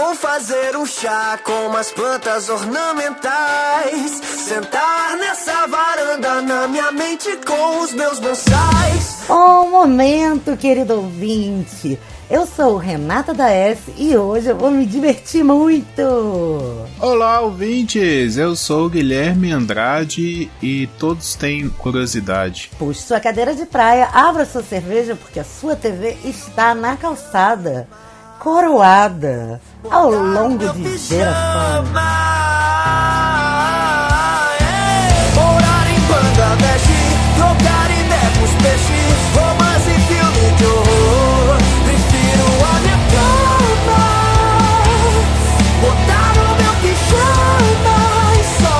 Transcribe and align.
Vou 0.00 0.14
fazer 0.14 0.78
um 0.78 0.86
chá 0.86 1.38
com 1.44 1.66
umas 1.66 1.92
plantas 1.92 2.48
ornamentais. 2.48 4.10
Sentar 4.12 5.18
nessa 5.18 5.66
varanda 5.66 6.40
na 6.40 6.66
minha 6.66 6.90
mente 6.90 7.28
com 7.46 7.80
os 7.82 7.92
meus 7.92 8.18
bonsais. 8.18 9.28
Um 9.28 9.70
momento, 9.70 10.56
querido 10.56 10.94
ouvinte. 10.94 11.98
Eu 12.30 12.46
sou 12.46 12.78
Renata 12.78 13.34
da 13.34 13.50
S 13.50 13.92
e 13.98 14.16
hoje 14.16 14.48
eu 14.48 14.56
vou 14.56 14.70
me 14.70 14.86
divertir 14.86 15.44
muito. 15.44 16.02
Olá, 16.98 17.40
ouvintes! 17.40 18.38
Eu 18.38 18.56
sou 18.56 18.88
Guilherme 18.88 19.52
Andrade 19.52 20.50
e 20.62 20.86
todos 20.98 21.34
têm 21.34 21.68
curiosidade. 21.68 22.70
Puxe 22.78 23.02
sua 23.02 23.20
cadeira 23.20 23.54
de 23.54 23.66
praia, 23.66 24.08
abra 24.14 24.46
sua 24.46 24.62
cerveja 24.62 25.14
porque 25.14 25.38
a 25.38 25.44
sua 25.44 25.76
TV 25.76 26.16
está 26.24 26.74
na 26.74 26.96
calçada, 26.96 27.86
coroada 28.38 29.60
ao 29.88 30.10
longo 30.10 30.58
de 30.72 30.98
gerações. 30.98 31.88
Morar 35.34 35.86
em 35.88 36.00
Bangladesh, 36.00 36.88
trocar 37.36 37.90
ideia 37.90 38.30
com 38.36 38.44
os 38.44 38.54
peixes, 38.62 39.18
romance 39.34 39.90
e 39.90 40.00
filme 40.08 40.44
de 40.56 40.64
horror. 40.64 41.56
Prefiro 41.84 42.48
a 42.64 42.74
minha 42.80 42.98
cama, 43.14 44.02
botar 45.80 46.30
no 46.36 46.48
meu 46.60 46.74
pijama 46.82 47.98
e 48.34 48.42
só 48.60 48.78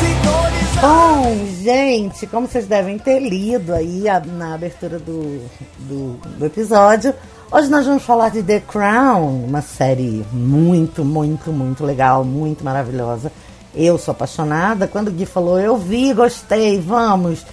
sintonizar. 0.00 0.82
Bom, 0.82 1.24
gente, 1.62 2.26
como 2.26 2.46
vocês 2.46 2.66
devem 2.66 2.98
ter 2.98 3.20
lido 3.20 3.72
aí 3.72 4.04
na 4.26 4.54
abertura 4.54 4.98
do, 4.98 5.40
do, 5.78 6.16
do 6.38 6.44
episódio, 6.46 7.14
hoje 7.54 7.70
nós 7.70 7.86
vamos 7.86 8.02
falar 8.02 8.30
de 8.30 8.42
The 8.42 8.60
Crown, 8.60 9.44
uma 9.44 9.62
série 9.62 10.24
muito, 10.32 11.04
muito, 11.04 11.52
muito 11.52 11.84
legal, 11.84 12.24
muito 12.24 12.64
maravilhosa. 12.64 13.30
Eu 13.72 13.96
sou 13.96 14.10
apaixonada. 14.10 14.88
Quando 14.88 15.08
o 15.08 15.12
Gui 15.12 15.24
falou, 15.24 15.60
eu 15.60 15.76
vi, 15.76 16.12
gostei, 16.12 16.80
vamos. 16.80 17.46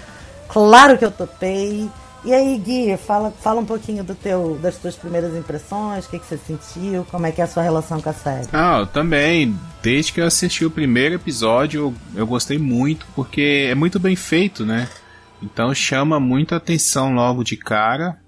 Claro 0.47 0.97
que 0.97 1.05
eu 1.05 1.11
topei. 1.11 1.87
E 2.25 2.33
aí, 2.33 2.57
Gui, 2.57 2.97
fala, 2.97 3.31
fala 3.41 3.61
um 3.61 3.65
pouquinho 3.65 4.03
do 4.03 4.15
teu, 4.15 4.57
das 4.59 4.75
tuas 4.77 4.95
primeiras 4.95 5.35
impressões, 5.35 6.05
o 6.05 6.09
que, 6.09 6.19
que 6.19 6.25
você 6.25 6.37
sentiu, 6.37 7.05
como 7.11 7.27
é 7.27 7.31
que 7.31 7.39
é 7.39 7.43
a 7.43 7.47
sua 7.47 7.61
relação 7.61 8.01
com 8.01 8.09
a 8.09 8.13
série. 8.13 8.47
Ah, 8.51 8.87
também, 8.91 9.55
desde 9.83 10.13
que 10.13 10.21
eu 10.21 10.25
assisti 10.25 10.65
o 10.65 10.71
primeiro 10.71 11.15
episódio, 11.15 11.93
eu, 12.15 12.21
eu 12.21 12.27
gostei 12.27 12.57
muito, 12.57 13.05
porque 13.15 13.67
é 13.69 13.75
muito 13.75 13.99
bem 13.99 14.15
feito, 14.15 14.65
né? 14.65 14.87
Então 15.41 15.73
chama 15.75 16.19
muita 16.19 16.55
atenção 16.55 17.13
logo 17.13 17.43
de 17.43 17.55
cara. 17.55 18.19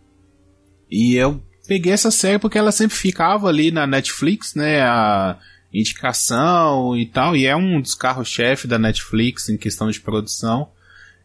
E 0.90 1.16
eu 1.16 1.42
peguei 1.68 1.94
essa 1.94 2.12
série 2.12 2.40
porque 2.40 2.58
ela 2.58 2.72
sempre 2.72 2.96
ficava 2.96 3.48
ali 3.48 3.72
na 3.72 3.88
Netflix, 3.88 4.56
né? 4.56 4.82
A 4.82 5.38
indicação 5.74 6.96
e 6.96 7.06
tal. 7.06 7.36
E 7.36 7.46
é 7.46 7.56
um 7.56 7.82
dos 7.82 7.96
carros-chefe 7.96 8.68
da 8.68 8.78
Netflix 8.78 9.50
em 9.50 9.58
questão 9.58 9.90
de 9.90 10.00
produção. 10.00 10.70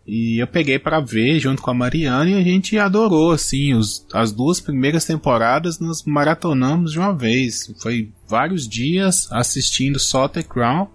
E 0.06 0.38
eu 0.40 0.46
peguei 0.46 0.78
pra 0.78 1.00
ver 1.00 1.38
junto 1.38 1.60
com 1.60 1.70
a 1.70 1.74
Mariana 1.74 2.30
e 2.30 2.34
a 2.34 2.42
gente 2.42 2.78
adorou, 2.78 3.30
assim, 3.30 3.74
os, 3.74 4.06
as 4.14 4.32
duas 4.32 4.58
primeiras 4.58 5.04
temporadas 5.04 5.78
nós 5.78 6.02
maratonamos 6.02 6.92
de 6.92 6.98
uma 6.98 7.14
vez. 7.14 7.70
Foi 7.82 8.10
vários 8.26 8.66
dias 8.66 9.30
assistindo 9.30 9.98
só 9.98 10.26
The 10.26 10.42
Crown 10.42 10.88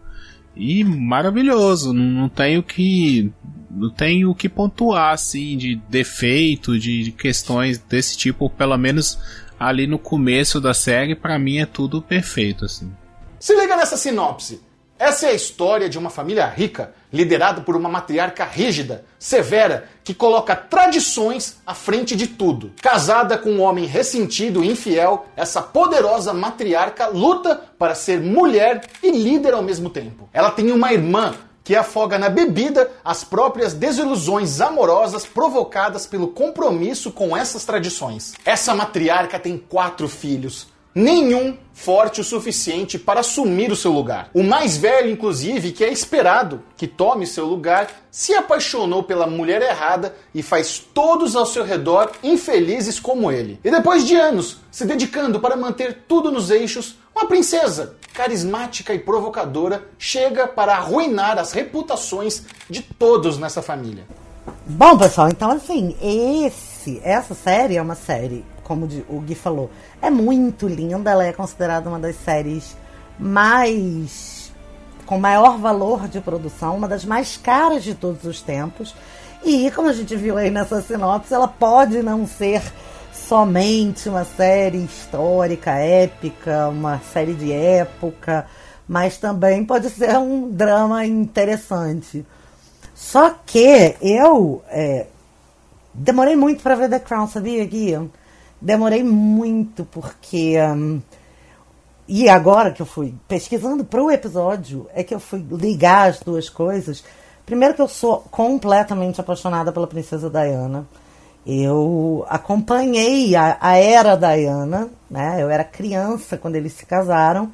e 0.56 0.84
maravilhoso. 0.84 1.94
Não, 1.94 2.04
não 2.04 2.30
tenho 2.30 2.62
que 2.64 3.32
não 3.70 3.90
tenho 3.90 4.30
o 4.30 4.36
que 4.36 4.48
pontuar 4.48 5.14
assim 5.14 5.58
de 5.58 5.76
defeito, 5.90 6.78
de, 6.78 7.04
de 7.04 7.12
questões 7.12 7.80
desse 7.80 8.16
tipo, 8.16 8.50
pelo 8.50 8.78
menos 8.78 9.18
ali 9.60 9.88
no 9.88 9.98
começo 9.98 10.62
da 10.62 10.74
série, 10.74 11.16
pra 11.16 11.40
mim 11.40 11.58
é 11.58 11.66
tudo 11.66 12.02
perfeito 12.02 12.66
assim. 12.66 12.92
Se 13.40 13.56
liga 13.56 13.76
nessa 13.76 13.98
sinopse. 13.98 14.62
Essa 14.98 15.26
é 15.26 15.30
a 15.30 15.34
história 15.34 15.90
de 15.90 15.98
uma 15.98 16.10
família 16.10 16.46
rica, 16.48 16.94
liderada 17.14 17.62
por 17.62 17.76
uma 17.76 17.88
matriarca 17.88 18.44
rígida, 18.44 19.06
severa, 19.20 19.88
que 20.04 20.14
coloca 20.14 20.56
tradições 20.56 21.58
à 21.66 21.76
frente 21.76 22.16
de 22.16 22.26
tudo. 22.28 22.74
Casada 22.82 23.38
com 23.38 23.52
um 23.52 23.62
homem 23.62 23.86
ressentido 23.86 24.64
e 24.64 24.72
infiel, 24.72 25.28
essa 25.38 25.62
poderosa 25.62 26.34
matriarca 26.34 27.08
luta 27.08 27.62
para 27.78 27.94
ser 27.94 28.20
mulher 28.20 28.82
e 29.04 29.12
líder 29.12 29.54
ao 29.54 29.62
mesmo 29.62 29.90
tempo. 29.90 30.28
Ela 30.34 30.50
tem 30.50 30.72
uma 30.72 30.92
irmã 30.92 31.36
que 31.64 31.76
afoga 31.76 32.20
na 32.20 32.30
bebida 32.30 32.92
as 33.06 33.24
próprias 33.24 33.74
desilusões 33.74 34.60
amorosas 34.60 35.26
provocadas 35.26 36.06
pelo 36.06 36.28
compromisso 36.28 37.12
com 37.12 37.38
essas 37.38 37.64
tradições. 37.64 38.34
Essa 38.44 38.76
matriarca 38.76 39.40
tem 39.40 39.58
quatro 39.58 40.10
filhos, 40.10 40.68
nenhum 40.94 41.58
forte 41.74 42.22
o 42.22 42.24
suficiente 42.24 43.00
para 43.00 43.22
assumir 43.22 43.72
o 43.72 43.76
seu 43.76 43.92
lugar. 43.92 44.30
O 44.34 44.44
mais 44.44 44.78
velho, 44.78 45.10
inclusive, 45.10 45.72
que 45.72 45.84
é 45.84 45.92
esperado 45.92 46.62
que 46.78 46.88
tome 46.88 47.26
seu 47.26 47.46
lugar, 47.46 47.88
se 48.12 48.34
apaixonou 48.34 49.04
pela 49.04 49.26
mulher 49.26 49.62
errada 49.62 50.16
e 50.34 50.44
faz 50.44 50.78
todos 50.94 51.36
ao 51.36 51.46
seu 51.46 51.64
redor 51.64 52.12
infelizes 52.22 53.00
como 53.00 53.32
ele. 53.32 53.60
E 53.64 53.72
depois 53.72 54.06
de 54.06 54.16
anos 54.16 54.60
se 54.72 54.86
dedicando 54.86 55.40
para 55.40 55.56
manter 55.56 56.04
tudo 56.08 56.32
nos 56.32 56.52
eixos, 56.52 56.96
uma 57.16 57.28
princesa 57.28 57.96
carismática 58.14 58.94
e 58.94 59.00
provocadora 59.00 59.88
chega 59.98 60.48
para 60.48 60.74
arruinar 60.74 61.40
as 61.40 61.52
reputações 61.52 62.44
de 62.70 62.82
todos 62.82 63.38
nessa 63.38 63.62
família. 63.62 64.06
Bom, 64.66 64.98
pessoal, 64.98 65.30
então 65.30 65.52
assim, 65.52 65.96
esse, 66.02 67.02
essa 67.04 67.34
série 67.34 67.78
é 67.78 67.82
uma 67.82 67.96
série, 67.96 68.46
como 68.64 68.88
o 69.10 69.20
Gui 69.20 69.36
falou, 69.36 69.70
é 70.02 70.10
muito 70.10 70.68
linda, 70.68 71.12
ela 71.12 71.26
é 71.26 71.34
considerada 71.34 71.90
uma 71.90 72.00
das 72.00 72.16
séries 72.16 72.76
mais 73.20 74.52
com 75.06 75.20
maior 75.20 75.58
valor 75.58 76.08
de 76.08 76.22
produção, 76.22 76.76
uma 76.76 76.88
das 76.88 77.06
mais 77.06 77.38
caras 77.38 77.84
de 77.84 77.94
todos 77.94 78.24
os 78.24 78.42
tempos. 78.42 78.96
E 79.44 79.70
como 79.72 79.90
a 79.90 79.94
gente 79.94 80.16
viu 80.16 80.38
aí 80.38 80.50
nessa 80.50 80.82
sinopse, 80.82 81.34
ela 81.34 81.48
pode 81.48 82.02
não 82.02 82.26
ser 82.26 82.62
somente 83.12 84.08
uma 84.10 84.24
série 84.24 84.84
histórica, 84.84 85.72
épica, 85.72 86.70
uma 86.70 87.00
série 87.12 87.34
de 87.34 87.52
época, 87.52 88.46
mas 88.88 89.18
também 89.18 89.66
pode 89.66 89.90
ser 89.90 90.18
um 90.18 90.50
drama 90.50 91.06
interessante. 91.06 92.26
Só 92.96 93.36
que 93.46 93.96
eu 94.02 94.64
é, 94.70 95.08
demorei 95.94 96.36
muito 96.36 96.64
para 96.64 96.76
ver 96.76 96.90
The 96.90 97.00
Crown, 97.00 97.28
sabia, 97.28 97.66
Gui? 97.66 98.10
Demorei 98.64 99.04
muito 99.04 99.84
porque. 99.84 100.56
hum, 100.58 101.02
e 102.08 102.30
agora 102.30 102.72
que 102.72 102.82
eu 102.82 102.86
fui 102.86 103.14
pesquisando 103.28 103.84
para 103.84 104.02
o 104.02 104.10
episódio, 104.10 104.88
é 104.94 105.04
que 105.04 105.14
eu 105.14 105.20
fui 105.20 105.46
ligar 105.52 106.10
as 106.10 106.22
duas 106.22 106.50
coisas. 106.50 107.04
Primeiro 107.46 107.74
que 107.76 107.82
eu 107.82 107.90
sou 107.90 108.20
completamente 108.32 109.20
apaixonada 109.20 109.72
pela 109.74 109.86
princesa 109.86 110.30
Diana. 110.30 110.86
Eu 111.46 112.26
acompanhei 112.30 113.36
a, 113.36 113.58
a 113.60 113.76
era 113.76 114.16
Diana, 114.16 114.90
né? 115.10 115.42
Eu 115.42 115.50
era 115.50 115.66
criança 115.66 116.38
quando 116.38 116.56
eles 116.56 116.72
se 116.72 116.86
casaram, 116.86 117.52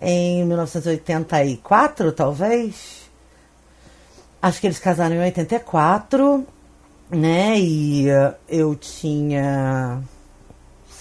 em 0.00 0.44
1984, 0.44 2.12
talvez. 2.12 3.10
Acho 4.40 4.60
que 4.60 4.68
eles 4.68 4.78
casaram 4.78 5.16
em 5.16 5.20
84, 5.20 6.46
né? 7.10 7.58
E 7.58 8.08
eh, 8.08 8.34
eu 8.48 8.74
tinha 8.76 10.00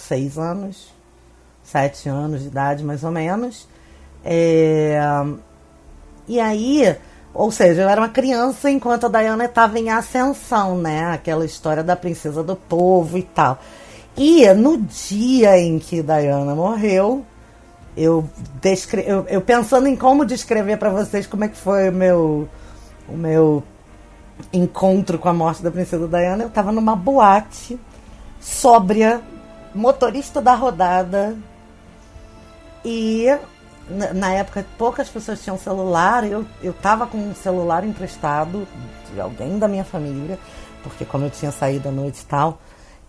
seis 0.08 0.38
anos, 0.38 0.94
sete 1.64 2.10
anos 2.10 2.42
de 2.42 2.48
idade, 2.48 2.84
mais 2.84 3.04
ou 3.04 3.12
menos. 3.12 3.68
É, 4.24 5.00
E 6.28 6.40
aí, 6.40 6.96
ou 7.34 7.52
seja, 7.52 7.82
eu 7.82 7.90
era 7.90 8.00
uma 8.00 8.10
criança 8.10 8.70
enquanto 8.70 9.06
a 9.08 9.10
Diana 9.10 9.46
estava 9.46 9.80
em 9.80 9.90
ascensão, 9.90 10.78
né? 10.78 11.12
Aquela 11.12 11.46
história 11.46 11.84
da 11.84 11.96
princesa 11.96 12.44
do 12.44 12.56
povo 12.56 13.18
e 13.18 13.24
tal. 13.24 13.60
E 14.16 14.48
no 14.54 14.78
dia 14.78 15.58
em 15.60 15.80
que 15.80 16.02
Diana 16.04 16.56
morreu, 16.56 17.26
eu, 17.98 18.24
descre... 18.62 19.04
eu, 19.06 19.26
eu 19.28 19.42
pensando 19.42 19.88
em 19.88 19.96
como 19.96 20.26
descrever 20.26 20.78
para 20.78 20.90
vocês 20.92 21.26
como 21.28 21.44
é 21.44 21.48
que 21.48 21.58
foi 21.58 21.90
o 21.90 21.94
meu, 21.94 22.48
o 23.10 23.18
meu 23.18 23.64
encontro 24.52 25.18
com 25.18 25.30
a 25.30 25.34
morte 25.34 25.64
da 25.64 25.72
princesa 25.72 26.08
Diana, 26.08 26.44
eu 26.44 26.48
estava 26.50 26.72
numa 26.72 26.96
boate, 26.96 27.80
sóbria, 28.40 29.22
motorista 29.74 30.42
da 30.42 30.54
rodada, 30.56 31.36
e 32.86 33.26
na- 33.90 34.34
época 34.34 34.66
poucas 34.78 35.10
pessoas 35.10 35.42
tinham 35.44 35.58
celular, 35.58 36.24
eu, 36.24 36.46
eu 36.62 36.74
tava 36.74 37.08
com 37.08 37.18
um 37.18 37.36
celular 37.36 37.84
emprestado 37.84 38.68
de 39.14 39.20
alguém 39.20 39.58
da 39.60 39.68
minha 39.68 39.84
família, 39.84 40.40
porque 40.84 41.06
como 41.06 41.26
eu 41.26 41.30
tinha 41.30 41.52
saído 41.52 41.90
à 41.90 41.92
noite 41.92 42.22
e 42.22 42.26
tal, 42.26 42.60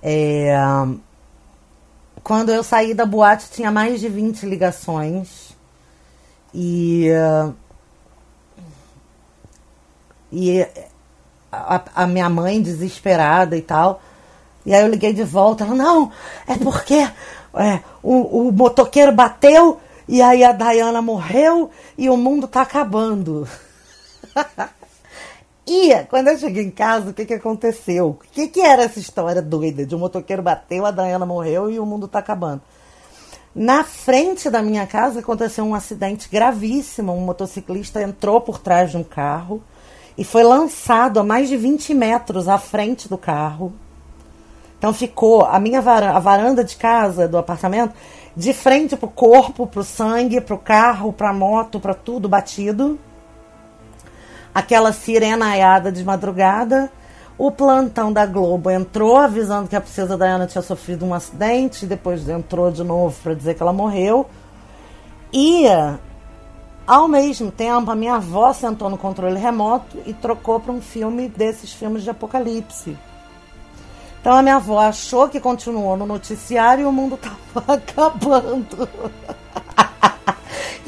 é, 0.03 0.55
quando 2.23 2.51
eu 2.51 2.63
saí 2.63 2.95
da 2.95 3.07
boate 3.07 3.51
tinha 3.51 3.71
mais 3.71 4.01
de 4.01 4.09
20 4.09 4.47
ligações 4.47 5.55
e 6.53 7.09
e 10.33 10.67
a, 11.51 11.83
a 11.95 12.07
minha 12.07 12.29
mãe 12.29 12.61
desesperada 12.61 13.57
e 13.57 13.63
tal. 13.63 14.03
E 14.65 14.75
aí 14.75 14.83
eu 14.83 14.89
liguei 14.89 15.13
de 15.13 15.25
volta, 15.25 15.65
ela, 15.65 15.75
não, 15.75 16.11
é 16.47 16.57
porque 16.57 16.95
é, 17.55 17.81
o, 18.03 18.49
o 18.49 18.53
motoqueiro 18.53 19.13
bateu 19.13 19.81
E 20.09 20.21
aí 20.21 20.43
a 20.45 20.53
Diana 20.53 21.01
morreu 21.01 21.71
e 21.97 22.11
o 22.11 22.17
mundo 22.17 22.47
tá 22.47 22.63
acabando. 22.63 23.49
e 25.67 25.95
quando 26.11 26.29
eu 26.29 26.39
cheguei 26.39 26.65
em 26.65 26.71
casa, 26.71 27.11
o 27.11 27.15
que, 27.15 27.25
que 27.25 27.35
aconteceu? 27.35 28.11
O 28.11 28.15
que, 28.33 28.49
que 28.49 28.61
era 28.61 28.83
essa 28.83 28.99
história 28.99 29.41
doida 29.41 29.87
de 29.87 29.95
um 29.95 29.99
motoqueiro 29.99 30.43
bateu, 30.43 30.85
a 30.85 30.91
Diana 30.91 31.25
morreu 31.25 31.71
e 31.71 31.79
o 31.79 31.87
mundo 31.87 32.07
tá 32.07 32.19
acabando? 32.19 32.63
Na 33.55 33.85
frente 33.85 34.51
da 34.51 34.61
minha 34.61 34.85
casa 34.85 35.21
aconteceu 35.21 35.65
um 35.65 35.77
acidente 35.77 36.29
gravíssimo. 36.29 37.13
Um 37.13 37.21
motociclista 37.21 38.03
entrou 38.03 38.41
por 38.41 38.59
trás 38.59 38.91
de 38.91 38.97
um 38.97 39.05
carro 39.05 39.63
e 40.19 40.25
foi 40.25 40.43
lançado 40.43 41.21
a 41.21 41.25
mais 41.25 41.49
de 41.49 41.57
20 41.57 41.95
metros 41.95 42.49
à 42.49 42.59
frente 42.59 43.09
do 43.09 43.17
carro. 43.17 43.73
Então 44.85 44.93
ficou 44.93 45.47
a 45.47 45.59
minha 45.59 45.81
varanda, 45.81 46.15
a 46.15 46.19
varanda 46.19 46.63
de 46.63 46.77
casa, 46.77 47.27
do 47.27 47.39
apartamento, 47.39 47.95
de 48.37 48.53
frente 48.53 48.95
pro 48.95 49.09
corpo, 49.09 49.67
pro 49.67 49.83
sangue, 49.83 50.43
pro 50.43 50.59
carro, 50.59 51.11
pra 51.11 51.33
moto, 51.33 51.81
pra 51.81 51.95
tudo 51.95 52.29
batido. 52.29 52.99
Aquela 54.55 54.93
sirenaiada 54.93 55.91
de 55.91 56.05
madrugada. 56.05 56.93
O 57.39 57.51
plantão 57.51 58.13
da 58.13 58.27
Globo 58.27 58.71
entrou 58.71 59.17
avisando 59.17 59.71
que 59.71 59.75
a 59.75 59.81
princesa 59.81 60.19
Diana 60.19 60.47
tinha 60.47 60.61
sofrido 60.61 61.07
um 61.07 61.15
acidente, 61.15 61.87
depois 61.87 62.29
entrou 62.29 62.71
de 62.71 62.85
novo 62.85 63.17
para 63.23 63.33
dizer 63.33 63.55
que 63.55 63.63
ela 63.63 63.73
morreu. 63.73 64.27
E, 65.33 65.65
ao 66.87 67.09
mesmo 67.09 67.51
tempo, 67.51 67.91
a 67.91 67.97
minha 67.97 68.17
avó 68.17 68.53
sentou 68.53 68.91
no 68.91 68.99
controle 68.99 69.41
remoto 69.41 69.97
e 70.05 70.13
trocou 70.13 70.61
para 70.61 70.73
um 70.73 70.83
filme 70.83 71.27
desses 71.27 71.73
filmes 71.73 72.03
de 72.03 72.11
apocalipse. 72.11 72.99
Então 74.25 74.39
a 74.39 74.43
minha 74.43 74.57
avó 74.57 74.79
achou 74.79 75.29
que 75.29 75.39
continuou 75.39 75.99
no 75.99 76.07
noticiário 76.07 76.85
e 76.85 76.87
o 76.87 76.91
mundo 76.91 77.19
estava 77.21 77.75
acabando. 77.75 78.89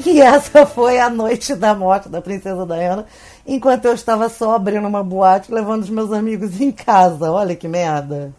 e 0.03 0.19
essa 0.19 0.65
foi 0.65 0.99
a 0.99 1.07
noite 1.07 1.53
da 1.53 1.75
morte 1.75 2.09
da 2.09 2.19
princesa 2.19 2.65
Diana, 2.65 3.05
enquanto 3.45 3.85
eu 3.85 3.93
estava 3.93 4.27
só 4.27 4.55
abrindo 4.55 4.87
uma 4.87 5.03
boate 5.03 5.53
levando 5.53 5.83
os 5.83 5.89
meus 5.91 6.11
amigos 6.11 6.59
em 6.59 6.71
casa. 6.71 7.31
Olha 7.31 7.55
que 7.55 7.67
merda. 7.67 8.33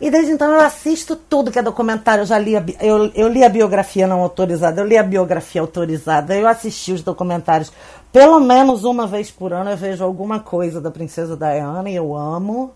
E 0.00 0.10
desde 0.10 0.32
então 0.32 0.50
eu 0.50 0.60
assisto 0.60 1.14
tudo 1.14 1.50
que 1.50 1.58
é 1.58 1.62
documentário. 1.62 2.22
Eu 2.22 2.26
já 2.26 2.38
li 2.38 2.56
a, 2.56 2.64
eu, 2.80 3.12
eu 3.14 3.28
li 3.28 3.44
a 3.44 3.50
biografia 3.50 4.06
não 4.06 4.22
autorizada, 4.22 4.80
eu 4.80 4.86
li 4.86 4.96
a 4.96 5.02
biografia 5.02 5.60
autorizada, 5.60 6.34
eu 6.34 6.48
assisti 6.48 6.94
os 6.94 7.02
documentários. 7.02 7.70
Pelo 8.10 8.40
menos 8.40 8.82
uma 8.84 9.06
vez 9.06 9.30
por 9.30 9.52
ano 9.52 9.72
eu 9.72 9.76
vejo 9.76 10.02
alguma 10.02 10.40
coisa 10.40 10.80
da 10.80 10.90
princesa 10.90 11.36
Diana 11.36 11.90
e 11.90 11.94
eu 11.94 12.16
amo. 12.16 12.72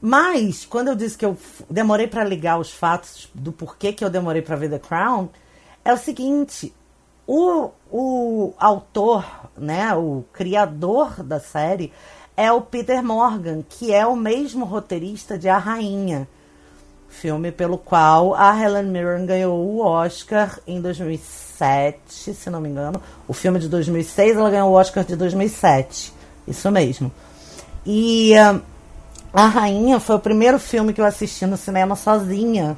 Mas, 0.00 0.64
quando 0.64 0.88
eu 0.88 0.94
disse 0.94 1.18
que 1.18 1.24
eu 1.24 1.36
demorei 1.68 2.06
para 2.06 2.22
ligar 2.24 2.58
os 2.58 2.72
fatos 2.72 3.28
do 3.34 3.50
porquê 3.50 3.92
que 3.92 4.04
eu 4.04 4.10
demorei 4.10 4.42
para 4.42 4.56
ver 4.56 4.70
The 4.70 4.78
Crown, 4.78 5.28
é 5.84 5.92
o 5.92 5.96
seguinte: 5.96 6.72
o, 7.26 7.70
o 7.90 8.54
autor, 8.58 9.24
né, 9.56 9.92
o 9.94 10.24
criador 10.32 11.22
da 11.22 11.40
série, 11.40 11.92
é 12.36 12.52
o 12.52 12.60
Peter 12.60 13.02
Morgan, 13.02 13.62
que 13.68 13.92
é 13.92 14.06
o 14.06 14.14
mesmo 14.14 14.64
roteirista 14.64 15.36
de 15.36 15.48
A 15.48 15.58
Rainha, 15.58 16.28
filme 17.08 17.50
pelo 17.50 17.76
qual 17.76 18.34
a 18.36 18.56
Helen 18.56 18.84
Mirren 18.84 19.26
ganhou 19.26 19.58
o 19.58 19.80
Oscar 19.80 20.60
em 20.64 20.80
2007, 20.80 22.34
se 22.34 22.48
não 22.48 22.60
me 22.60 22.68
engano. 22.68 23.02
O 23.26 23.32
filme 23.32 23.58
de 23.58 23.68
2006, 23.68 24.36
ela 24.36 24.50
ganhou 24.50 24.70
o 24.70 24.74
Oscar 24.74 25.04
de 25.04 25.16
2007. 25.16 26.12
Isso 26.46 26.70
mesmo. 26.70 27.10
E. 27.84 28.32
Uh, 28.34 28.77
a 29.38 29.46
Rainha 29.46 30.00
foi 30.00 30.16
o 30.16 30.18
primeiro 30.18 30.58
filme 30.58 30.92
que 30.92 31.00
eu 31.00 31.04
assisti 31.04 31.46
no 31.46 31.56
cinema 31.56 31.94
sozinha. 31.94 32.76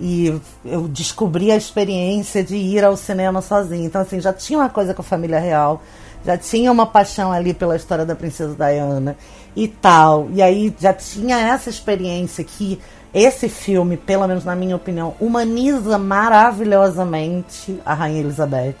E 0.00 0.40
eu 0.64 0.88
descobri 0.88 1.52
a 1.52 1.56
experiência 1.56 2.42
de 2.42 2.56
ir 2.56 2.84
ao 2.84 2.96
cinema 2.96 3.40
sozinha. 3.40 3.86
Então, 3.86 4.00
assim, 4.00 4.20
já 4.20 4.32
tinha 4.32 4.58
uma 4.58 4.68
coisa 4.68 4.92
com 4.92 5.02
a 5.02 5.04
família 5.04 5.38
real, 5.38 5.80
já 6.26 6.36
tinha 6.36 6.72
uma 6.72 6.84
paixão 6.84 7.30
ali 7.30 7.54
pela 7.54 7.76
história 7.76 8.04
da 8.04 8.16
princesa 8.16 8.56
Diana 8.56 9.16
e 9.54 9.68
tal. 9.68 10.26
E 10.32 10.42
aí 10.42 10.74
já 10.80 10.92
tinha 10.92 11.38
essa 11.38 11.70
experiência 11.70 12.42
que 12.42 12.80
esse 13.14 13.48
filme, 13.48 13.96
pelo 13.96 14.26
menos 14.26 14.44
na 14.44 14.56
minha 14.56 14.74
opinião, 14.74 15.14
humaniza 15.20 15.96
maravilhosamente 15.96 17.80
a 17.86 17.94
Rainha 17.94 18.18
Elizabeth. 18.18 18.74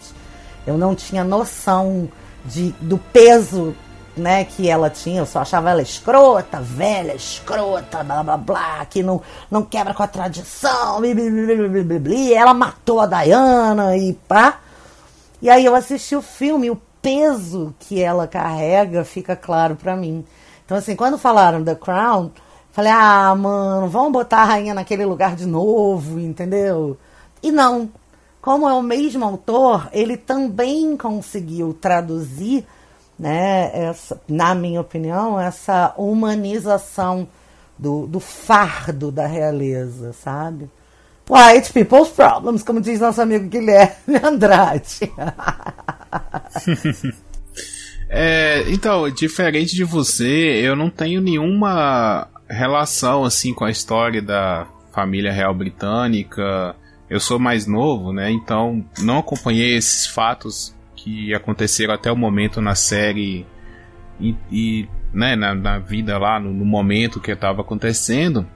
Eu 0.66 0.76
não 0.76 0.96
tinha 0.96 1.22
noção 1.22 2.08
de, 2.44 2.74
do 2.80 2.98
peso 2.98 3.72
né, 4.16 4.44
que 4.44 4.68
ela 4.68 4.90
tinha, 4.90 5.20
eu 5.20 5.26
só 5.26 5.40
achava 5.40 5.70
ela 5.70 5.82
escrota, 5.82 6.60
velha, 6.60 7.14
escrota, 7.14 8.04
blá 8.04 8.22
blá 8.22 8.36
blá, 8.36 8.86
que 8.86 9.02
não, 9.02 9.22
não 9.50 9.62
quebra 9.62 9.94
com 9.94 10.02
a 10.02 10.06
tradição, 10.06 11.00
bli, 11.00 11.14
bli, 11.14 11.98
bli, 11.98 12.34
ela 12.34 12.52
matou 12.52 13.00
a 13.00 13.06
Diana 13.06 13.96
e 13.96 14.12
pá. 14.12 14.60
E 15.40 15.50
aí 15.50 15.64
eu 15.64 15.74
assisti 15.74 16.14
o 16.14 16.22
filme, 16.22 16.70
o 16.70 16.80
peso 17.00 17.74
que 17.80 18.00
ela 18.00 18.28
carrega 18.28 19.04
fica 19.04 19.34
claro 19.34 19.74
para 19.74 19.96
mim. 19.96 20.24
Então, 20.64 20.76
assim, 20.76 20.94
quando 20.94 21.18
falaram 21.18 21.64
The 21.64 21.74
Crown, 21.74 22.30
falei, 22.70 22.92
ah, 22.92 23.34
mano, 23.34 23.88
vamos 23.88 24.12
botar 24.12 24.38
a 24.38 24.44
rainha 24.44 24.72
naquele 24.72 25.04
lugar 25.04 25.34
de 25.34 25.46
novo, 25.46 26.20
entendeu? 26.20 26.96
E 27.42 27.50
não. 27.50 27.90
Como 28.40 28.68
é 28.68 28.72
o 28.72 28.82
mesmo 28.82 29.24
autor, 29.24 29.88
ele 29.92 30.16
também 30.16 30.96
conseguiu 30.96 31.74
traduzir 31.74 32.66
né, 33.22 33.70
essa, 33.72 34.20
na 34.28 34.52
minha 34.52 34.80
opinião, 34.80 35.38
essa 35.38 35.94
humanização 35.96 37.28
do, 37.78 38.04
do 38.04 38.18
fardo 38.18 39.12
da 39.12 39.28
realeza, 39.28 40.12
sabe? 40.12 40.68
White 41.30 41.72
people's 41.72 42.08
problems, 42.08 42.64
como 42.64 42.80
diz 42.80 42.98
nosso 42.98 43.22
amigo 43.22 43.46
Guilherme 43.46 44.16
Andrade. 44.20 44.98
é, 48.10 48.64
então, 48.66 49.08
diferente 49.08 49.76
de 49.76 49.84
você, 49.84 50.60
eu 50.60 50.74
não 50.74 50.90
tenho 50.90 51.20
nenhuma 51.20 52.26
relação 52.48 53.22
assim 53.22 53.54
com 53.54 53.64
a 53.64 53.70
história 53.70 54.20
da 54.20 54.66
família 54.90 55.32
real 55.32 55.54
britânica. 55.54 56.74
Eu 57.08 57.20
sou 57.20 57.38
mais 57.38 57.68
novo, 57.68 58.12
né? 58.12 58.32
Então 58.32 58.84
não 58.98 59.18
acompanhei 59.18 59.76
esses 59.76 60.08
fatos 60.08 60.74
que 61.02 61.34
aconteceram 61.34 61.92
até 61.92 62.12
o 62.12 62.16
momento 62.16 62.60
na 62.60 62.76
série 62.76 63.44
e, 64.20 64.36
e 64.50 64.88
né, 65.12 65.34
na, 65.34 65.52
na, 65.52 65.78
vida 65.80 66.16
lá, 66.16 66.38
no, 66.38 66.52
no 66.52 66.64
momento 66.64 67.20
que 67.20 67.32
estava 67.32 67.60
acontecendo. 67.60 68.46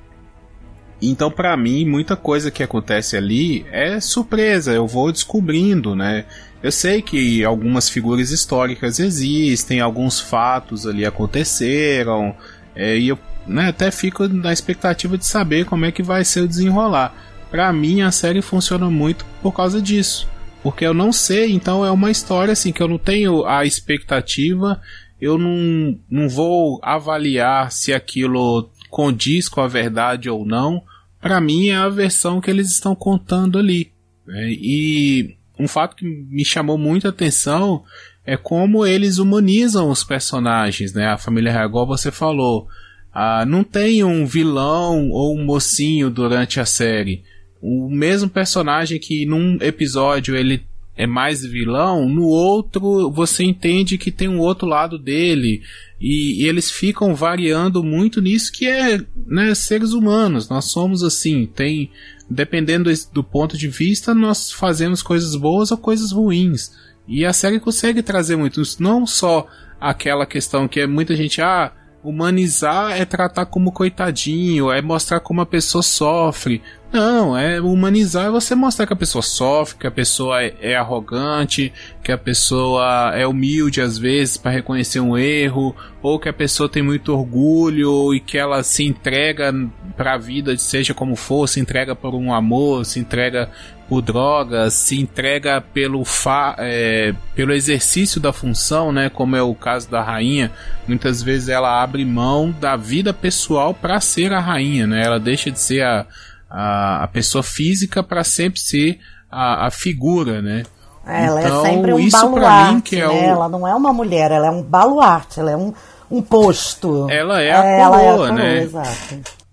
Então, 1.03 1.31
para 1.31 1.57
mim, 1.57 1.85
muita 1.85 2.15
coisa 2.17 2.51
que 2.51 2.63
acontece 2.63 3.17
ali 3.17 3.67
é 3.71 4.01
surpresa, 4.01 4.73
eu 4.73 4.87
vou 4.87 5.11
descobrindo, 5.11 5.95
né? 5.95 6.25
Eu 6.63 6.73
sei 6.73 7.03
que 7.03 7.45
algumas 7.45 7.89
figuras 7.89 8.31
históricas 8.31 8.99
existem, 8.99 9.81
alguns 9.81 10.21
fatos 10.21 10.87
ali 10.87 11.05
aconteceram, 11.05 12.35
é, 12.75 12.97
e 12.97 13.09
eu 13.09 13.19
né, 13.47 13.69
até 13.69 13.91
fico 13.91 14.27
na 14.29 14.53
expectativa 14.53 15.19
de 15.19 15.27
saber 15.27 15.67
como 15.67 15.85
é 15.85 15.93
que 15.93 16.03
vai 16.03 16.25
ser 16.25 16.41
o 16.41 16.49
desenrolar. 16.49 17.13
Para 17.51 17.73
mim, 17.73 18.03
a 18.03 18.11
série 18.11 18.41
funciona 18.41 18.89
muito 18.89 19.27
por 19.43 19.53
causa 19.53 19.83
disso 19.83 20.27
porque 20.67 20.85
eu 20.85 20.93
não 20.93 21.13
sei, 21.13 21.53
então 21.53 21.87
é 21.87 21.93
uma 21.93 22.11
história 22.11 22.51
assim 22.51 22.73
que 22.73 22.83
eu 22.83 22.89
não 22.89 22.99
tenho 22.99 23.47
a 23.47 23.65
expectativa, 23.65 24.83
eu 25.21 25.39
não, 25.39 25.97
não 26.11 26.29
vou 26.29 26.81
avaliar 26.83 27.71
se 27.71 27.95
aquilo 27.95 28.69
condiz 28.91 29.49
com 29.49 29.61
a 29.61 29.69
verdade 29.69 30.29
ou 30.29 30.45
não. 30.45 30.83
Para 31.21 31.41
mim 31.41 31.69
é 31.69 31.77
a 31.77 31.89
versão 31.89 32.41
que 32.41 32.51
eles 32.51 32.69
estão 32.69 32.97
contando 32.97 33.61
ali. 33.61 33.93
Né? 34.27 34.49
E 34.61 35.37
um 35.57 35.69
fato 35.69 35.95
que 35.95 36.05
me 36.05 36.45
chamou 36.45 36.77
muita 36.77 37.11
atenção 37.11 37.85
é 38.25 38.37
como 38.37 38.85
eles 38.85 39.19
humanizam 39.19 39.89
os 39.89 40.03
personagens, 40.03 40.93
né? 40.93 41.07
A 41.07 41.17
família 41.17 41.53
real, 41.53 41.69
igual 41.69 41.87
você 41.87 42.11
falou, 42.11 42.67
ah, 43.15 43.47
não 43.47 43.63
tem 43.63 44.03
um 44.03 44.27
vilão 44.27 45.11
ou 45.11 45.33
um 45.39 45.45
mocinho 45.45 46.11
durante 46.11 46.59
a 46.59 46.67
série 46.67 47.23
o 47.61 47.89
mesmo 47.91 48.29
personagem 48.29 48.99
que 48.99 49.27
num 49.27 49.59
episódio 49.61 50.37
ele 50.37 50.65
é 50.97 51.07
mais 51.07 51.45
vilão, 51.45 52.09
no 52.09 52.25
outro 52.25 53.11
você 53.11 53.45
entende 53.45 53.99
que 53.99 54.11
tem 54.11 54.29
um 54.29 54.39
outro 54.39 54.67
lado 54.67 54.99
dele. 54.99 55.63
E, 56.01 56.43
e, 56.43 56.49
eles 56.49 56.71
ficam 56.71 57.15
variando 57.15 57.83
muito 57.83 58.21
nisso 58.21 58.53
que 58.53 58.67
é 58.67 59.01
né, 59.27 59.55
seres 59.55 59.93
humanos. 59.93 60.49
Nós 60.49 60.67
somos 60.67 61.03
assim, 61.03 61.47
tem. 61.47 61.91
Dependendo 62.29 62.91
do 63.13 63.23
ponto 63.23 63.57
de 63.57 63.69
vista, 63.69 64.13
nós 64.13 64.51
fazemos 64.51 65.01
coisas 65.01 65.37
boas 65.37 65.71
ou 65.71 65.79
coisas 65.79 66.11
ruins. 66.11 66.73
E 67.07 67.25
a 67.25 67.33
série 67.33 67.61
consegue 67.61 68.03
trazer 68.03 68.35
muito 68.35 68.61
isso. 68.61 68.83
Não 68.83 69.07
só 69.07 69.47
aquela 69.81 70.27
questão 70.27 70.67
que 70.67 70.81
é 70.81 70.87
muita 70.89 71.15
gente, 71.15 71.41
ah, 71.41 71.73
humanizar 72.07 72.93
é 72.93 73.05
tratar 73.05 73.47
como 73.47 73.73
coitadinho, 73.73 74.71
é 74.71 74.81
mostrar 74.81 75.21
como 75.21 75.41
a 75.41 75.47
pessoa 75.47 75.83
sofre. 75.83 76.63
Não, 76.93 77.37
é 77.37 77.61
humanizar 77.61 78.27
é 78.27 78.31
você 78.31 78.55
mostrar 78.55 78.87
que 78.87 78.93
a 78.93 78.97
pessoa 78.97 79.21
sofre, 79.21 79.77
que 79.77 79.87
a 79.87 79.91
pessoa 79.91 80.43
é, 80.43 80.55
é 80.61 80.77
arrogante, 80.77 81.73
que 82.03 82.13
a 82.13 82.17
pessoa 82.17 83.13
é 83.15 83.27
humilde 83.27 83.81
às 83.81 83.99
vezes 83.99 84.37
para 84.37 84.53
reconhecer 84.53 85.01
um 85.01 85.19
erro, 85.19 85.75
ou 86.01 86.19
que 86.19 86.29
a 86.29 86.33
pessoa 86.33 86.69
tem 86.69 86.83
muito 86.83 87.13
orgulho 87.13 88.15
e 88.15 88.21
que 88.21 88.39
ela 88.39 88.63
se 88.63 88.85
entrega 88.85 89.53
para 89.97 90.15
a 90.15 90.19
vida, 90.19 90.57
seja 90.57 90.95
como 90.95 91.17
for, 91.17 91.49
se 91.49 91.59
entrega 91.59 91.95
por 91.95 92.15
um 92.15 92.33
amor, 92.33 92.87
se 92.87 93.01
entrega 93.01 93.51
por 93.89 94.03
drogas, 94.03 94.75
se 94.75 95.01
entrega 95.01 95.61
pelo, 95.61 96.05
fa 96.05 96.57
é, 96.59 97.15
pelo 97.35 97.53
exercício 97.53 98.21
da 98.21 98.33
função, 98.33 98.93
né? 98.93 99.09
Como 99.09 99.37
é 99.37 99.43
o 99.43 99.55
caso 99.55 99.91
da 99.91 100.03
rainha. 100.03 100.51
Muitas 100.87 101.23
vezes 101.23 101.49
ela 101.49 101.83
abre 101.83 102.05
mão 102.05 102.51
da 102.51 102.77
vida 102.77 103.13
pessoal 103.13 103.73
para 103.73 104.01
ser 104.01 104.33
a 104.33 104.41
rainha, 104.41 104.87
né? 104.87 105.05
Ela 105.05 105.21
deixa 105.21 105.51
de 105.51 105.59
ser 105.59 105.83
a, 105.83 106.07
a, 106.51 107.05
a 107.05 107.09
pessoa 107.09 107.43
física 107.43 108.03
para 108.03 108.25
sempre 108.25 108.61
ser 108.61 108.99
a, 109.31 109.67
a 109.67 109.71
figura, 109.71 110.43
né? 110.43 110.65
Ela 111.07 111.41
é 111.41 111.45
então, 111.45 111.67
é 111.67 111.71
sempre 111.71 111.93
um 111.93 111.99
isso 112.01 112.19
baluarte, 112.19 112.75
mim 112.75 112.81
que 112.81 112.97
é 112.97 113.07
né? 113.07 113.09
o... 113.09 113.13
Ela 113.13 113.49
não 113.49 113.67
é 113.67 113.75
uma 113.75 113.93
mulher, 113.93 114.33
ela 114.33 114.49
é 114.49 114.51
um 114.51 114.63
baluarte, 114.63 115.39
ela 115.39 115.53
é 115.53 115.57
um, 115.57 115.73
um 116.11 116.21
posto. 116.21 117.09
Ela 117.09 117.41
é 117.41 117.53
a 117.53 117.65
é, 117.65 117.79
coroa, 117.79 118.01
é 118.01 118.09
a 118.09 118.11
coroa 118.11 118.33
né? 118.33 118.63
Exato. 118.63 119.46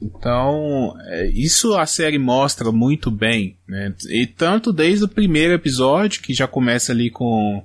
Então, 0.00 0.94
é, 1.06 1.26
isso 1.26 1.76
a 1.76 1.84
série 1.84 2.18
mostra 2.18 2.70
muito 2.70 3.10
bem, 3.10 3.58
né? 3.68 3.94
E 4.08 4.26
tanto 4.26 4.72
desde 4.72 5.04
o 5.04 5.08
primeiro 5.08 5.54
episódio, 5.54 6.22
que 6.22 6.32
já 6.32 6.46
começa 6.46 6.92
ali 6.92 7.10
com, 7.10 7.62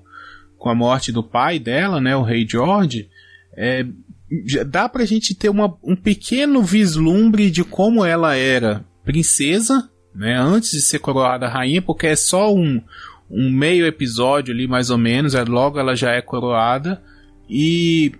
com 0.58 0.70
a 0.70 0.76
morte 0.76 1.12
do 1.12 1.24
pai 1.24 1.60
dela, 1.60 2.02
né? 2.02 2.16
O 2.16 2.24
rei 2.24 2.46
George, 2.48 3.10
é, 3.56 3.86
dá 4.66 4.90
pra 4.90 5.06
gente 5.06 5.36
ter 5.36 5.50
uma, 5.50 5.78
um 5.84 5.96
pequeno 5.96 6.64
vislumbre 6.64 7.52
de 7.52 7.64
como 7.64 8.04
ela 8.04 8.36
era 8.36 8.84
princesa, 9.04 9.90
né? 10.14 10.36
Antes 10.38 10.72
de 10.72 10.82
ser 10.82 11.00
coroada 11.00 11.48
rainha, 11.48 11.82
porque 11.82 12.08
é 12.08 12.16
só 12.16 12.54
um, 12.54 12.82
um 13.30 13.50
meio 13.52 13.86
episódio 13.86 14.54
ali, 14.54 14.68
mais 14.68 14.90
ou 14.90 14.98
menos, 14.98 15.36
é, 15.36 15.44
logo 15.44 15.80
ela 15.80 15.96
já 15.96 16.12
é 16.12 16.22
coroada. 16.22 17.02
E 17.48 18.12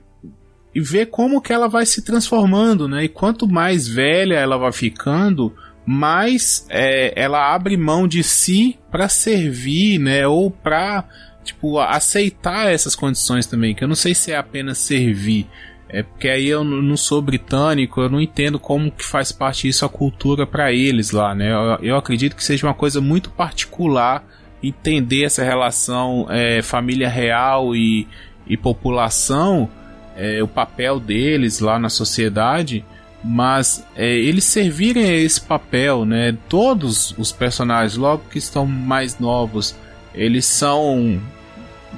e 0.76 0.82
ver 0.82 1.06
como 1.06 1.42
que 1.42 1.54
ela 1.54 1.70
vai 1.70 1.86
se 1.86 2.02
transformando, 2.02 2.86
né? 2.86 3.06
E 3.06 3.08
quanto 3.10 3.48
mais 3.48 3.88
velha 3.88 4.36
ela 4.36 4.58
vai 4.58 4.74
ficando, 4.74 5.56
mais 5.86 6.68
é, 6.70 7.14
ela 7.16 7.56
abre 7.56 7.78
mão 7.78 8.06
de 8.06 8.22
si 8.22 8.78
para 8.92 9.08
servir, 9.08 9.98
né? 9.98 10.28
Ou 10.28 10.52
para 10.52 11.06
tipo 11.46 11.80
aceitar 11.80 12.74
essas 12.74 12.94
condições 12.94 13.46
também. 13.46 13.74
Que 13.74 13.86
eu 13.86 13.88
não 13.88 13.96
sei 13.96 14.14
se 14.14 14.34
é 14.34 14.38
apenas 14.38 14.80
servir. 14.80 15.48
É 15.88 16.04
porque 16.04 16.28
aí 16.28 16.48
eu 16.48 16.64
não 16.64 16.98
sou 16.98 17.22
britânico, 17.22 18.02
eu 18.02 18.10
não 18.10 18.20
entendo 18.20 18.60
como 18.60 18.92
que 18.92 19.06
faz 19.06 19.32
parte 19.32 19.68
disso 19.68 19.86
a 19.86 19.90
cultura 19.90 20.46
para 20.46 20.74
eles 20.74 21.12
lá, 21.12 21.34
né? 21.34 21.54
Eu, 21.54 21.86
eu, 21.90 21.96
acredito 21.96 22.36
que 22.36 22.44
seja 22.44 22.68
uma 22.68 22.74
coisa 22.74 23.00
muito 23.00 23.30
particular 23.30 24.26
entender 24.62 25.24
essa 25.24 25.44
relação 25.44 26.26
é, 26.30 26.62
família 26.62 27.08
real 27.08 27.74
e, 27.76 28.08
e 28.46 28.58
população 28.58 29.70
é, 30.16 30.42
o 30.42 30.48
papel 30.48 31.00
deles 31.00 31.60
lá 31.60 31.78
na 31.78 31.90
sociedade, 31.90 32.86
mas 33.24 33.86
é, 33.96 34.16
eles 34.16 34.44
servirem 34.44 35.06
a 35.06 35.18
esse 35.18 35.42
papel, 35.42 36.06
né? 36.06 36.38
Todos 36.48 37.14
os 37.18 37.32
personagens, 37.32 37.98
logo 37.98 38.30
que 38.30 38.38
estão 38.38 38.66
mais 38.66 39.20
novos, 39.20 39.76
eles 40.14 40.46
são 40.46 41.22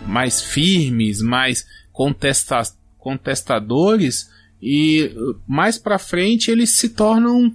mais 0.06 0.42
firmes, 0.42 1.22
mais 1.22 1.66
contesta 1.92 2.62
contestadores 2.98 4.30
e 4.62 5.16
mais 5.48 5.78
para 5.78 6.00
frente 6.00 6.52
eles 6.52 6.72
se 6.72 6.90
tornam 6.90 7.54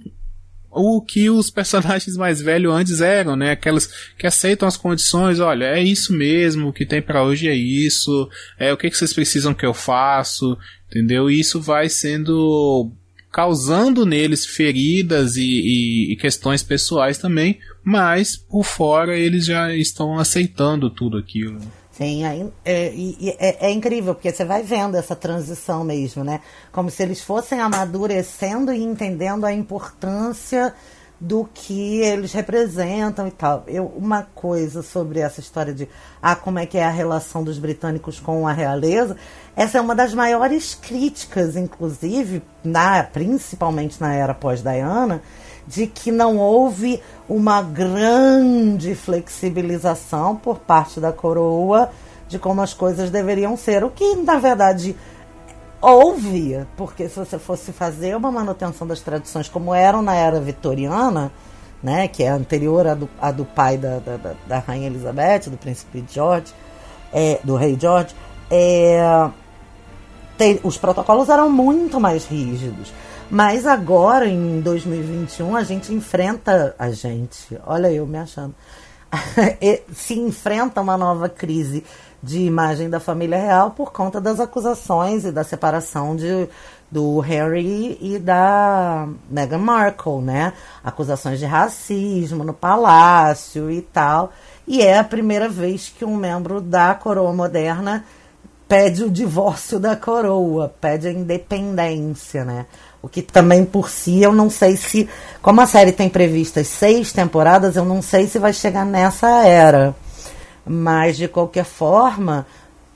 o 0.73 1.01
que 1.01 1.29
os 1.29 1.49
personagens 1.49 2.17
mais 2.17 2.41
velhos 2.41 2.73
antes 2.73 3.01
eram, 3.01 3.35
né? 3.35 3.51
Aquelas 3.51 3.89
que 4.17 4.27
aceitam 4.27 4.67
as 4.67 4.77
condições, 4.77 5.39
olha, 5.39 5.65
é 5.65 5.81
isso 5.81 6.13
mesmo, 6.13 6.69
o 6.69 6.73
que 6.73 6.85
tem 6.85 7.01
para 7.01 7.23
hoje 7.23 7.47
é 7.47 7.55
isso, 7.55 8.29
é 8.57 8.73
o 8.73 8.77
que, 8.77 8.89
que 8.89 8.97
vocês 8.97 9.13
precisam 9.13 9.53
que 9.53 9.65
eu 9.65 9.73
faço, 9.73 10.57
entendeu? 10.89 11.29
E 11.29 11.39
isso 11.39 11.61
vai 11.61 11.89
sendo 11.89 12.91
causando 13.31 14.05
neles 14.05 14.45
feridas 14.45 15.35
e, 15.37 15.41
e, 15.41 16.13
e, 16.13 16.15
questões 16.15 16.61
pessoais 16.61 17.17
também, 17.17 17.57
mas 17.83 18.37
por 18.37 18.63
fora 18.63 19.17
eles 19.17 19.43
já 19.45 19.75
estão 19.75 20.19
aceitando 20.19 20.87
tudo 20.87 21.17
aquilo. 21.17 21.59
Sim, 21.93 22.25
é, 22.25 22.45
é, 22.65 22.93
é, 23.37 23.67
é, 23.67 23.71
incrível, 23.71 24.15
porque 24.15 24.31
você 24.31 24.43
vai 24.43 24.63
vendo 24.63 24.97
essa 24.97 25.15
transição 25.15 25.83
mesmo, 25.83 26.23
né? 26.23 26.41
Como 26.71 26.89
se 26.89 27.03
eles 27.03 27.21
fossem 27.21 27.59
amadurecendo 27.59 28.73
e 28.73 28.81
entendendo 28.81 29.45
a 29.45 29.53
importância 29.53 30.73
do 31.19 31.47
que 31.53 31.99
eles 32.01 32.33
representam 32.33 33.27
e 33.27 33.31
tal. 33.31 33.63
Eu, 33.67 33.85
uma 33.95 34.23
coisa 34.23 34.81
sobre 34.81 35.19
essa 35.19 35.39
história 35.39 35.71
de 35.71 35.87
ah, 36.19 36.35
como 36.35 36.57
é 36.57 36.65
que 36.65 36.79
é 36.79 36.83
a 36.83 36.89
relação 36.89 37.43
dos 37.43 37.59
britânicos 37.59 38.19
com 38.19 38.47
a 38.47 38.51
realeza, 38.51 39.15
essa 39.55 39.77
é 39.77 39.81
uma 39.81 39.93
das 39.93 40.15
maiores 40.15 40.73
críticas, 40.73 41.55
inclusive, 41.55 42.41
na, 42.63 43.03
principalmente 43.03 44.01
na 44.01 44.13
era 44.15 44.33
pós-Diana, 44.33 45.21
de 45.67 45.87
que 45.87 46.11
não 46.11 46.37
houve 46.37 47.01
uma 47.27 47.61
grande 47.61 48.95
flexibilização 48.95 50.35
por 50.35 50.59
parte 50.59 50.99
da 50.99 51.11
coroa 51.11 51.89
de 52.27 52.39
como 52.39 52.61
as 52.61 52.73
coisas 52.73 53.09
deveriam 53.09 53.55
ser, 53.55 53.83
o 53.83 53.89
que 53.89 54.15
na 54.15 54.37
verdade 54.37 54.95
houve, 55.81 56.65
porque 56.77 57.09
se 57.09 57.19
você 57.19 57.37
fosse 57.37 57.71
fazer 57.71 58.15
uma 58.15 58.31
manutenção 58.31 58.87
das 58.87 59.01
tradições 59.01 59.49
como 59.49 59.73
eram 59.73 60.01
na 60.01 60.15
era 60.15 60.39
vitoriana, 60.39 61.31
né, 61.81 62.07
que 62.07 62.23
é 62.23 62.29
anterior 62.29 62.87
à 62.87 62.95
do, 62.95 63.09
à 63.21 63.31
do 63.31 63.43
pai 63.43 63.77
da, 63.77 63.99
da, 63.99 64.33
da 64.47 64.59
rainha 64.59 64.87
Elizabeth, 64.87 65.49
do 65.49 65.57
príncipe 65.57 66.03
George, 66.09 66.53
é, 67.11 67.39
do 67.43 67.55
rei 67.55 67.77
George, 67.79 68.15
é, 68.49 69.29
tem, 70.37 70.59
os 70.63 70.77
protocolos 70.77 71.29
eram 71.29 71.49
muito 71.49 71.99
mais 71.99 72.25
rígidos. 72.25 72.93
Mas 73.33 73.65
agora, 73.65 74.27
em 74.27 74.61
2021, 74.61 75.55
a 75.55 75.63
gente 75.63 75.91
enfrenta 75.91 76.75
a 76.77 76.91
gente, 76.91 77.59
olha 77.65 77.91
eu 77.91 78.05
me 78.05 78.19
achando, 78.19 78.53
se 79.91 80.13
enfrenta 80.19 80.79
uma 80.79 80.95
nova 80.95 81.27
crise 81.27 81.83
de 82.21 82.41
imagem 82.41 82.91
da 82.91 82.99
família 82.99 83.39
real 83.39 83.71
por 83.71 83.91
conta 83.91 84.21
das 84.21 84.39
acusações 84.39 85.25
e 85.25 85.31
da 85.31 85.43
separação 85.43 86.15
de, 86.15 86.47
do 86.91 87.19
Harry 87.21 87.97
e 87.99 88.19
da 88.19 89.07
Meghan 89.27 89.57
Markle, 89.57 90.21
né? 90.21 90.53
Acusações 90.83 91.39
de 91.39 91.45
racismo 91.47 92.43
no 92.43 92.53
palácio 92.53 93.71
e 93.71 93.81
tal. 93.81 94.31
E 94.67 94.83
é 94.83 94.99
a 94.99 95.03
primeira 95.03 95.49
vez 95.49 95.89
que 95.89 96.05
um 96.05 96.15
membro 96.15 96.61
da 96.61 96.93
coroa 96.93 97.33
moderna 97.33 98.05
pede 98.67 99.03
o 99.03 99.09
divórcio 99.09 99.79
da 99.79 99.95
coroa, 99.95 100.73
pede 100.79 101.07
a 101.07 101.11
independência, 101.11 102.45
né? 102.45 102.67
O 103.03 103.09
que 103.09 103.21
também 103.21 103.65
por 103.65 103.89
si 103.89 104.23
eu 104.23 104.31
não 104.31 104.49
sei 104.49 104.77
se. 104.77 105.09
Como 105.41 105.59
a 105.59 105.67
série 105.67 105.91
tem 105.91 106.07
previstas 106.07 106.69
seis 106.69 107.11
temporadas, 107.11 107.75
eu 107.75 107.83
não 107.83 108.01
sei 108.01 108.27
se 108.27 108.39
vai 108.39 108.53
chegar 108.53 108.85
nessa 108.85 109.45
era. 109.45 109.93
Mas, 110.65 111.17
de 111.17 111.27
qualquer 111.27 111.65
forma, 111.65 112.47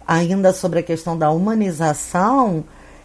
ainda 0.08 0.54
sobre 0.54 0.80
a 0.80 0.84
questão 0.84 1.18
da 1.18 1.30
humanização, 1.30 2.64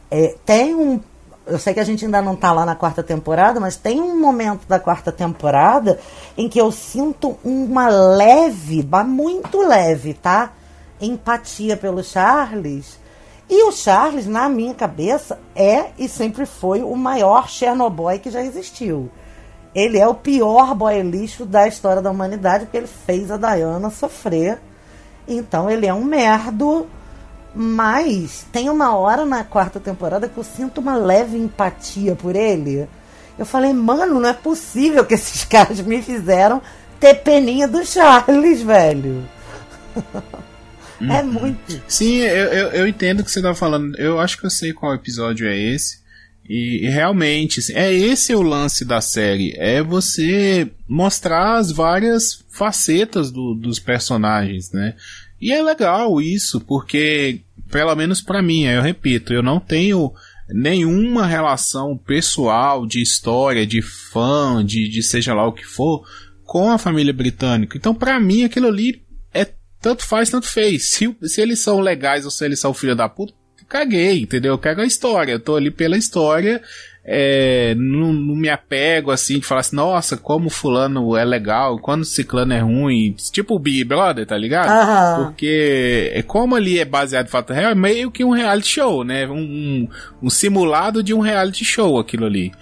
é, 0.09 0.37
tem 0.47 0.77
um. 0.77 1.01
Eu 1.45 1.59
sei 1.59 1.75
que 1.75 1.81
a 1.81 1.85
gente 1.85 2.05
ainda 2.05 2.23
não 2.23 2.35
está 2.35 2.53
lá 2.53 2.65
na 2.65 2.77
quarta 2.77 3.03
temporada, 3.03 3.59
mas 3.59 3.75
tem 3.75 4.01
um 4.01 4.21
momento 4.21 4.65
da 4.69 4.79
quarta 4.79 5.11
temporada 5.11 5.99
em 6.39 6.49
que 6.49 6.61
eu 6.61 6.71
sinto 6.71 7.37
uma 7.43 7.89
leve, 7.89 8.89
muito 9.05 9.61
leve, 9.61 10.15
tá? 10.15 10.53
Empatia 11.01 11.77
pelo 11.77 12.05
Charles 12.05 13.02
e 13.49 13.65
o 13.65 13.73
Charles, 13.73 14.27
na 14.27 14.49
minha 14.49 14.75
cabeça, 14.75 15.39
é 15.55 15.87
e 15.99 16.09
sempre 16.09 16.47
foi 16.47 16.83
o 16.83 16.97
maior 16.97 17.49
Chernobyl 17.49 18.19
que 18.19 18.31
já 18.31 18.43
existiu. 18.43 19.11
Ele 19.75 19.99
é 19.99 20.07
o 20.07 20.15
pior 20.15 20.75
boy 20.75 21.01
lixo 21.03 21.47
da 21.47 21.67
história 21.67 22.03
da 22.03 22.11
humanidade, 22.11 22.65
porque 22.65 22.77
ele 22.77 22.87
fez 22.87 23.31
a 23.31 23.37
Diana 23.37 23.91
sofrer. 23.91 24.59
Então 25.27 25.71
ele 25.71 25.87
é 25.87 25.95
um 25.95 26.05
merdo. 26.05 26.87
Mas 27.55 28.47
tem 28.51 28.71
uma 28.71 28.97
hora 28.97 29.27
na 29.27 29.45
quarta 29.45 29.79
temporada 29.79 30.29
que 30.29 30.39
eu 30.39 30.45
sinto 30.45 30.81
uma 30.81 30.97
leve 30.97 31.37
empatia 31.37 32.15
por 32.15 32.35
ele. 32.35 32.89
Eu 33.39 33.45
falei, 33.45 33.73
mano, 33.73 34.21
não 34.21 34.29
é 34.29 34.33
possível 34.33 35.05
que 35.05 35.15
esses 35.15 35.45
caras 35.47 35.81
me 35.81 36.03
fizeram 36.03 36.63
ter 36.99 37.15
peninha 37.17 37.67
do 37.67 37.85
Charles, 37.85 38.63
velho. 38.63 39.29
É 41.11 41.23
muito. 41.23 41.83
Sim, 41.89 42.17
eu, 42.17 42.47
eu, 42.47 42.69
eu 42.69 42.87
entendo 42.87 43.21
o 43.21 43.25
que 43.25 43.31
você 43.31 43.43
tá 43.43 43.55
falando. 43.55 43.97
Eu 43.97 44.21
acho 44.21 44.39
que 44.39 44.47
eu 44.47 44.51
sei 44.51 44.73
qual 44.73 44.95
episódio 44.95 45.47
é 45.47 45.59
esse. 45.59 46.03
E, 46.49 46.87
e, 46.87 46.89
realmente, 46.89 47.61
assim, 47.61 47.73
é 47.75 47.93
esse 47.93 48.35
o 48.35 48.43
lance 48.43 48.85
da 48.85 49.01
série. 49.01 49.55
É 49.57 49.83
você 49.83 50.71
mostrar 50.89 51.57
as 51.57 51.71
várias 51.71 52.45
facetas 52.51 53.31
do, 53.31 53.55
dos 53.55 53.79
personagens, 53.79 54.71
né? 54.73 54.95
E 55.41 55.53
é 55.53 55.63
legal 55.63 56.21
isso, 56.21 56.61
porque, 56.61 57.41
pelo 57.71 57.95
menos 57.95 58.21
para 58.21 58.43
mim, 58.43 58.65
eu 58.65 58.83
repito, 58.83 59.33
eu 59.33 59.43
não 59.43 59.59
tenho 59.59 60.13
nenhuma 60.49 61.27
relação 61.27 61.97
pessoal 61.97 62.87
de 62.87 63.01
história, 63.01 63.67
de 63.67 63.81
fã, 63.81 64.65
de, 64.65 64.89
de 64.89 65.03
seja 65.03 65.35
lá 65.35 65.47
o 65.47 65.53
que 65.53 65.65
for, 65.65 66.05
com 66.45 66.71
a 66.71 66.79
família 66.79 67.13
britânica. 67.13 67.77
Então, 67.77 67.95
para 67.95 68.21
mim, 68.21 68.45
aquilo 68.45 68.69
ali 68.69 69.03
tanto 69.83 70.07
faz, 70.07 70.31
tanto 70.31 70.49
fez. 70.49 70.91
Se, 70.91 71.15
se 71.23 71.41
eles 71.41 71.61
são 71.61 71.81
legais 71.81 72.25
ou 72.25 72.31
se 72.31 72.45
eles 72.45 72.61
são 72.61 72.73
filho 72.73 72.97
da 72.97 73.09
puta, 73.09 73.35
caguei, 73.69 74.21
entendeu? 74.21 74.53
Eu 74.53 74.59
quero 74.59 74.81
a 74.81 74.87
história. 74.87 75.33
Eu 75.33 75.41
tô 75.41 75.57
ali 75.57 75.71
pela 75.71 75.99
história 75.99 76.63
é, 77.05 77.75
não, 77.77 78.13
não, 78.13 78.37
me 78.37 78.49
apego 78.49 79.11
assim 79.11 79.41
de 79.41 79.47
falar 79.47 79.61
assim, 79.61 79.75
nossa, 79.75 80.17
como 80.17 80.49
fulano 80.49 81.17
é 81.17 81.25
legal, 81.25 81.79
quando 81.81 82.05
ciclano 82.05 82.53
é 82.53 82.61
ruim, 82.61 83.17
tipo 83.33 83.57
o 83.57 83.59
Big 83.59 83.83
Brother, 83.83 84.25
tá 84.25 84.37
ligado? 84.37 84.69
Aham. 84.69 85.25
Porque 85.25 86.13
é, 86.15 86.23
como 86.23 86.55
ali 86.55 86.79
é 86.79 86.85
baseado 86.85 87.27
em 87.27 87.31
fato 87.31 87.53
real, 87.53 87.73
é 87.73 87.75
meio 87.75 88.11
que 88.11 88.25
um 88.25 88.31
reality 88.31 88.69
show, 88.69 89.03
né? 89.03 89.27
Um, 89.27 89.35
um, 89.35 89.89
um 90.23 90.31
simulado 90.31 91.03
de 91.03 91.13
um 91.13 91.19
reality 91.19 91.65
show 91.65 91.99
aquilo 91.99 92.27
ali. 92.27 92.53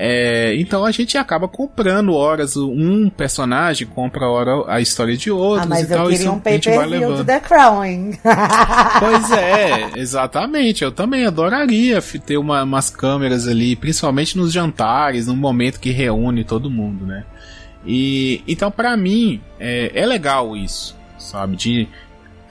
É, 0.00 0.54
então 0.54 0.84
a 0.84 0.92
gente 0.92 1.18
acaba 1.18 1.48
comprando 1.48 2.14
horas 2.14 2.56
um 2.56 3.10
personagem, 3.10 3.84
compra 3.84 4.28
hora 4.28 4.62
a 4.68 4.80
história 4.80 5.16
de 5.16 5.28
outros 5.28 5.66
ah, 5.66 5.68
mas 5.68 5.90
e 5.90 5.92
eu 5.92 5.96
tal. 5.98 6.06
queria 6.06 6.18
Isso 6.20 6.30
um 6.30 6.38
pay 6.38 6.60
per 6.60 6.88
view 6.88 7.14
de 7.16 7.24
The 7.24 7.40
Crown, 7.40 7.84
hein? 7.84 8.18
Pois 9.00 9.32
é, 9.32 9.90
exatamente. 9.98 10.84
Eu 10.84 10.92
também 10.92 11.26
adoraria 11.26 12.00
ter 12.24 12.36
uma- 12.38 12.62
umas 12.62 12.90
câmeras 12.90 13.48
ali, 13.48 13.74
principalmente 13.74 14.38
nos 14.38 14.52
jantares, 14.52 15.26
num 15.26 15.34
momento 15.34 15.80
que 15.80 15.90
reúne 15.90 16.44
todo 16.44 16.70
mundo, 16.70 17.04
né? 17.04 17.24
E 17.84 18.40
então 18.46 18.70
pra 18.70 18.96
mim 18.96 19.40
é, 19.58 19.90
é 19.92 20.06
legal 20.06 20.56
isso, 20.56 20.96
sabe? 21.18 21.56
De 21.56 21.88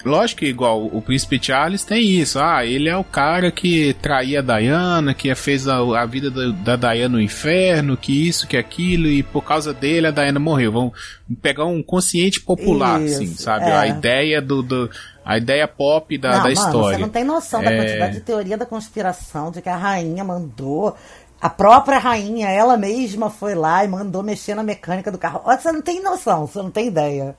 lógico 0.08 0.40
que 0.40 0.48
igual 0.48 0.86
o 0.86 1.02
príncipe 1.02 1.40
Charles 1.42 1.84
tem 1.84 2.04
isso. 2.04 2.40
Ah, 2.40 2.66
ele 2.66 2.90
é 2.90 2.96
o 2.98 3.04
cara 3.04 3.52
que 3.52 3.94
traía 4.02 4.40
a 4.40 4.42
Diana, 4.42 5.14
que 5.14 5.34
fez 5.36 5.68
a, 5.68 5.78
a 5.78 6.06
vida 6.06 6.32
da, 6.32 6.76
da 6.76 6.94
Diana 6.94 7.18
no 7.18 7.22
inferno, 7.22 7.96
que 7.98 8.28
isso, 8.28 8.48
que 8.48 8.58
aquilo, 8.58 9.08
e 9.08 9.22
por 9.24 9.44
causa 9.44 9.74
dele 9.74 10.08
a 10.08 10.12
Diana 10.12 10.40
morreu. 10.40 10.72
Vamos 10.72 10.94
pegar 11.42 11.66
um 11.66 11.84
consciente 11.84 12.40
popular, 12.42 13.02
Isso, 13.02 13.16
assim, 13.16 13.28
sabe? 13.36 13.66
é. 13.66 13.72
A 13.76 13.88
ideia 13.88 14.42
do, 14.42 14.64
do- 14.64 14.90
a 15.24 15.38
ideia 15.38 15.68
pop 15.68 16.18
da, 16.18 16.30
não, 16.30 16.36
da 16.38 16.42
mano, 16.44 16.54
história. 16.54 16.98
você 16.98 17.02
não 17.02 17.10
tem 17.10 17.24
noção 17.24 17.62
da 17.62 17.72
É. 17.72 17.78
quantidade 17.78 18.14
de 18.14 18.22
teoria 18.22 18.58
da 18.58 18.66
conspiração, 18.66 19.52
de 19.52 19.62
que 19.62 19.70
a 19.70 19.76
rainha 19.76 20.24
mandou. 20.24 20.96
A 21.40 21.50
própria 21.50 22.00
rainha, 22.00 22.48
ela 22.50 22.76
mesma 22.78 23.30
foi 23.30 23.54
lá 23.54 23.84
e 23.86 23.88
mandou 23.88 24.24
mexer 24.24 24.56
na 24.56 24.64
mecânica 24.64 25.12
do 25.12 25.18
carro. 25.20 25.42
Você 25.46 25.72
não 25.72 25.82
tem 25.82 26.02
noção, 26.02 26.48
você 26.48 26.60
não 26.60 26.72
tem 26.72 26.88
ideia. 26.88 27.36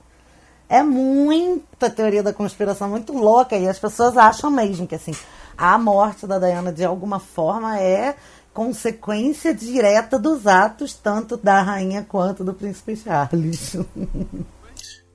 É 0.69 0.83
muita 0.83 1.89
teoria 1.89 2.21
da 2.21 2.31
conspiração, 2.31 2.89
muito 2.89 3.11
louca. 3.11 3.57
E 3.57 3.67
as 3.67 3.79
pessoas 3.79 4.15
acham 4.15 4.51
mesmo 4.51 4.85
que 4.85 4.95
assim, 4.95 5.13
a 5.57 5.77
morte 5.77 6.27
da 6.27 6.37
Diana 6.37 6.71
de 6.71 6.85
alguma 6.85 7.19
forma 7.19 7.79
é 7.79 8.15
consequência 8.53 9.53
direta 9.53 10.19
dos 10.19 10.45
atos, 10.45 10.93
tanto 10.93 11.35
da 11.35 11.61
rainha 11.61 12.05
quanto 12.07 12.43
do 12.43 12.53
príncipe 12.53 12.95
Charles. 12.95 13.77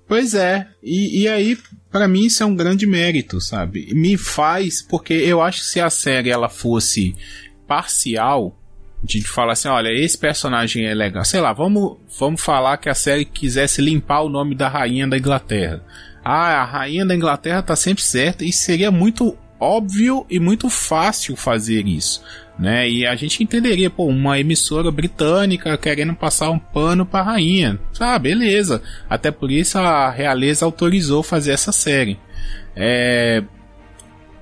Pois 0.07 0.35
é, 0.35 0.69
e, 0.83 1.23
e 1.23 1.29
aí, 1.29 1.57
pra 1.91 2.07
mim, 2.07 2.27
isso 2.27 2.43
é 2.43 2.47
um 2.47 2.55
grande 2.55 2.87
mérito, 2.87 3.41
sabe? 3.41 3.89
Me 3.95 4.19
faz, 4.19 4.83
porque 4.87 5.15
eu 5.15 5.41
acho 5.41 5.63
que 5.63 5.67
se 5.67 5.81
a 5.81 5.89
série 5.89 6.31
ela 6.31 6.51
fosse 6.51 7.17
parcial, 7.67 8.55
de 9.05 9.23
falar 9.23 9.53
assim, 9.53 9.69
olha, 9.69 9.93
esse 9.93 10.17
personagem 10.17 10.87
é 10.87 10.95
legal, 10.95 11.25
sei 11.25 11.41
lá, 11.41 11.53
vamos, 11.53 11.99
vamos 12.19 12.41
falar 12.41 12.79
que 12.79 12.89
a 12.89 12.95
série 12.95 13.27
quisesse 13.27 13.83
limpar 13.83 14.23
o 14.23 14.31
nome 14.31 14.55
da 14.55 14.67
rainha 14.67 15.07
da 15.07 15.19
Inglaterra. 15.19 15.85
Ah, 16.25 16.63
a 16.63 16.65
rainha 16.65 17.05
da 17.05 17.15
Inglaterra 17.15 17.63
tá 17.63 17.77
sempre 17.77 18.03
certa, 18.03 18.45
e 18.45 18.53
seria 18.53 18.91
muito 18.91 19.37
óbvio 19.61 20.27
e 20.31 20.41
muito 20.41 20.71
fácil 20.71 21.37
fazer 21.37 21.87
isso. 21.87 22.23
Né? 22.59 22.89
E 22.89 23.07
a 23.07 23.15
gente 23.15 23.43
entenderia, 23.43 23.91
pô, 23.91 24.07
uma 24.07 24.39
emissora 24.39 24.91
britânica 24.91 25.77
querendo 25.77 26.15
passar 26.15 26.51
um 26.51 26.59
pano 26.59 27.05
pra 27.05 27.23
rainha. 27.23 27.79
Ah, 27.99 28.19
beleza. 28.19 28.81
Até 29.11 29.31
por 29.31 29.51
isso 29.51 29.77
a 29.79 30.09
realeza 30.09 30.65
autorizou 30.65 31.23
fazer 31.23 31.53
essa 31.53 31.73
série. 31.73 32.19
É... 32.77 33.43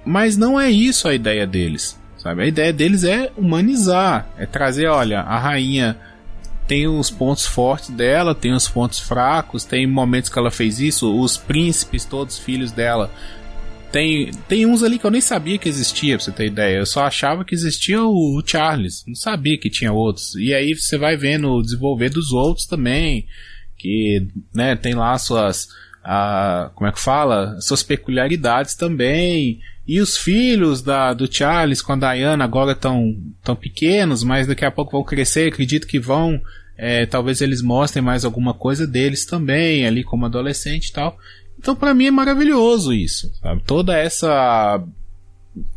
Mas 0.05 0.37
não 0.37 0.61
é 0.61 0.71
isso 0.71 1.09
a 1.09 1.15
ideia 1.15 1.47
deles. 1.47 1.99
Sabe? 2.23 2.43
A 2.43 2.47
ideia 2.47 2.73
deles 2.73 3.03
é 3.03 3.33
humanizar. 3.37 4.31
É 4.39 4.47
trazer, 4.47 4.87
olha, 4.87 5.21
a 5.21 5.39
rainha 5.39 5.99
tem 6.69 6.87
os 6.87 7.11
pontos 7.11 7.45
fortes 7.45 7.91
dela, 7.91 8.35
tem 8.35 8.53
os 8.53 8.69
pontos 8.69 9.01
fracos, 9.01 9.65
tem 9.65 9.87
momentos 9.87 10.31
que 10.31 10.39
ela 10.39 10.51
fez 10.51 10.79
isso, 10.79 11.13
os 11.21 11.37
príncipes, 11.37 12.05
todos 12.05 12.39
filhos 12.39 12.71
dela. 12.71 13.11
Tem, 13.91 14.31
tem 14.49 14.65
uns 14.65 14.83
ali 14.83 14.99
que 14.99 15.05
eu 15.05 15.11
nem 15.11 15.21
sabia 15.21 15.59
que 15.59 15.69
existia, 15.69 16.17
pra 16.17 16.25
você 16.25 16.33
ter 16.33 16.47
ideia. 16.47 16.79
Eu 16.79 16.87
só 16.87 17.05
achava 17.05 17.45
que 17.45 17.55
existia 17.55 18.01
o, 18.03 18.39
o 18.39 18.43
Charles. 18.47 19.05
Não 19.07 19.17
sabia 19.17 19.59
que 19.59 19.69
tinha 19.69 19.93
outros. 19.93 20.35
E 20.37 20.55
aí 20.55 20.75
você 20.75 20.97
vai 20.97 21.17
vendo 21.17 21.51
o 21.51 21.61
desenvolver 21.61 22.09
dos 22.09 22.33
outros 22.33 22.67
também. 22.67 23.27
Que, 23.77 24.29
né, 24.55 24.77
tem 24.77 24.95
lá 24.95 25.19
suas. 25.19 25.69
ah, 26.05 26.71
como 26.75 26.89
é 26.89 26.93
que 26.93 27.01
fala? 27.01 27.61
Suas 27.61 27.83
peculiaridades 27.83 28.75
também. 28.77 29.61
E 29.87 30.01
os 30.01 30.17
filhos 30.17 30.81
da, 30.83 31.13
do 31.13 31.33
Charles 31.33 31.83
com 31.83 31.93
a 31.93 31.97
Diana 31.97 32.45
agora 32.45 32.73
estão 32.73 33.17
tão 33.43 33.57
pequenos, 33.57 34.23
mas 34.23 34.47
daqui 34.47 34.65
a 34.65 34.71
pouco 34.71 34.93
vão 34.93 35.05
crescer. 35.05 35.49
Acredito 35.53 35.87
que 35.87 35.99
vão. 35.99 36.41
é, 36.77 37.05
talvez 37.07 37.41
eles 37.41 37.63
mostrem 37.63 38.03
mais 38.03 38.25
alguma 38.25 38.55
coisa 38.55 38.87
deles 38.87 39.25
também, 39.27 39.87
ali 39.87 40.03
como 40.05 40.27
adolescente 40.27 40.89
e 40.89 40.93
tal. 40.93 41.17
Então, 41.59 41.77
pra 41.77 41.95
mim 41.95 42.07
é 42.07 42.11
maravilhoso 42.11 42.93
isso, 42.93 43.33
sabe? 43.41 43.63
Toda 43.65 43.97
essa 43.97 44.83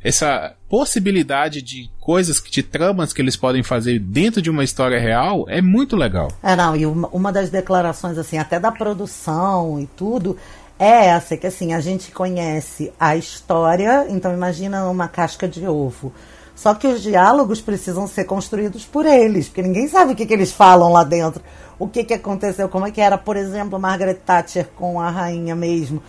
essa 0.01 0.55
possibilidade 0.69 1.61
de 1.61 1.89
coisas, 1.99 2.41
de 2.41 2.63
tramas 2.63 3.11
que 3.11 3.21
eles 3.21 3.35
podem 3.35 3.61
fazer 3.61 3.99
dentro 3.99 4.41
de 4.41 4.49
uma 4.49 4.63
história 4.63 4.97
real 4.99 5.45
é 5.49 5.61
muito 5.61 5.95
legal. 5.97 6.31
É, 6.41 6.55
não, 6.55 6.75
e 6.75 6.85
uma, 6.85 7.09
uma 7.09 7.31
das 7.31 7.49
declarações, 7.49 8.17
assim, 8.17 8.37
até 8.37 8.57
da 8.57 8.71
produção 8.71 9.79
e 9.79 9.85
tudo, 9.87 10.37
é 10.77 11.07
essa, 11.07 11.37
que 11.37 11.47
assim, 11.47 11.73
a 11.73 11.79
gente 11.79 12.11
conhece 12.11 12.91
a 12.99 13.15
história, 13.15 14.05
então 14.09 14.33
imagina 14.33 14.89
uma 14.89 15.07
casca 15.07 15.47
de 15.47 15.67
ovo. 15.67 16.11
Só 16.55 16.73
que 16.73 16.87
os 16.87 17.01
diálogos 17.01 17.59
precisam 17.61 18.07
ser 18.07 18.23
construídos 18.23 18.85
por 18.85 19.05
eles, 19.05 19.47
porque 19.47 19.61
ninguém 19.61 19.87
sabe 19.87 20.13
o 20.13 20.15
que, 20.15 20.25
que 20.25 20.33
eles 20.33 20.51
falam 20.51 20.91
lá 20.91 21.03
dentro. 21.03 21.41
O 21.77 21.87
que, 21.87 22.03
que 22.03 22.13
aconteceu, 22.13 22.69
como 22.69 22.87
é 22.87 22.91
que 22.91 23.01
era, 23.01 23.17
por 23.17 23.35
exemplo, 23.35 23.77
Margaret 23.77 24.15
Thatcher 24.25 24.69
com 24.75 24.99
a 24.99 25.09
rainha 25.09 25.55
mesmo. 25.55 26.01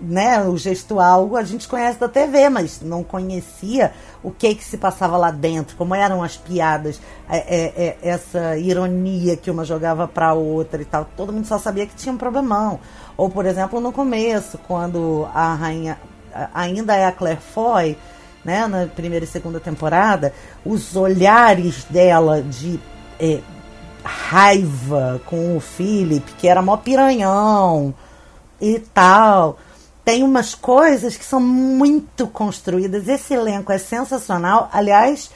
Né, 0.00 0.42
o 0.44 0.58
gestual 0.58 1.34
a 1.34 1.42
gente 1.42 1.66
conhece 1.66 1.98
da 1.98 2.08
TV, 2.08 2.50
mas 2.50 2.82
não 2.82 3.02
conhecia 3.02 3.92
o 4.22 4.30
que 4.30 4.54
que 4.54 4.62
se 4.62 4.76
passava 4.76 5.16
lá 5.16 5.30
dentro, 5.30 5.76
como 5.76 5.94
eram 5.94 6.22
as 6.22 6.36
piadas, 6.36 7.00
é, 7.28 7.38
é, 7.38 7.86
é, 7.86 7.96
essa 8.02 8.58
ironia 8.58 9.36
que 9.36 9.50
uma 9.50 9.64
jogava 9.64 10.06
para 10.06 10.34
outra 10.34 10.82
e 10.82 10.84
tal. 10.84 11.06
Todo 11.16 11.32
mundo 11.32 11.46
só 11.46 11.58
sabia 11.58 11.86
que 11.86 11.94
tinha 11.94 12.12
um 12.12 12.18
problemão. 12.18 12.78
Ou, 13.16 13.30
por 13.30 13.46
exemplo, 13.46 13.80
no 13.80 13.92
começo, 13.92 14.58
quando 14.66 15.26
a 15.32 15.54
rainha 15.54 15.98
ainda 16.52 16.94
é 16.94 17.06
a 17.06 17.12
Claire 17.12 17.40
Foy, 17.40 17.96
né, 18.44 18.66
na 18.66 18.86
primeira 18.86 19.24
e 19.24 19.28
segunda 19.28 19.58
temporada, 19.58 20.32
os 20.64 20.94
olhares 20.94 21.84
dela 21.84 22.42
de 22.42 22.78
é, 23.18 23.40
raiva 24.04 25.20
com 25.26 25.56
o 25.56 25.60
Philip, 25.60 26.32
que 26.34 26.46
era 26.46 26.62
mó 26.62 26.76
piranhão 26.76 27.94
e 28.60 28.78
tal. 28.78 29.58
Tem 30.04 30.22
umas 30.22 30.54
coisas 30.54 31.16
que 31.16 31.24
são 31.24 31.40
muito 31.40 32.26
construídas. 32.28 33.08
Esse 33.08 33.34
elenco 33.34 33.72
é 33.72 33.78
sensacional. 33.78 34.68
Aliás, 34.72 35.30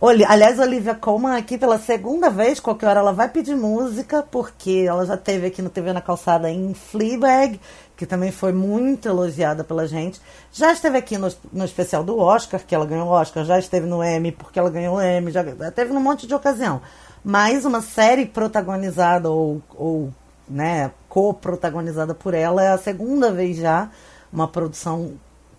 Oli- 0.00 0.24
aliás, 0.24 0.58
Olivia 0.60 0.94
Colman 0.94 1.36
aqui 1.36 1.58
pela 1.58 1.76
segunda 1.78 2.30
vez, 2.30 2.60
qualquer 2.60 2.86
hora 2.88 3.00
ela 3.00 3.12
vai 3.12 3.28
pedir 3.28 3.56
música, 3.56 4.22
porque 4.22 4.84
ela 4.88 5.04
já 5.04 5.16
teve 5.16 5.46
aqui 5.48 5.60
no 5.60 5.68
TV 5.70 5.92
na 5.92 6.00
Calçada 6.00 6.48
em 6.48 6.72
Fleabag, 6.72 7.60
que 7.96 8.06
também 8.06 8.30
foi 8.30 8.52
muito 8.52 9.08
elogiada 9.08 9.64
pela 9.64 9.88
gente. 9.88 10.20
Já 10.52 10.72
esteve 10.72 10.98
aqui 10.98 11.18
no, 11.18 11.28
no 11.52 11.64
especial 11.64 12.04
do 12.04 12.16
Oscar, 12.16 12.60
que 12.64 12.74
ela 12.76 12.86
ganhou 12.86 13.08
o 13.08 13.10
Oscar, 13.10 13.44
já 13.44 13.58
esteve 13.58 13.86
no 13.86 14.02
Emmy, 14.04 14.30
porque 14.30 14.58
ela 14.58 14.70
ganhou 14.70 14.96
o 14.98 15.02
Emmy, 15.02 15.32
já 15.32 15.42
já 15.44 15.70
teve 15.72 15.92
num 15.92 16.00
monte 16.00 16.28
de 16.28 16.34
ocasião. 16.34 16.80
Mas 17.24 17.64
uma 17.64 17.82
série 17.82 18.24
protagonizada 18.24 19.28
ou, 19.30 19.60
ou 19.74 20.12
né, 20.48 20.90
co-protagonizada 21.08 22.14
por 22.14 22.34
ela. 22.34 22.62
É 22.62 22.68
a 22.68 22.78
segunda 22.78 23.32
vez 23.32 23.56
já, 23.56 23.90
uma 24.32 24.48
produção 24.48 25.12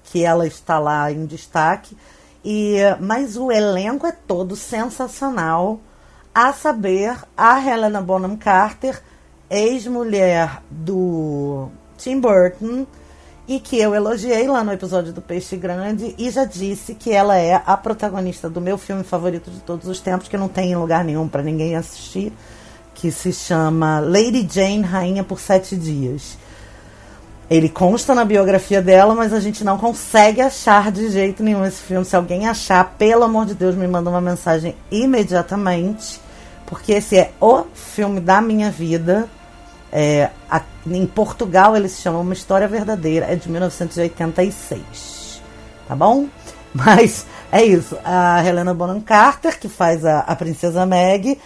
que 0.04 0.24
ela 0.24 0.48
está 0.48 0.80
lá 0.80 1.12
em 1.12 1.26
destaque. 1.26 1.96
E, 2.44 2.78
mas 3.00 3.36
o 3.36 3.52
elenco 3.52 4.08
é 4.08 4.12
todo 4.12 4.56
sensacional, 4.56 5.80
a 6.34 6.54
saber, 6.54 7.18
a 7.36 7.60
Helena 7.60 8.02
Bonham 8.02 8.38
Carter, 8.38 9.02
ex-mulher 9.50 10.62
do 10.70 11.68
Tim 11.98 12.20
Burton, 12.20 12.86
e 13.48 13.60
que 13.60 13.80
eu 13.80 13.96
elogiei 13.96 14.48
lá 14.48 14.64
no 14.64 14.72
episódio 14.72 15.12
do 15.12 15.24
Peixe 15.24 15.58
Grande 15.58 16.14
e 16.20 16.30
já 16.30 16.46
disse 16.46 16.94
que 16.94 17.12
ela 17.12 17.36
é 17.36 17.62
a 17.66 17.76
protagonista 17.76 18.48
do 18.48 18.62
meu 18.62 18.78
filme 18.78 19.04
favorito 19.04 19.50
de 19.50 19.60
todos 19.62 19.88
os 19.88 20.00
tempos, 20.00 20.28
que 20.28 20.38
não 20.38 20.48
tem 20.48 20.72
em 20.72 20.76
lugar 20.76 21.04
nenhum 21.04 21.28
para 21.28 21.42
ninguém 21.42 21.76
assistir, 21.76 22.32
que 23.00 23.12
se 23.12 23.32
chama 23.32 24.00
Lady 24.02 24.46
Jane, 24.52 24.82
Rainha 24.82 25.24
por 25.24 25.40
Sete 25.40 25.76
Dias. 25.78 26.38
Ele 27.50 27.70
consta 27.70 28.14
na 28.14 28.26
biografia 28.26 28.82
dela, 28.82 29.16
mas 29.16 29.34
a 29.34 29.40
gente 29.40 29.64
não 29.64 29.78
consegue 29.78 30.42
achar 30.42 30.92
de 30.92 31.10
jeito 31.10 31.42
nenhum 31.42 31.66
esse 31.66 31.82
filme. 31.82 32.06
Se 32.06 32.16
alguém 32.16 32.48
achar, 32.48 32.96
pelo 32.98 33.24
amor 33.24 33.46
de 33.46 33.56
Deus, 33.56 33.74
me 33.76 33.88
manda 33.88 34.10
uma 34.10 34.22
mensagem 34.22 34.76
imediatamente, 34.92 36.20
porque 36.68 36.92
esse 36.92 37.18
é 37.18 37.32
o 37.42 37.64
filme 37.74 38.20
da 38.20 38.42
minha 38.42 38.70
vida. 38.70 39.28
É, 39.92 40.30
a- 40.52 40.62
em 40.86 41.08
Portugal 41.08 41.76
ele 41.76 41.90
se 41.90 42.02
chama 42.02 42.20
Uma 42.20 42.34
História 42.34 42.68
Verdadeira, 42.68 43.26
é 43.32 43.36
de 43.36 43.50
1986. 43.50 45.42
Tá 45.88 45.96
bom? 45.96 46.28
Mas 46.74 47.26
é 47.52 47.64
isso. 47.64 47.98
A 48.06 48.46
Helena 48.46 48.74
Bonham 48.76 49.02
Carter, 49.02 49.60
que 49.60 49.68
faz 49.68 50.06
a, 50.06 50.20
a 50.20 50.36
Princesa 50.36 50.86
Meg, 50.86 51.40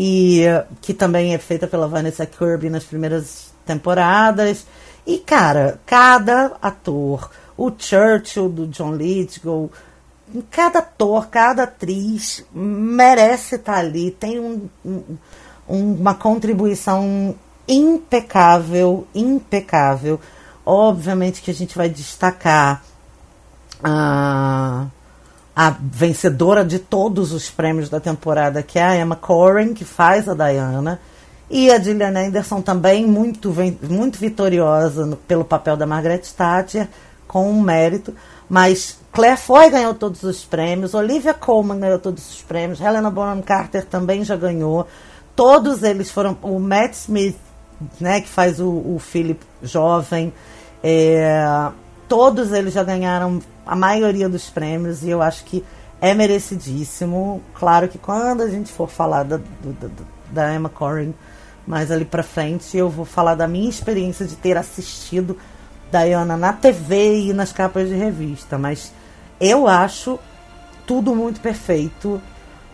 e 0.00 0.44
que 0.80 0.94
também 0.94 1.34
é 1.34 1.38
feita 1.38 1.66
pela 1.66 1.88
Vanessa 1.88 2.24
Kirby 2.24 2.70
nas 2.70 2.84
primeiras 2.84 3.52
temporadas. 3.66 4.64
E, 5.04 5.18
cara, 5.18 5.80
cada 5.84 6.56
ator, 6.62 7.28
o 7.56 7.72
Churchill 7.76 8.48
do 8.48 8.68
John 8.68 8.94
Lithgow, 8.94 9.68
cada 10.52 10.78
ator, 10.78 11.26
cada 11.26 11.64
atriz 11.64 12.44
merece 12.52 13.56
estar 13.56 13.78
ali, 13.78 14.12
tem 14.12 14.38
um, 14.38 14.68
um, 14.86 15.18
uma 15.68 16.14
contribuição 16.14 17.34
impecável, 17.66 19.04
impecável. 19.12 20.20
Obviamente 20.64 21.42
que 21.42 21.50
a 21.50 21.54
gente 21.54 21.76
vai 21.76 21.88
destacar 21.88 22.84
a, 23.82 24.86
a 25.58 25.70
vencedora 25.70 26.64
de 26.64 26.78
todos 26.78 27.32
os 27.32 27.50
prêmios 27.50 27.88
da 27.88 27.98
temporada, 27.98 28.62
que 28.62 28.78
é 28.78 28.82
a 28.84 28.96
Emma 28.96 29.16
Corrin, 29.16 29.74
que 29.74 29.84
faz 29.84 30.28
a 30.28 30.32
Diana. 30.32 31.00
E 31.50 31.68
a 31.68 31.80
Gillian 31.80 32.16
Anderson 32.16 32.62
também 32.62 33.04
muito, 33.04 33.52
muito 33.82 34.20
vitoriosa 34.20 35.04
no, 35.04 35.16
pelo 35.16 35.44
papel 35.44 35.76
da 35.76 35.84
Margaret 35.84 36.22
Thatcher, 36.36 36.86
com 37.26 37.50
um 37.50 37.60
mérito. 37.60 38.14
Mas 38.48 39.00
Claire 39.10 39.36
Foy 39.36 39.68
ganhou 39.68 39.94
todos 39.94 40.22
os 40.22 40.44
prêmios, 40.44 40.94
Olivia 40.94 41.34
Colman 41.34 41.80
ganhou 41.80 41.98
todos 41.98 42.30
os 42.30 42.40
prêmios, 42.40 42.80
Helena 42.80 43.10
Bonham 43.10 43.42
Carter 43.42 43.84
também 43.84 44.22
já 44.22 44.36
ganhou. 44.36 44.86
Todos 45.34 45.82
eles 45.82 46.08
foram. 46.08 46.38
O 46.40 46.60
Matt 46.60 46.94
Smith, 46.94 47.36
né, 48.00 48.20
que 48.20 48.28
faz 48.28 48.60
o, 48.60 48.68
o 48.68 49.00
Philip 49.00 49.44
jovem, 49.60 50.32
é, 50.84 51.68
todos 52.08 52.52
eles 52.52 52.74
já 52.74 52.82
ganharam 52.82 53.40
a 53.66 53.76
maioria 53.76 54.28
dos 54.28 54.48
prêmios 54.48 55.02
e 55.02 55.10
eu 55.10 55.20
acho 55.20 55.44
que 55.44 55.64
é 56.00 56.14
merecidíssimo. 56.14 57.42
Claro 57.54 57.88
que 57.88 57.98
quando 57.98 58.42
a 58.42 58.48
gente 58.48 58.72
for 58.72 58.88
falar 58.88 59.24
da, 59.24 59.38
da 60.30 60.54
Emma 60.54 60.68
Corrin 60.68 61.14
mais 61.66 61.90
ali 61.90 62.04
pra 62.04 62.22
frente, 62.22 62.76
eu 62.76 62.88
vou 62.88 63.04
falar 63.04 63.34
da 63.34 63.46
minha 63.46 63.68
experiência 63.68 64.24
de 64.24 64.36
ter 64.36 64.56
assistido 64.56 65.36
Diana 65.92 66.36
na 66.36 66.52
TV 66.52 67.26
e 67.26 67.32
nas 67.32 67.52
capas 67.52 67.88
de 67.88 67.94
revista. 67.94 68.56
Mas 68.56 68.92
eu 69.38 69.68
acho 69.68 70.18
tudo 70.86 71.14
muito 71.14 71.40
perfeito. 71.40 72.20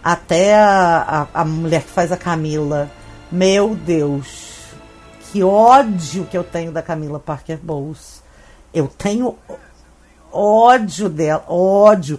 Até 0.02 0.54
a, 0.54 1.26
a, 1.34 1.40
a 1.40 1.44
mulher 1.44 1.82
que 1.82 1.90
faz 1.90 2.12
a 2.12 2.16
Camila. 2.16 2.90
Meu 3.32 3.74
Deus, 3.74 4.68
que 5.32 5.42
ódio 5.42 6.26
que 6.26 6.38
eu 6.38 6.44
tenho 6.44 6.70
da 6.70 6.82
Camila 6.82 7.18
Parker 7.18 7.58
Bowles. 7.60 8.23
Eu 8.74 8.88
tenho 8.88 9.38
ódio 10.32 11.08
dela, 11.08 11.44
ódio. 11.48 12.18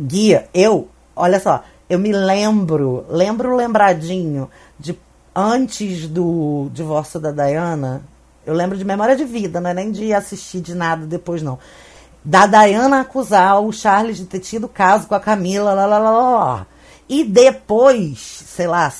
Guia, 0.00 0.48
eu, 0.54 0.88
olha 1.14 1.38
só, 1.38 1.62
eu 1.88 1.98
me 1.98 2.12
lembro, 2.12 3.04
lembro 3.08 3.54
lembradinho 3.54 4.50
de 4.78 4.98
antes 5.34 6.08
do 6.08 6.70
divórcio 6.72 7.20
da 7.20 7.30
Diana, 7.30 8.02
eu 8.46 8.54
lembro 8.54 8.78
de 8.78 8.84
memória 8.84 9.14
de 9.14 9.24
vida, 9.24 9.60
não 9.60 9.70
é 9.70 9.74
nem 9.74 9.92
de 9.92 10.14
assistir 10.14 10.60
de 10.60 10.74
nada 10.74 11.04
depois, 11.06 11.42
não. 11.42 11.58
Da 12.24 12.46
Diana 12.46 13.00
acusar 13.00 13.60
o 13.60 13.72
Charles 13.72 14.16
de 14.16 14.24
ter 14.24 14.40
tido 14.40 14.68
caso 14.68 15.06
com 15.06 15.14
a 15.14 15.20
Camila, 15.20 15.74
lá, 15.74 15.86
lá, 15.86 15.98
lá, 15.98 16.10
lá. 16.10 16.66
E 17.08 17.22
depois, 17.22 18.18
sei 18.18 18.66
lá, 18.66 18.92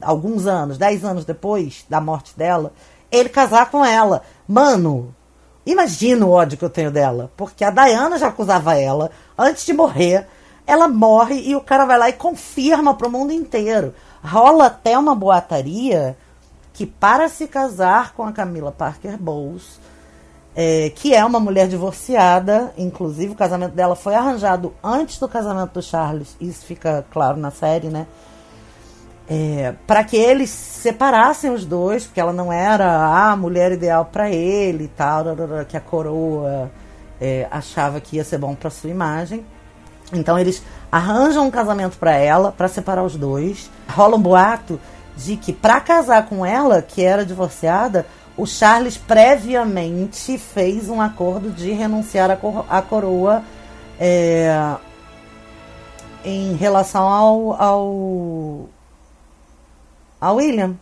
alguns 0.00 0.46
anos, 0.46 0.78
dez 0.78 1.04
anos 1.04 1.24
depois 1.24 1.84
da 1.88 2.00
morte 2.00 2.32
dela, 2.36 2.72
ele 3.10 3.28
casar 3.28 3.70
com 3.70 3.84
ela. 3.84 4.22
Mano, 4.48 5.14
Imagina 5.66 6.24
o 6.24 6.30
ódio 6.30 6.56
que 6.56 6.64
eu 6.64 6.70
tenho 6.70 6.92
dela. 6.92 7.30
Porque 7.36 7.64
a 7.64 7.70
Diana 7.70 8.16
já 8.16 8.28
acusava 8.28 8.78
ela 8.78 9.10
antes 9.36 9.66
de 9.66 9.72
morrer. 9.72 10.26
Ela 10.66 10.88
morre 10.88 11.40
e 11.40 11.56
o 11.56 11.60
cara 11.60 11.84
vai 11.84 11.98
lá 11.98 12.08
e 12.08 12.12
confirma 12.12 12.94
para 12.94 13.08
o 13.08 13.10
mundo 13.10 13.32
inteiro. 13.32 13.92
Rola 14.24 14.66
até 14.66 14.96
uma 14.96 15.14
boataria 15.14 16.16
que, 16.72 16.86
para 16.86 17.28
se 17.28 17.48
casar 17.48 18.12
com 18.14 18.22
a 18.22 18.32
Camila 18.32 18.70
Parker 18.70 19.16
Bowles, 19.18 19.80
é, 20.54 20.90
que 20.94 21.14
é 21.14 21.24
uma 21.24 21.38
mulher 21.38 21.68
divorciada, 21.68 22.72
inclusive 22.78 23.32
o 23.32 23.36
casamento 23.36 23.74
dela 23.74 23.94
foi 23.94 24.14
arranjado 24.14 24.72
antes 24.82 25.18
do 25.18 25.28
casamento 25.28 25.72
do 25.72 25.82
Charles, 25.82 26.34
isso 26.40 26.64
fica 26.64 27.04
claro 27.10 27.36
na 27.36 27.50
série, 27.50 27.88
né? 27.88 28.06
É, 29.28 29.74
para 29.86 30.04
que 30.04 30.16
eles 30.16 30.50
separassem 30.50 31.50
os 31.50 31.64
dois, 31.64 32.04
porque 32.04 32.20
ela 32.20 32.32
não 32.32 32.52
era 32.52 33.30
a 33.30 33.36
mulher 33.36 33.72
ideal 33.72 34.04
para 34.04 34.30
ele 34.30 34.84
e 34.84 34.88
tal, 34.88 35.24
que 35.68 35.76
a 35.76 35.80
coroa 35.80 36.70
é, 37.20 37.46
achava 37.50 38.00
que 38.00 38.16
ia 38.16 38.24
ser 38.24 38.38
bom 38.38 38.54
para 38.54 38.70
sua 38.70 38.90
imagem. 38.90 39.44
Então 40.12 40.38
eles 40.38 40.62
arranjam 40.90 41.46
um 41.46 41.50
casamento 41.50 41.98
para 41.98 42.12
ela, 42.12 42.52
para 42.52 42.68
separar 42.68 43.02
os 43.02 43.16
dois. 43.16 43.68
Rola 43.88 44.16
um 44.16 44.20
boato 44.20 44.78
de 45.16 45.36
que 45.36 45.52
para 45.52 45.80
casar 45.80 46.26
com 46.26 46.46
ela, 46.46 46.80
que 46.80 47.02
era 47.02 47.24
divorciada, 47.24 48.06
o 48.36 48.46
Charles 48.46 48.96
previamente 48.96 50.38
fez 50.38 50.88
um 50.88 51.00
acordo 51.00 51.50
de 51.50 51.72
renunciar 51.72 52.30
à 52.68 52.82
coroa 52.82 53.42
é, 53.98 54.76
em 56.24 56.54
relação 56.54 57.08
ao, 57.08 57.60
ao 57.60 58.68
a 60.20 60.32
William. 60.32 60.74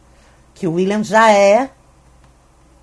Que 0.54 0.66
o 0.66 0.74
William 0.74 1.02
já 1.02 1.32
é 1.32 1.70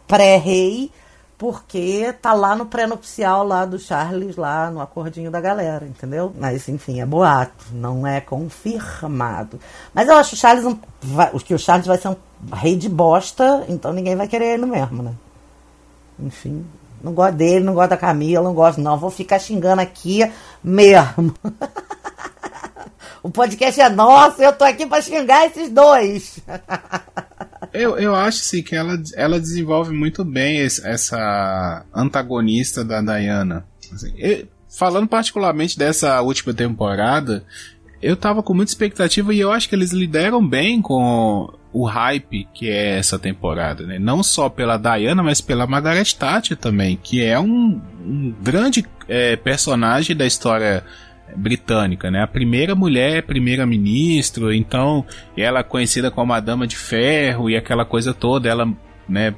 pré-rei, 0.08 0.92
porque 1.38 2.14
tá 2.22 2.34
lá 2.34 2.56
no 2.56 2.66
pré-nupcial 2.66 3.44
lá 3.44 3.66
do 3.66 3.80
Charles, 3.80 4.36
lá 4.36 4.70
no 4.70 4.82
acordinho 4.82 5.32
da 5.32 5.42
galera, 5.42 5.86
entendeu? 5.86 6.32
Mas 6.38 6.68
enfim, 6.70 7.02
é 7.02 7.06
boato, 7.06 7.66
não 7.72 8.06
é 8.06 8.22
confirmado. 8.22 9.60
Mas 9.94 10.08
eu 10.08 10.16
acho 10.16 10.36
o 10.36 10.38
Charles 10.38 10.66
um, 10.66 10.78
vai, 11.02 11.32
que 11.40 11.54
o 11.54 11.58
Charles 11.58 11.88
vai 11.88 11.98
ser 11.98 12.10
um 12.10 12.16
rei 12.54 12.76
de 12.76 12.90
bosta, 12.90 13.66
então 13.70 13.94
ninguém 13.94 14.16
vai 14.16 14.28
querer 14.28 14.54
ele 14.54 14.66
mesmo, 14.66 15.02
né? 15.02 15.14
Enfim, 16.20 16.64
não 17.04 17.14
gosto 17.14 17.36
dele, 17.36 17.66
não 17.66 17.74
gosto 17.74 17.90
da 17.90 17.98
Camila, 17.98 18.44
não 18.44 18.54
gosto 18.54 18.80
não, 18.80 18.98
vou 18.98 19.10
ficar 19.10 19.40
xingando 19.40 19.82
aqui 19.82 20.30
mesmo. 20.64 21.34
O 23.24 23.30
podcast 23.30 23.80
é 23.80 23.90
nosso, 23.90 24.42
eu 24.42 24.52
tô 24.52 24.64
aqui 24.64 24.86
para 24.86 25.02
xingar 25.02 25.46
esses 25.46 25.70
dois. 25.70 26.40
Eu, 27.74 27.98
eu 27.98 28.14
acho 28.14 28.40
sim 28.40 28.62
que 28.62 28.76
ela, 28.76 29.02
ela 29.16 29.40
desenvolve 29.40 29.94
muito 29.96 30.26
bem 30.26 30.58
esse, 30.58 30.86
essa 30.86 31.86
antagonista 31.96 32.84
da 32.84 33.02
Diana. 33.02 33.66
Assim, 33.94 34.12
eu, 34.18 34.46
falando 34.68 35.08
particularmente 35.08 35.78
dessa 35.78 36.20
última 36.22 36.54
temporada, 36.54 37.46
eu 38.02 38.18
tava 38.18 38.44
com 38.44 38.54
muita 38.54 38.72
expectativa 38.72 39.34
e 39.34 39.40
eu 39.40 39.54
acho 39.54 39.70
que 39.70 39.76
eles 39.76 39.92
lideram 39.92 40.46
bem 40.46 40.82
com 40.82 41.54
o 41.72 41.86
hype 41.86 42.46
que 42.54 42.70
é 42.70 42.98
essa 42.98 43.18
temporada, 43.18 43.86
né? 43.86 43.98
Não 43.98 44.22
só 44.22 44.50
pela 44.50 44.76
Diana, 44.76 45.24
mas 45.24 45.40
pela 45.40 45.68
Margaret 45.68 46.14
Thatcher 46.18 46.58
também, 46.58 47.00
que 47.02 47.24
é 47.24 47.40
um, 47.40 47.80
um 48.06 48.36
grande 48.42 48.86
é, 49.08 49.36
personagem 49.38 50.16
da 50.16 50.26
história 50.26 50.84
britânica, 51.36 52.12
né? 52.12 52.22
A 52.22 52.28
primeira 52.28 52.76
mulher 52.76 53.24
primeira-ministro, 53.24 54.54
então 54.54 55.06
ela 55.36 55.60
é 55.60 55.64
conhecida 55.64 56.12
como 56.12 56.34
a 56.34 56.40
Dama 56.40 56.68
de 56.68 56.76
Ferro 56.76 57.50
e 57.50 57.56
aquela 57.56 57.86
coisa 57.86 58.14
toda, 58.14 58.50
ela, 58.50 58.68
né, 59.08 59.34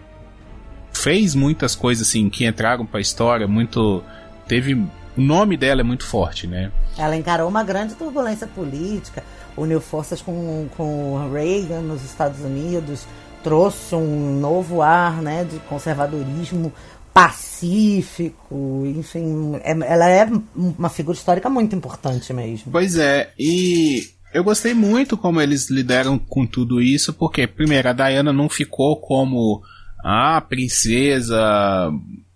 fez 0.91 1.35
muitas 1.35 1.75
coisas 1.75 2.07
assim 2.07 2.29
que 2.29 2.45
entraram 2.45 2.85
para 2.85 2.99
a 2.99 3.01
história, 3.01 3.47
muito 3.47 4.03
teve 4.47 4.73
o 4.75 5.21
nome 5.21 5.55
dela 5.55 5.81
é 5.81 5.83
muito 5.83 6.05
forte, 6.05 6.47
né? 6.47 6.71
Ela 6.97 7.15
encarou 7.15 7.47
uma 7.47 7.63
grande 7.63 7.93
turbulência 7.95 8.47
política, 8.47 9.23
uniu 9.55 9.79
forças 9.79 10.21
com, 10.21 10.67
com 10.75 11.29
Reagan 11.31 11.81
nos 11.81 12.03
Estados 12.03 12.41
Unidos, 12.41 13.05
trouxe 13.43 13.93
um 13.93 14.39
novo 14.39 14.81
ar, 14.81 15.21
né, 15.21 15.43
de 15.43 15.59
conservadorismo 15.59 16.71
pacífico, 17.13 18.83
enfim, 18.85 19.55
é, 19.63 19.71
ela 19.71 20.09
é 20.09 20.27
uma 20.55 20.89
figura 20.89 21.15
histórica 21.15 21.49
muito 21.49 21.75
importante 21.75 22.33
mesmo. 22.33 22.71
Pois 22.71 22.97
é, 22.97 23.31
e 23.37 24.03
eu 24.33 24.43
gostei 24.43 24.73
muito 24.73 25.15
como 25.15 25.39
eles 25.39 25.69
lideram 25.69 26.17
com 26.17 26.45
tudo 26.45 26.81
isso, 26.81 27.13
porque, 27.13 27.45
primeiro, 27.45 27.89
a 27.89 27.93
Diana 27.93 28.33
não 28.33 28.49
ficou 28.49 28.99
como 28.99 29.61
a 30.03 30.41
princesa, 30.41 31.91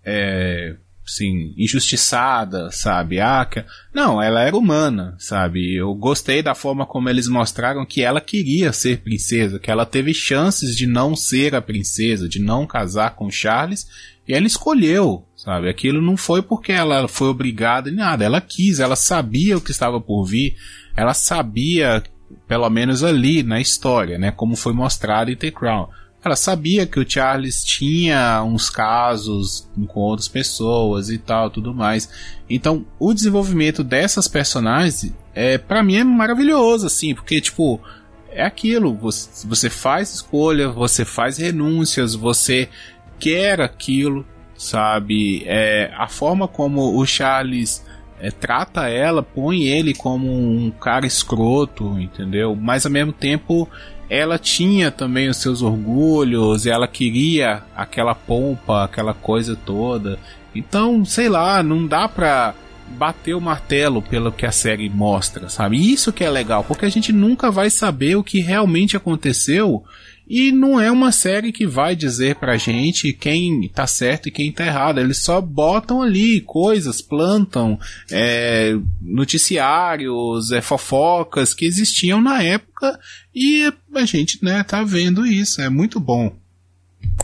é, 0.05 0.75
assim, 1.05 1.55
injustiçada, 1.57 2.69
sabe? 2.71 3.19
Ah, 3.19 3.49
não, 3.91 4.21
ela 4.21 4.43
era 4.43 4.55
humana, 4.55 5.15
sabe? 5.17 5.75
Eu 5.75 5.95
gostei 5.95 6.43
da 6.43 6.53
forma 6.53 6.85
como 6.85 7.09
eles 7.09 7.27
mostraram 7.27 7.83
que 7.83 8.03
ela 8.03 8.21
queria 8.21 8.71
ser 8.71 8.99
princesa, 8.99 9.57
que 9.57 9.71
ela 9.71 9.85
teve 9.85 10.13
chances 10.13 10.75
de 10.75 10.85
não 10.85 11.15
ser 11.15 11.55
a 11.55 11.61
princesa, 11.61 12.29
de 12.29 12.39
não 12.39 12.67
casar 12.67 13.15
com 13.15 13.31
Charles, 13.31 13.87
e 14.27 14.33
ela 14.33 14.45
escolheu, 14.45 15.25
sabe? 15.35 15.69
Aquilo 15.69 16.01
não 16.01 16.17
foi 16.17 16.41
porque 16.41 16.71
ela 16.71 17.07
foi 17.07 17.29
obrigada 17.29 17.89
nem 17.89 17.99
nada. 17.99 18.25
Ela 18.25 18.41
quis, 18.41 18.79
ela 18.79 18.95
sabia 18.95 19.57
o 19.57 19.61
que 19.61 19.71
estava 19.71 20.01
por 20.01 20.25
vir, 20.25 20.55
ela 20.95 21.13
sabia, 21.13 22.03
pelo 22.45 22.69
menos 22.69 23.03
ali 23.03 23.41
na 23.41 23.61
história, 23.61 24.17
né? 24.17 24.31
Como 24.31 24.55
foi 24.55 24.73
mostrado 24.73 25.31
em 25.31 25.35
The 25.35 25.51
Crown. 25.51 25.87
ela 26.23 26.35
sabia 26.35 26.85
que 26.85 26.99
o 26.99 27.09
Charles 27.09 27.63
tinha 27.63 28.43
uns 28.43 28.69
casos 28.69 29.69
com 29.87 30.01
outras 30.01 30.27
pessoas 30.27 31.09
e 31.09 31.17
tal, 31.17 31.49
tudo 31.49 31.73
mais. 31.73 32.09
Então, 32.49 32.85
o 32.99 33.13
desenvolvimento 33.13 33.81
dessas 33.81 34.27
personagens 34.27 35.13
é 35.33 35.57
para 35.57 35.81
mim 35.81 35.95
é 35.95 36.03
maravilhoso 36.03 36.85
assim, 36.85 37.15
porque 37.15 37.39
tipo, 37.39 37.79
é 38.37 38.43
aquilo, 38.43 38.93
você, 38.93 39.69
faz 39.69 40.13
escolha, 40.13 40.69
você 40.69 41.03
faz 41.03 41.37
renúncias, 41.37 42.13
você 42.13 42.69
quer 43.19 43.61
aquilo, 43.61 44.25
sabe? 44.55 45.43
É, 45.45 45.91
a 45.95 46.07
forma 46.07 46.47
como 46.47 46.97
o 46.97 47.05
Charles 47.05 47.85
é, 48.19 48.31
trata 48.31 48.89
ela, 48.89 49.21
põe 49.21 49.63
ele 49.63 49.93
como 49.93 50.27
um 50.27 50.71
cara 50.71 51.05
escroto, 51.05 51.99
entendeu? 51.99 52.55
Mas 52.55 52.85
ao 52.85 52.91
mesmo 52.91 53.13
tempo 53.13 53.69
ela 54.09 54.39
tinha 54.39 54.89
também 54.89 55.27
os 55.27 55.37
seus 55.37 55.61
orgulhos, 55.61 56.65
ela 56.65 56.87
queria 56.87 57.63
aquela 57.75 58.15
pompa, 58.15 58.83
aquela 58.83 59.13
coisa 59.13 59.55
toda. 59.55 60.17
Então, 60.55 61.03
sei 61.03 61.27
lá, 61.27 61.61
não 61.61 61.85
dá 61.85 62.07
pra 62.07 62.55
bater 62.87 63.35
o 63.35 63.41
martelo 63.41 64.01
pelo 64.01 64.31
que 64.31 64.45
a 64.45 64.51
série 64.51 64.89
mostra, 64.89 65.49
sabe? 65.49 65.77
Isso 65.91 66.13
que 66.13 66.23
é 66.23 66.29
legal, 66.29 66.63
porque 66.63 66.85
a 66.85 66.89
gente 66.89 67.11
nunca 67.11 67.51
vai 67.51 67.69
saber 67.69 68.15
o 68.15 68.23
que 68.23 68.39
realmente 68.39 68.95
aconteceu 68.95 69.83
e 70.29 70.51
não 70.51 70.79
é 70.79 70.91
uma 70.91 71.11
série 71.11 71.53
que 71.53 71.65
vai 71.65 71.95
dizer 71.95 72.35
pra 72.35 72.57
gente 72.57 73.13
quem 73.13 73.69
tá 73.69 73.87
certo 73.87 74.27
e 74.27 74.31
quem 74.31 74.51
tá 74.51 74.65
errado. 74.65 74.99
Eles 74.99 75.19
só 75.23 75.39
botam 75.39 76.01
ali 76.01 76.41
coisas, 76.41 77.01
plantam 77.01 77.79
é, 78.11 78.77
noticiários, 79.01 80.51
é, 80.51 80.59
fofocas 80.59 81.53
que 81.53 81.65
existiam 81.65 82.19
na 82.19 82.43
época 82.43 82.99
e 83.33 83.71
a 83.95 84.05
gente 84.05 84.43
né, 84.43 84.63
tá 84.63 84.83
vendo 84.83 85.25
isso. 85.25 85.61
É 85.61 85.69
muito 85.69 85.97
bom. 85.97 86.33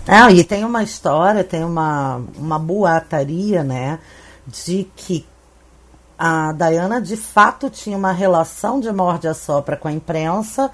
Ah, 0.07 0.31
e 0.31 0.43
tem 0.43 0.63
uma 0.63 0.81
história, 0.81 1.43
tem 1.43 1.63
uma, 1.63 2.21
uma 2.37 2.57
boataria, 2.57 3.63
né? 3.63 3.99
De 4.47 4.87
que 4.95 5.25
a 6.17 6.53
Diana 6.53 7.01
de 7.01 7.17
fato 7.17 7.69
tinha 7.69 7.97
uma 7.97 8.13
relação 8.13 8.79
de 8.79 8.91
morde 8.93 9.27
a 9.27 9.33
sopra 9.33 9.75
com 9.75 9.89
a 9.89 9.91
imprensa 9.91 10.71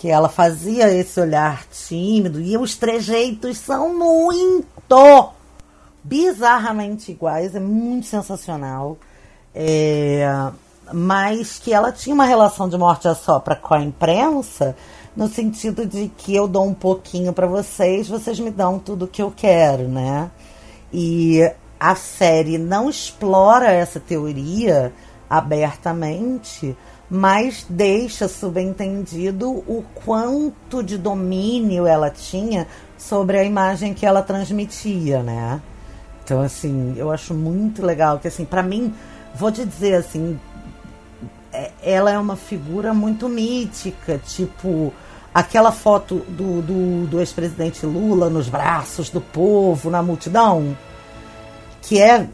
que 0.00 0.08
ela 0.08 0.30
fazia 0.30 0.90
esse 0.90 1.20
olhar 1.20 1.66
tímido 1.66 2.40
e 2.40 2.56
os 2.56 2.74
trejeitos 2.74 3.58
são 3.58 3.94
muito 3.94 5.30
bizarramente 6.02 7.12
iguais, 7.12 7.54
é 7.54 7.60
muito 7.60 8.06
sensacional. 8.06 8.96
É, 9.54 10.26
mas 10.90 11.58
que 11.58 11.74
ela 11.74 11.92
tinha 11.92 12.14
uma 12.14 12.24
relação 12.24 12.66
de 12.66 12.78
morte 12.78 13.08
a 13.08 13.14
sopra 13.14 13.54
com 13.54 13.74
a 13.74 13.82
imprensa, 13.82 14.74
no 15.14 15.28
sentido 15.28 15.84
de 15.84 16.08
que 16.16 16.34
eu 16.34 16.48
dou 16.48 16.64
um 16.64 16.72
pouquinho 16.72 17.34
para 17.34 17.46
vocês, 17.46 18.08
vocês 18.08 18.40
me 18.40 18.50
dão 18.50 18.78
tudo 18.78 19.06
que 19.06 19.20
eu 19.20 19.30
quero, 19.30 19.86
né? 19.86 20.30
E 20.90 21.40
a 21.78 21.94
série 21.94 22.56
não 22.56 22.88
explora 22.88 23.70
essa 23.70 24.00
teoria 24.00 24.94
abertamente, 25.28 26.74
mas 27.10 27.66
deixa 27.68 28.28
subentendido 28.28 29.50
o 29.50 29.84
quanto 30.04 30.82
de 30.82 30.96
domínio 30.96 31.86
ela 31.86 32.08
tinha 32.08 32.68
sobre 32.96 33.36
a 33.36 33.44
imagem 33.44 33.92
que 33.92 34.06
ela 34.06 34.22
transmitia, 34.22 35.22
né? 35.22 35.60
Então, 36.22 36.40
assim, 36.40 36.94
eu 36.96 37.10
acho 37.10 37.34
muito 37.34 37.84
legal 37.84 38.20
que, 38.20 38.28
assim, 38.28 38.44
para 38.44 38.62
mim, 38.62 38.94
vou 39.34 39.50
te 39.50 39.64
dizer, 39.64 39.94
assim, 39.94 40.38
é, 41.52 41.72
ela 41.82 42.12
é 42.12 42.18
uma 42.18 42.36
figura 42.36 42.94
muito 42.94 43.28
mítica, 43.28 44.18
tipo 44.18 44.92
aquela 45.34 45.72
foto 45.72 46.16
do, 46.28 46.60
do, 46.60 47.06
do 47.06 47.20
ex-presidente 47.20 47.86
Lula 47.86 48.28
nos 48.28 48.48
braços 48.48 49.10
do 49.10 49.20
povo, 49.20 49.90
na 49.90 50.02
multidão, 50.02 50.76
que 51.82 52.00
é 52.00 52.28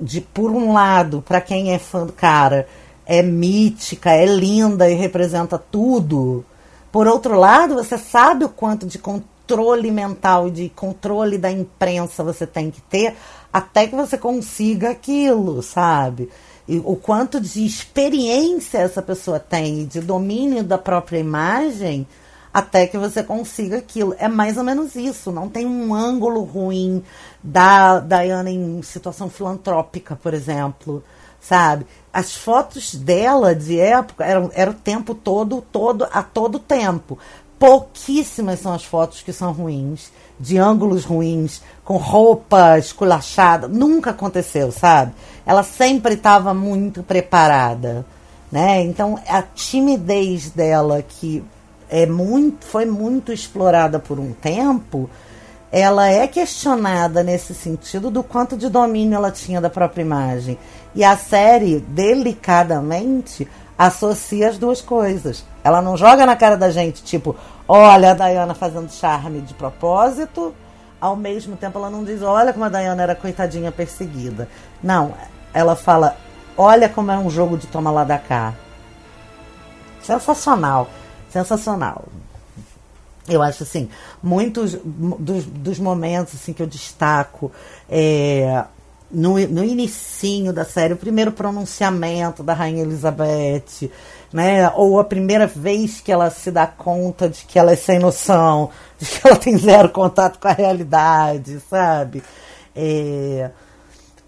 de 0.00 0.20
por 0.20 0.50
um 0.50 0.72
lado, 0.72 1.22
para 1.22 1.40
quem 1.40 1.72
é 1.72 1.78
fã 1.78 2.06
do 2.06 2.12
cara, 2.12 2.66
é 3.10 3.24
mítica, 3.24 4.12
é 4.12 4.24
linda 4.24 4.88
e 4.88 4.94
representa 4.94 5.58
tudo. 5.58 6.44
Por 6.92 7.08
outro 7.08 7.36
lado, 7.36 7.74
você 7.74 7.98
sabe 7.98 8.44
o 8.44 8.48
quanto 8.48 8.86
de 8.86 9.00
controle 9.00 9.90
mental 9.90 10.48
de 10.48 10.68
controle 10.68 11.36
da 11.36 11.50
imprensa 11.50 12.22
você 12.22 12.46
tem 12.46 12.70
que 12.70 12.80
ter 12.82 13.16
até 13.52 13.88
que 13.88 13.96
você 13.96 14.16
consiga 14.16 14.90
aquilo, 14.90 15.60
sabe? 15.60 16.30
E 16.68 16.78
o 16.84 16.94
quanto 16.94 17.40
de 17.40 17.66
experiência 17.66 18.78
essa 18.78 19.02
pessoa 19.02 19.40
tem, 19.40 19.86
de 19.86 20.00
domínio 20.00 20.62
da 20.62 20.78
própria 20.78 21.18
imagem, 21.18 22.06
até 22.54 22.86
que 22.86 22.96
você 22.96 23.24
consiga 23.24 23.78
aquilo. 23.78 24.14
É 24.20 24.28
mais 24.28 24.56
ou 24.56 24.62
menos 24.62 24.94
isso. 24.94 25.32
Não 25.32 25.48
tem 25.48 25.66
um 25.66 25.92
ângulo 25.92 26.44
ruim 26.44 27.02
da 27.42 27.98
Diana 27.98 28.50
em 28.50 28.80
situação 28.82 29.28
filantrópica, 29.28 30.14
por 30.14 30.32
exemplo 30.32 31.02
sabe? 31.40 31.86
As 32.12 32.34
fotos 32.34 32.94
dela 32.94 33.54
de 33.54 33.78
época 33.78 34.24
eram 34.24 34.50
era 34.52 34.70
o 34.70 34.74
tempo 34.74 35.14
todo, 35.14 35.62
todo, 35.72 36.06
a 36.12 36.22
todo 36.22 36.58
tempo. 36.58 37.18
Pouquíssimas 37.58 38.60
são 38.60 38.72
as 38.72 38.84
fotos 38.84 39.22
que 39.22 39.32
são 39.32 39.52
ruins, 39.52 40.10
de 40.38 40.56
ângulos 40.58 41.04
ruins, 41.04 41.62
com 41.84 41.96
roupa 41.96 42.78
esculachada. 42.78 43.68
Nunca 43.68 44.10
aconteceu, 44.10 44.72
sabe? 44.72 45.12
Ela 45.44 45.62
sempre 45.62 46.14
estava 46.14 46.54
muito 46.54 47.02
preparada, 47.02 48.04
né? 48.50 48.82
Então 48.82 49.18
a 49.28 49.42
timidez 49.42 50.50
dela 50.50 51.02
que 51.02 51.44
é 51.88 52.06
muito, 52.06 52.64
foi 52.64 52.86
muito 52.86 53.32
explorada 53.32 53.98
por 53.98 54.18
um 54.18 54.32
tempo, 54.32 55.10
ela 55.72 56.08
é 56.08 56.26
questionada 56.26 57.22
nesse 57.22 57.54
sentido 57.54 58.10
do 58.10 58.22
quanto 58.22 58.56
de 58.56 58.68
domínio 58.68 59.14
ela 59.16 59.30
tinha 59.30 59.60
da 59.60 59.70
própria 59.70 60.02
imagem. 60.02 60.58
E 60.94 61.04
a 61.04 61.16
série, 61.16 61.78
delicadamente, 61.80 63.46
associa 63.78 64.48
as 64.48 64.58
duas 64.58 64.80
coisas. 64.80 65.44
Ela 65.62 65.80
não 65.80 65.96
joga 65.96 66.26
na 66.26 66.34
cara 66.34 66.56
da 66.56 66.70
gente, 66.70 67.02
tipo, 67.04 67.36
olha 67.68 68.10
a 68.10 68.14
Diana 68.14 68.54
fazendo 68.54 68.90
charme 68.90 69.40
de 69.40 69.54
propósito, 69.54 70.52
ao 71.00 71.14
mesmo 71.14 71.56
tempo 71.56 71.78
ela 71.78 71.88
não 71.88 72.04
diz, 72.04 72.20
olha 72.20 72.52
como 72.52 72.64
a 72.64 72.68
Diana 72.68 73.02
era 73.02 73.14
coitadinha 73.14 73.70
perseguida. 73.70 74.48
Não, 74.82 75.14
ela 75.54 75.76
fala, 75.76 76.16
olha 76.56 76.88
como 76.88 77.12
é 77.12 77.16
um 77.16 77.30
jogo 77.30 77.56
de 77.56 77.68
toma 77.68 77.90
lá 77.90 78.02
da 78.02 78.18
cá. 78.18 78.54
Sensacional, 80.02 80.88
sensacional. 81.30 82.04
Eu 83.28 83.42
acho 83.42 83.62
assim, 83.62 83.88
muitos 84.22 84.76
dos, 84.82 85.44
dos 85.44 85.78
momentos 85.78 86.34
assim 86.34 86.52
que 86.52 86.62
eu 86.62 86.66
destaco 86.66 87.52
é, 87.88 88.64
no, 89.10 89.38
no 89.48 89.64
inicinho 89.64 90.52
da 90.52 90.64
série, 90.64 90.94
o 90.94 90.96
primeiro 90.96 91.32
pronunciamento 91.32 92.42
da 92.42 92.54
Rainha 92.54 92.82
Elizabeth, 92.82 93.90
né? 94.32 94.70
Ou 94.70 95.00
a 95.00 95.04
primeira 95.04 95.46
vez 95.46 96.00
que 96.00 96.12
ela 96.12 96.30
se 96.30 96.50
dá 96.50 96.66
conta 96.66 97.28
de 97.28 97.44
que 97.44 97.58
ela 97.58 97.72
é 97.72 97.76
sem 97.76 97.98
noção, 97.98 98.70
de 98.98 99.06
que 99.06 99.26
ela 99.26 99.36
tem 99.36 99.58
zero 99.58 99.88
contato 99.90 100.38
com 100.38 100.48
a 100.48 100.52
realidade, 100.52 101.60
sabe? 101.68 102.22
É, 102.74 103.50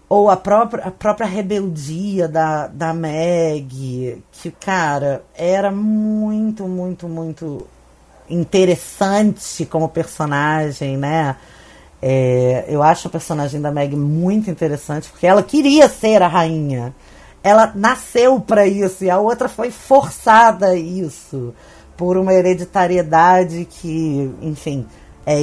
ou 0.09 0.29
a 0.29 0.35
própria, 0.37 0.83
a 0.83 0.91
própria 0.91 1.25
rebeldia 1.25 2.27
da, 2.27 2.67
da 2.67 2.93
Meg, 2.93 4.21
que, 4.31 4.51
cara, 4.51 5.23
era 5.33 5.71
muito, 5.71 6.67
muito, 6.67 7.07
muito 7.07 7.65
interessante 8.33 9.65
como 9.65 9.87
personagem, 9.87 10.97
né? 10.97 11.35
É, 12.01 12.65
eu 12.67 12.83
acho 12.83 13.07
a 13.07 13.11
personagem 13.11 13.61
da 13.61 13.71
Meg 13.71 13.95
muito 13.95 14.49
interessante, 14.49 15.09
porque 15.09 15.25
ela 15.25 15.41
queria 15.41 15.87
ser 15.87 16.21
a 16.21 16.27
rainha. 16.27 16.93
Ela 17.41 17.71
nasceu 17.75 18.39
para 18.39 18.67
isso 18.67 19.03
e 19.03 19.09
a 19.09 19.19
outra 19.19 19.47
foi 19.47 19.71
forçada 19.71 20.67
a 20.67 20.75
isso 20.75 21.53
por 21.95 22.17
uma 22.17 22.33
hereditariedade 22.33 23.65
que, 23.69 24.33
enfim, 24.41 24.85
é, 25.25 25.41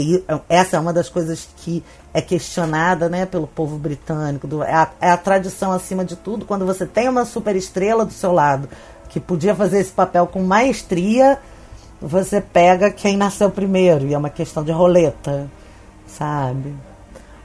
essa 0.48 0.76
é 0.76 0.81
uma 0.81 0.92
das 0.92 1.09
coisas 1.09 1.48
que 1.57 1.83
é 2.12 2.20
questionada 2.20 3.09
né, 3.09 3.24
pelo 3.24 3.46
povo 3.46 3.79
britânico. 3.79 4.46
Do, 4.46 4.62
é, 4.62 4.74
a, 4.74 4.90
é 5.00 5.11
a 5.11 5.16
tradição 5.16 5.72
acima 5.72 6.05
de 6.05 6.16
tudo. 6.16 6.44
Quando 6.44 6.66
você 6.66 6.85
tem 6.85 7.09
uma 7.09 7.24
superestrela 7.24 8.05
do 8.05 8.12
seu 8.12 8.33
lado 8.33 8.68
que 9.09 9.18
podia 9.18 9.55
fazer 9.55 9.79
esse 9.79 9.92
papel 9.92 10.26
com 10.26 10.42
maestria, 10.42 11.38
você 12.01 12.41
pega 12.41 12.91
quem 12.91 13.17
nasceu 13.17 13.51
primeiro, 13.51 14.07
e 14.07 14.15
é 14.15 14.19
uma 14.19 14.31
questão 14.31 14.65
de 14.65 14.73
roleta 14.73 15.51
sabe? 16.11 16.75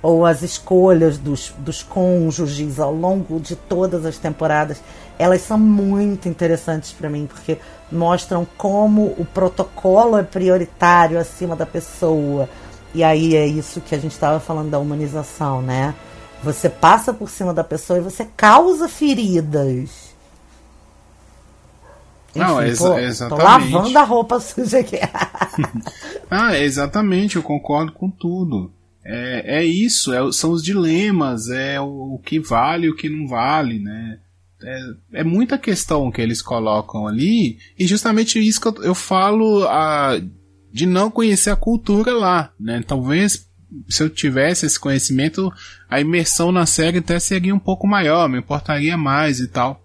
Ou 0.02 0.26
as 0.26 0.42
escolhas 0.42 1.18
dos, 1.18 1.54
dos 1.58 1.82
cônjuges 1.82 2.80
ao 2.80 2.94
longo 2.94 3.40
de 3.40 3.56
todas 3.56 4.06
as 4.06 4.18
temporadas, 4.18 4.82
elas 5.18 5.42
são 5.42 5.58
muito 5.58 6.28
interessantes 6.28 6.92
para 6.92 7.10
mim, 7.10 7.26
porque 7.26 7.58
mostram 7.92 8.46
como 8.58 9.16
o 9.18 9.26
protocolo 9.26 10.18
é 10.18 10.24
prioritário 10.24 11.20
acima 11.20 11.56
da 11.56 11.66
pessoa. 11.66 12.48
E 12.94 13.04
aí 13.04 13.36
é 13.36 13.46
isso 13.46 13.82
que 13.82 13.96
a 13.96 13.98
gente 13.98 14.12
estava 14.12 14.40
falando 14.40 14.70
da 14.70 14.80
humanização, 14.80 15.62
né? 15.62 15.96
Você 16.44 16.70
passa 16.70 17.14
por 17.14 17.30
cima 17.30 17.54
da 17.54 17.64
pessoa 17.64 17.98
e 17.98 18.02
você 18.02 18.28
causa 18.38 18.88
feridas. 18.88 20.05
Não, 22.36 22.62
exa 22.62 22.90
pô, 22.90 22.98
exatamente. 23.00 23.42
Tô 23.42 23.48
lavando 23.48 23.98
a 23.98 24.04
roupa 24.04 24.40
suja 24.42 24.80
aqui. 24.80 24.98
ah, 26.30 26.58
exatamente, 26.58 27.36
eu 27.36 27.44
concordo 27.44 27.92
com 27.92 28.10
tudo. 28.10 28.72
É, 29.04 29.60
é 29.60 29.64
isso, 29.64 30.12
é, 30.14 30.32
são 30.32 30.52
os 30.52 30.64
dilemas, 30.64 31.50
é 31.50 31.80
o, 31.80 32.16
o 32.16 32.20
que 32.20 32.40
vale 32.40 32.88
e 32.88 32.90
o 32.90 32.96
que 32.96 33.08
não 33.08 33.28
vale, 33.28 33.80
né? 33.80 34.20
É, 34.64 35.20
é, 35.20 35.24
muita 35.24 35.58
questão 35.58 36.12
que 36.12 36.22
eles 36.22 36.42
colocam 36.42 37.08
ali, 37.08 37.60
e 37.78 37.86
justamente 37.86 38.40
isso 38.40 38.60
que 38.60 38.68
eu, 38.68 38.84
eu 38.84 38.96
falo 38.96 39.64
a, 39.68 40.20
de 40.72 40.86
não 40.88 41.12
conhecer 41.12 41.52
a 41.52 41.56
cultura 41.56 42.14
lá, 42.14 42.52
né? 42.60 42.84
Talvez 42.86 43.46
se 43.90 44.04
eu 44.04 44.10
tivesse 44.10 44.66
esse 44.66 44.80
conhecimento, 44.80 45.52
a 45.90 46.00
imersão 46.00 46.52
na 46.52 46.66
série 46.66 47.00
até 47.00 47.20
seria 47.20 47.54
um 47.54 47.60
pouco 47.60 47.88
maior, 47.88 48.30
me 48.30 48.40
importaria 48.40 48.98
mais 48.98 49.40
e 49.40 49.48
tal. 49.48 49.85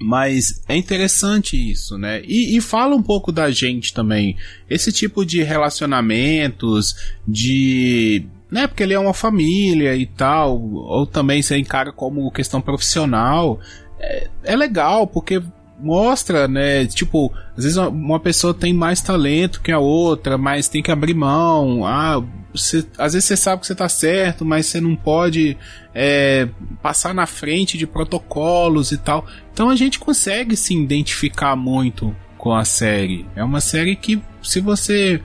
Mas 0.00 0.62
é 0.66 0.74
interessante 0.74 1.56
isso, 1.70 1.98
né? 1.98 2.22
E, 2.24 2.56
e, 2.56 2.60
fala 2.60 2.96
um 2.96 3.02
pouco 3.02 3.30
da 3.30 3.50
gente 3.50 3.92
também. 3.92 4.34
Esse 4.68 4.90
tipo 4.90 5.26
de 5.26 5.42
relacionamentos, 5.42 6.96
de. 7.28 8.26
Né, 8.50 8.66
porque 8.66 8.82
ele 8.82 8.94
é 8.94 8.98
uma 8.98 9.14
família 9.14 9.94
e 9.94 10.06
tal, 10.06 10.60
ou 10.60 11.06
também 11.06 11.42
se 11.42 11.56
encara 11.56 11.92
como 11.92 12.32
questão 12.32 12.60
profissional. 12.60 13.60
É, 13.98 14.28
é 14.42 14.56
legal, 14.56 15.06
porque 15.06 15.42
mostra, 15.82 16.46
né? 16.46 16.86
Tipo, 16.86 17.32
às 17.56 17.64
vezes 17.64 17.76
uma 17.76 18.20
pessoa 18.20 18.52
tem 18.52 18.72
mais 18.72 19.00
talento 19.00 19.60
que 19.60 19.72
a 19.72 19.78
outra, 19.78 20.36
mas 20.36 20.68
tem 20.68 20.82
que 20.82 20.90
abrir 20.90 21.14
mão. 21.14 21.86
Ah, 21.86 22.22
você, 22.52 22.86
às 22.98 23.12
vezes 23.12 23.26
você 23.26 23.36
sabe 23.36 23.60
que 23.60 23.66
você 23.66 23.72
está 23.72 23.88
certo, 23.88 24.44
mas 24.44 24.66
você 24.66 24.80
não 24.80 24.96
pode 24.96 25.56
é, 25.94 26.48
passar 26.82 27.14
na 27.14 27.26
frente 27.26 27.78
de 27.78 27.86
protocolos 27.86 28.92
e 28.92 28.98
tal. 28.98 29.26
Então 29.52 29.70
a 29.70 29.76
gente 29.76 29.98
consegue 29.98 30.56
se 30.56 30.74
identificar 30.74 31.56
muito 31.56 32.14
com 32.36 32.54
a 32.54 32.64
série. 32.64 33.26
É 33.36 33.44
uma 33.44 33.60
série 33.60 33.94
que, 33.96 34.20
se 34.42 34.60
você 34.60 35.20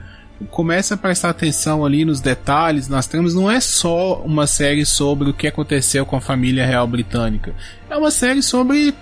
começa 0.50 0.94
a 0.94 0.98
prestar 0.98 1.30
atenção 1.30 1.84
ali 1.84 2.04
nos 2.04 2.20
detalhes, 2.20 2.88
nas 2.88 3.06
tramas, 3.06 3.34
não 3.34 3.50
é 3.50 3.58
só 3.58 4.20
uma 4.20 4.46
série 4.46 4.84
sobre 4.84 5.30
o 5.30 5.34
que 5.34 5.46
aconteceu 5.46 6.04
com 6.04 6.16
a 6.16 6.20
família 6.20 6.66
real 6.66 6.86
britânica. 6.86 7.54
É 7.88 7.96
uma 7.96 8.10
série 8.10 8.42
sobre 8.42 8.94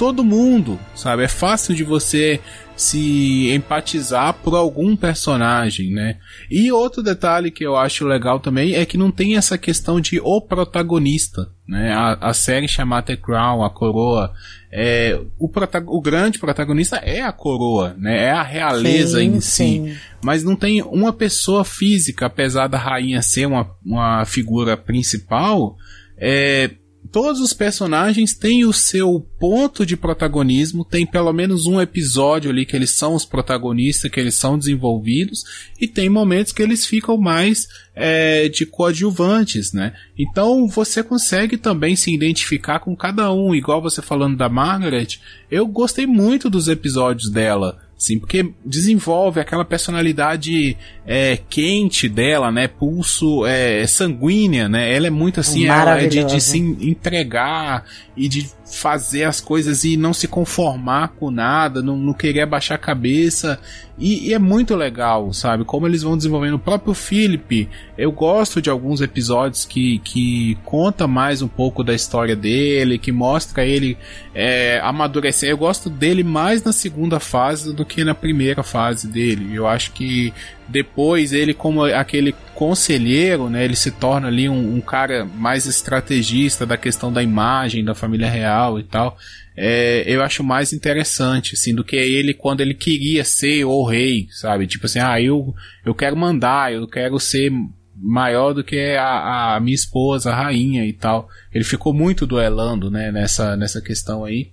todo 0.00 0.24
mundo, 0.24 0.80
sabe? 0.94 1.24
É 1.24 1.28
fácil 1.28 1.74
de 1.74 1.84
você 1.84 2.40
se 2.74 3.50
empatizar 3.50 4.32
por 4.32 4.54
algum 4.54 4.96
personagem, 4.96 5.90
né? 5.92 6.16
E 6.50 6.72
outro 6.72 7.02
detalhe 7.02 7.50
que 7.50 7.62
eu 7.62 7.76
acho 7.76 8.06
legal 8.06 8.40
também 8.40 8.72
é 8.72 8.86
que 8.86 8.96
não 8.96 9.10
tem 9.10 9.36
essa 9.36 9.58
questão 9.58 10.00
de 10.00 10.18
o 10.18 10.40
protagonista, 10.40 11.50
né? 11.68 11.92
A, 11.92 12.30
a 12.30 12.32
série 12.32 12.66
chamada 12.66 13.08
The 13.08 13.16
Crown, 13.16 13.62
a 13.62 13.68
coroa, 13.68 14.32
é, 14.72 15.20
o, 15.38 15.50
o 15.88 16.00
grande 16.00 16.38
protagonista 16.38 16.96
é 16.96 17.20
a 17.20 17.30
coroa, 17.30 17.94
né? 17.98 18.24
É 18.24 18.30
a 18.30 18.42
realeza 18.42 19.18
sim, 19.18 19.26
em 19.26 19.40
si. 19.42 19.98
Mas 20.24 20.42
não 20.42 20.56
tem 20.56 20.80
uma 20.80 21.12
pessoa 21.12 21.62
física, 21.62 22.24
apesar 22.24 22.68
da 22.68 22.78
rainha 22.78 23.20
ser 23.20 23.44
uma, 23.44 23.70
uma 23.84 24.24
figura 24.24 24.78
principal, 24.78 25.76
é, 26.16 26.70
todos 27.12 27.40
os 27.40 27.52
personagens 27.52 28.34
têm 28.34 28.64
o 28.64 28.72
seu 28.72 29.26
ponto 29.38 29.84
de 29.84 29.96
protagonismo, 29.96 30.84
tem 30.84 31.04
pelo 31.04 31.32
menos 31.32 31.66
um 31.66 31.80
episódio 31.80 32.50
ali 32.50 32.64
que 32.64 32.76
eles 32.76 32.90
são 32.90 33.14
os 33.14 33.24
protagonistas, 33.24 34.10
que 34.10 34.20
eles 34.20 34.34
são 34.34 34.56
desenvolvidos, 34.56 35.44
e 35.80 35.88
tem 35.88 36.08
momentos 36.08 36.52
que 36.52 36.62
eles 36.62 36.86
ficam 36.86 37.16
mais 37.16 37.66
é, 37.94 38.48
de 38.48 38.64
coadjuvantes, 38.64 39.72
né? 39.72 39.92
Então 40.18 40.68
você 40.68 41.02
consegue 41.02 41.56
também 41.56 41.96
se 41.96 42.12
identificar 42.12 42.78
com 42.78 42.96
cada 42.96 43.32
um, 43.32 43.54
igual 43.54 43.82
você 43.82 44.00
falando 44.00 44.36
da 44.36 44.48
Margaret, 44.48 45.18
eu 45.50 45.66
gostei 45.66 46.06
muito 46.06 46.48
dos 46.48 46.68
episódios 46.68 47.30
dela. 47.30 47.89
Sim, 48.00 48.18
porque 48.18 48.54
desenvolve 48.64 49.40
aquela 49.40 49.62
personalidade 49.62 50.74
é, 51.06 51.38
quente 51.50 52.08
dela, 52.08 52.50
né? 52.50 52.66
Pulso 52.66 53.44
é, 53.44 53.86
sanguínea, 53.86 54.70
né? 54.70 54.90
Ela 54.96 55.08
é 55.08 55.10
muito 55.10 55.38
assim, 55.38 55.66
ela 55.66 56.00
é 56.00 56.06
de, 56.06 56.24
de 56.24 56.40
se 56.40 56.56
entregar 56.56 57.84
e 58.16 58.26
de 58.26 58.50
fazer 58.64 59.24
as 59.24 59.38
coisas 59.38 59.84
e 59.84 59.98
não 59.98 60.14
se 60.14 60.26
conformar 60.26 61.08
com 61.08 61.30
nada, 61.30 61.82
não, 61.82 61.94
não 61.98 62.14
querer 62.14 62.46
baixar 62.46 62.76
a 62.76 62.78
cabeça. 62.78 63.60
E, 64.00 64.28
e, 64.28 64.34
é 64.34 64.38
muito 64.38 64.74
legal, 64.74 65.30
sabe? 65.34 65.62
Como 65.62 65.86
eles 65.86 66.02
vão 66.02 66.16
desenvolvendo. 66.16 66.54
O 66.54 66.58
próprio 66.58 66.94
Philip, 66.94 67.68
eu 67.98 68.10
gosto 68.10 68.62
de 68.62 68.70
alguns 68.70 69.02
episódios 69.02 69.66
que, 69.66 69.98
que 69.98 70.56
conta 70.64 71.06
mais 71.06 71.42
um 71.42 71.48
pouco 71.48 71.84
da 71.84 71.92
história 71.92 72.34
dele, 72.34 72.96
que 72.96 73.12
mostra 73.12 73.62
ele 73.62 73.98
é, 74.34 74.80
amadurecer. 74.82 75.50
Eu 75.50 75.58
gosto 75.58 75.90
dele 75.90 76.24
mais 76.24 76.64
na 76.64 76.72
segunda 76.72 77.20
fase 77.20 77.74
do 77.74 77.84
que 77.84 78.02
na 78.02 78.14
primeira 78.14 78.62
fase 78.62 79.06
dele. 79.06 79.54
Eu 79.54 79.66
acho 79.66 79.92
que 79.92 80.32
depois 80.66 81.32
ele 81.32 81.52
como 81.52 81.84
aquele 81.84 82.34
conselheiro, 82.54 83.50
né, 83.50 83.64
ele 83.64 83.74
se 83.74 83.90
torna 83.90 84.28
ali 84.28 84.48
um, 84.48 84.76
um, 84.76 84.80
cara 84.80 85.24
mais 85.24 85.66
estrategista 85.66 86.64
da 86.64 86.76
questão 86.76 87.12
da 87.12 87.22
imagem 87.22 87.84
da 87.84 87.94
família 87.94 88.30
real 88.30 88.78
e 88.78 88.84
tal. 88.84 89.18
É, 89.62 90.04
eu 90.06 90.22
acho 90.22 90.42
mais 90.42 90.72
interessante, 90.72 91.54
assim, 91.54 91.74
do 91.74 91.84
que 91.84 91.94
ele 91.94 92.32
quando 92.32 92.62
ele 92.62 92.72
queria 92.72 93.22
ser 93.22 93.62
o 93.66 93.84
rei, 93.84 94.26
sabe? 94.30 94.66
Tipo 94.66 94.86
assim, 94.86 95.00
ah, 95.00 95.20
eu, 95.20 95.54
eu 95.84 95.94
quero 95.94 96.16
mandar, 96.16 96.72
eu 96.72 96.88
quero 96.88 97.20
ser 97.20 97.52
maior 97.94 98.54
do 98.54 98.64
que 98.64 98.96
a, 98.96 99.56
a 99.56 99.60
minha 99.60 99.74
esposa, 99.74 100.30
a 100.30 100.34
rainha 100.34 100.86
e 100.86 100.94
tal. 100.94 101.28
Ele 101.52 101.62
ficou 101.62 101.92
muito 101.92 102.26
duelando, 102.26 102.90
né, 102.90 103.12
nessa, 103.12 103.54
nessa 103.54 103.82
questão 103.82 104.24
aí. 104.24 104.50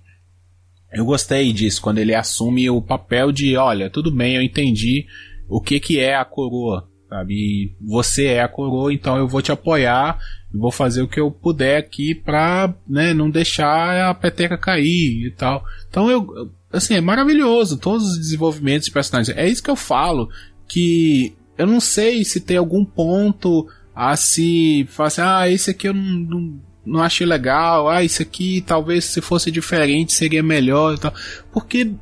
Eu 0.92 1.06
gostei 1.06 1.54
disso, 1.54 1.80
quando 1.80 2.00
ele 2.00 2.14
assume 2.14 2.68
o 2.68 2.82
papel 2.82 3.32
de, 3.32 3.56
olha, 3.56 3.88
tudo 3.88 4.14
bem, 4.14 4.36
eu 4.36 4.42
entendi, 4.42 5.06
o 5.48 5.58
que 5.58 5.80
que 5.80 5.98
é 5.98 6.16
a 6.16 6.24
coroa, 6.26 6.86
sabe? 7.08 7.32
E 7.32 7.76
você 7.80 8.26
é 8.26 8.42
a 8.42 8.48
coroa, 8.48 8.92
então 8.92 9.16
eu 9.16 9.26
vou 9.26 9.40
te 9.40 9.50
apoiar, 9.50 10.18
vou 10.52 10.70
fazer 10.70 11.02
o 11.02 11.08
que 11.08 11.20
eu 11.20 11.30
puder 11.30 11.78
aqui 11.78 12.14
pra, 12.14 12.74
né, 12.88 13.12
não 13.12 13.30
deixar 13.30 14.08
a 14.08 14.14
peteca 14.14 14.56
cair 14.56 15.26
e 15.26 15.30
tal. 15.30 15.62
Então 15.88 16.10
eu, 16.10 16.50
assim, 16.72 16.94
é 16.94 17.00
maravilhoso 17.00 17.78
todos 17.78 18.12
os 18.12 18.18
desenvolvimentos 18.18 18.86
de 18.86 18.92
personagens. 18.92 19.36
É 19.36 19.46
isso 19.48 19.62
que 19.62 19.70
eu 19.70 19.76
falo, 19.76 20.28
que 20.66 21.34
eu 21.56 21.66
não 21.66 21.80
sei 21.80 22.24
se 22.24 22.40
tem 22.40 22.56
algum 22.56 22.84
ponto 22.84 23.66
a 23.94 24.16
se 24.16 24.86
falar 24.90 25.08
assim, 25.08 25.20
ah, 25.22 25.50
esse 25.50 25.70
aqui 25.70 25.88
eu 25.88 25.94
não, 25.94 26.02
não, 26.02 26.60
não 26.86 27.02
achei 27.02 27.26
legal, 27.26 27.88
ah, 27.88 28.04
esse 28.04 28.22
aqui 28.22 28.62
talvez 28.64 29.04
se 29.04 29.20
fosse 29.20 29.50
diferente 29.50 30.12
seria 30.12 30.42
melhor 30.42 30.94
e 30.94 30.98
tal. 30.98 31.12
Porque, 31.52 31.92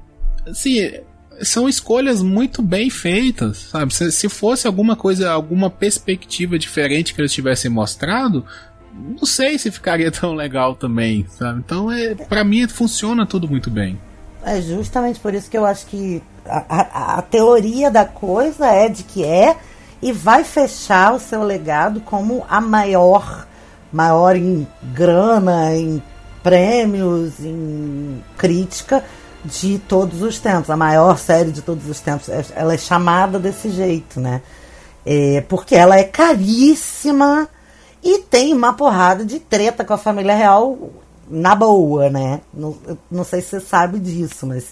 assim, 0.47 0.79
são 1.42 1.68
escolhas 1.68 2.22
muito 2.22 2.62
bem 2.62 2.90
feitas, 2.90 3.68
sabe? 3.70 3.94
Se, 3.94 4.11
se 4.12 4.29
fosse 4.29 4.66
alguma 4.66 4.96
coisa, 4.96 5.31
alguma 5.31 5.70
perspectiva 5.70 6.59
diferente 6.59 7.14
que 7.14 7.20
eles 7.20 7.33
tivessem 7.33 7.70
mostrado, 7.70 8.44
não 8.92 9.27
sei 9.27 9.59
se 9.59 9.70
ficaria 9.70 10.11
tão 10.12 10.35
legal 10.35 10.75
também, 10.75 11.27
sabe? 11.38 11.61
Então, 11.64 11.90
é, 11.90 12.14
para 12.14 12.44
mim, 12.44 12.66
funciona 12.68 13.27
tudo 13.27 13.49
muito 13.49 13.70
bem. 13.70 13.99
É 14.44 14.61
justamente 14.61 15.18
por 15.18 15.35
isso 15.35 15.51
que 15.51 15.59
eu 15.59 15.66
acho 15.66 15.87
que 15.87 16.22
a, 16.44 16.64
a, 16.68 17.18
a, 17.18 17.22
teoria 17.22 17.90
da 17.90 18.05
coisa 18.05 18.66
é 18.66 18.88
de 18.88 19.03
que 19.03 19.25
é 19.25 19.57
e 20.01 20.12
vai 20.12 20.44
fechar 20.44 21.14
o 21.14 21.18
seu 21.18 21.42
legado 21.42 22.01
como 22.01 22.46
a 22.49 22.61
maior, 22.61 23.46
maior 23.92 24.37
em 24.37 24.64
grana, 24.94 25.75
em 25.75 26.01
prêmios, 26.44 27.40
em 27.40 28.22
crítica 28.38 29.03
de 29.47 29.79
todos 29.79 30.23
os 30.23 30.39
tempos, 30.39 30.69
a 30.71 30.77
maior 30.77 31.19
série 31.19 31.51
de 31.51 31.63
todos 31.63 31.89
os 31.89 32.01
tempos. 32.01 32.29
É, 32.29 32.45
ela 32.55 32.75
é 32.75 32.79
chamada 32.79 33.39
desse 33.39 33.71
jeito, 33.71 34.21
né? 34.21 34.43
É, 35.05 35.41
porque 35.49 35.75
ela 35.75 35.97
é 35.97 36.05
caríssima 36.05 37.49
e 38.03 38.19
tem 38.19 38.53
uma 38.53 38.73
porrada 38.73 39.25
de 39.25 39.39
treta 39.39 39.85
com 39.85 39.95
a 39.95 39.99
família 39.99 40.35
real 40.35 40.77
na 41.29 41.55
boa, 41.55 42.11
né? 42.11 42.41
Não, 42.53 42.77
não 43.11 43.25
sei 43.25 43.41
se 43.41 43.51
você 43.51 43.61
sabe 43.61 43.99
disso, 43.99 44.47
mas 44.47 44.67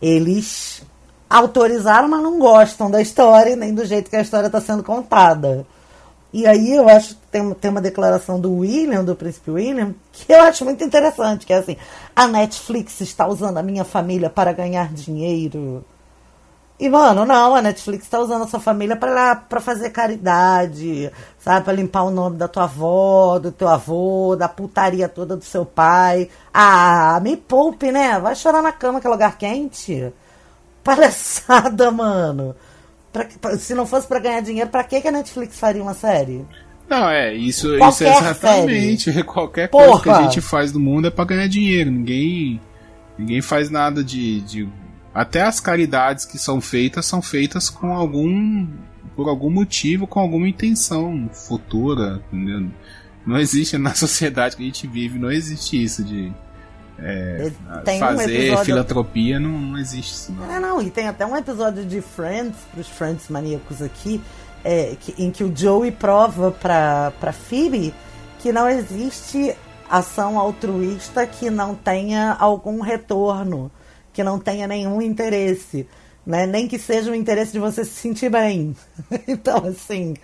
eles 0.00 0.82
autorizaram, 1.28 2.08
mas 2.08 2.22
não 2.22 2.38
gostam 2.38 2.90
da 2.90 3.00
história 3.00 3.56
nem 3.56 3.74
do 3.74 3.84
jeito 3.84 4.10
que 4.10 4.16
a 4.16 4.22
história 4.22 4.46
está 4.46 4.60
sendo 4.60 4.82
contada. 4.82 5.66
E 6.32 6.46
aí 6.46 6.74
eu 6.74 6.88
acho 6.88 7.14
que 7.16 7.26
tem, 7.30 7.52
tem 7.54 7.70
uma 7.70 7.80
declaração 7.80 8.40
do 8.40 8.54
William, 8.58 9.04
do 9.04 9.14
príncipe 9.14 9.50
William, 9.50 9.94
que 10.10 10.32
eu 10.32 10.40
acho 10.42 10.64
muito 10.64 10.82
interessante, 10.82 11.44
que 11.44 11.52
é 11.52 11.58
assim, 11.58 11.76
a 12.16 12.26
Netflix 12.26 13.00
está 13.02 13.26
usando 13.26 13.58
a 13.58 13.62
minha 13.62 13.84
família 13.84 14.30
para 14.30 14.52
ganhar 14.52 14.92
dinheiro. 14.92 15.84
E, 16.80 16.88
mano, 16.88 17.24
não, 17.24 17.54
a 17.54 17.62
Netflix 17.62 18.04
está 18.04 18.18
usando 18.18 18.42
a 18.42 18.48
sua 18.48 18.58
família 18.58 18.96
para 18.96 19.60
fazer 19.60 19.90
caridade, 19.90 21.12
sabe? 21.38 21.64
Para 21.64 21.74
limpar 21.74 22.02
o 22.02 22.10
nome 22.10 22.36
da 22.36 22.48
tua 22.48 22.64
avó, 22.64 23.38
do 23.38 23.52
teu 23.52 23.68
avô, 23.68 24.34
da 24.34 24.48
putaria 24.48 25.08
toda 25.08 25.36
do 25.36 25.44
seu 25.44 25.64
pai. 25.64 26.28
Ah, 26.52 27.20
me 27.22 27.36
poupe, 27.36 27.92
né? 27.92 28.18
Vai 28.18 28.34
chorar 28.34 28.62
na 28.62 28.72
cama, 28.72 29.00
que 29.00 29.06
é 29.06 29.10
lugar 29.10 29.38
quente. 29.38 30.12
Palhaçada, 30.82 31.90
mano. 31.92 32.56
Pra, 33.12 33.28
se 33.58 33.74
não 33.74 33.86
fosse 33.86 34.06
para 34.06 34.18
ganhar 34.18 34.40
dinheiro, 34.40 34.70
para 34.70 34.84
que, 34.84 35.00
que 35.00 35.08
a 35.08 35.12
Netflix 35.12 35.58
faria 35.58 35.82
uma 35.82 35.94
série? 35.94 36.44
Não, 36.88 37.08
é, 37.08 37.34
isso, 37.34 37.74
isso 37.76 38.04
é 38.04 38.18
exatamente. 38.18 39.12
Série. 39.12 39.24
Qualquer 39.24 39.68
Porra. 39.68 39.86
coisa 39.86 40.02
que 40.02 40.10
a 40.10 40.22
gente 40.22 40.40
faz 40.40 40.72
no 40.72 40.80
mundo 40.80 41.08
é 41.08 41.10
para 41.10 41.24
ganhar 41.24 41.46
dinheiro. 41.46 41.90
Ninguém 41.90 42.60
ninguém 43.18 43.42
faz 43.42 43.70
nada 43.70 44.02
de, 44.02 44.40
de 44.40 44.68
até 45.14 45.42
as 45.42 45.60
caridades 45.60 46.24
que 46.24 46.38
são 46.38 46.60
feitas 46.60 47.06
são 47.06 47.20
feitas 47.20 47.68
com 47.68 47.92
algum 47.92 48.66
por 49.14 49.28
algum 49.28 49.50
motivo, 49.50 50.06
com 50.06 50.20
alguma 50.20 50.48
intenção 50.48 51.28
futura. 51.32 52.22
Entendeu? 52.32 52.70
Não 53.26 53.38
existe 53.38 53.76
na 53.78 53.94
sociedade 53.94 54.56
que 54.56 54.62
a 54.62 54.66
gente 54.66 54.86
vive, 54.86 55.18
não 55.18 55.30
existe 55.30 55.82
isso 55.82 56.02
de 56.02 56.32
é, 57.04 57.98
fazer 57.98 58.54
um 58.54 58.64
filantropia, 58.64 59.40
não, 59.40 59.50
não 59.50 59.78
existe 59.78 60.12
isso. 60.12 60.32
Não. 60.32 60.50
É, 60.50 60.60
não, 60.60 60.80
e 60.80 60.90
tem 60.90 61.08
até 61.08 61.26
um 61.26 61.36
episódio 61.36 61.84
de 61.84 62.00
Friends, 62.00 62.56
para 62.70 62.80
os 62.80 62.88
Friends 62.88 63.28
maníacos 63.28 63.82
aqui, 63.82 64.20
é, 64.64 64.96
que, 65.00 65.22
em 65.22 65.30
que 65.30 65.42
o 65.42 65.54
Joey 65.54 65.90
prova 65.90 66.52
para 66.52 67.12
pra 67.18 67.32
Phoebe 67.32 67.92
que 68.38 68.52
não 68.52 68.68
existe 68.68 69.56
ação 69.88 70.38
altruísta 70.38 71.26
que 71.26 71.50
não 71.50 71.74
tenha 71.74 72.36
algum 72.38 72.80
retorno, 72.80 73.70
que 74.12 74.22
não 74.24 74.38
tenha 74.38 74.66
nenhum 74.66 75.00
interesse, 75.00 75.86
né? 76.26 76.46
Nem 76.46 76.66
que 76.66 76.78
seja 76.78 77.10
o 77.10 77.14
interesse 77.14 77.52
de 77.52 77.58
você 77.58 77.84
se 77.84 77.92
sentir 77.92 78.30
bem. 78.30 78.74
então, 79.28 79.64
assim, 79.66 80.14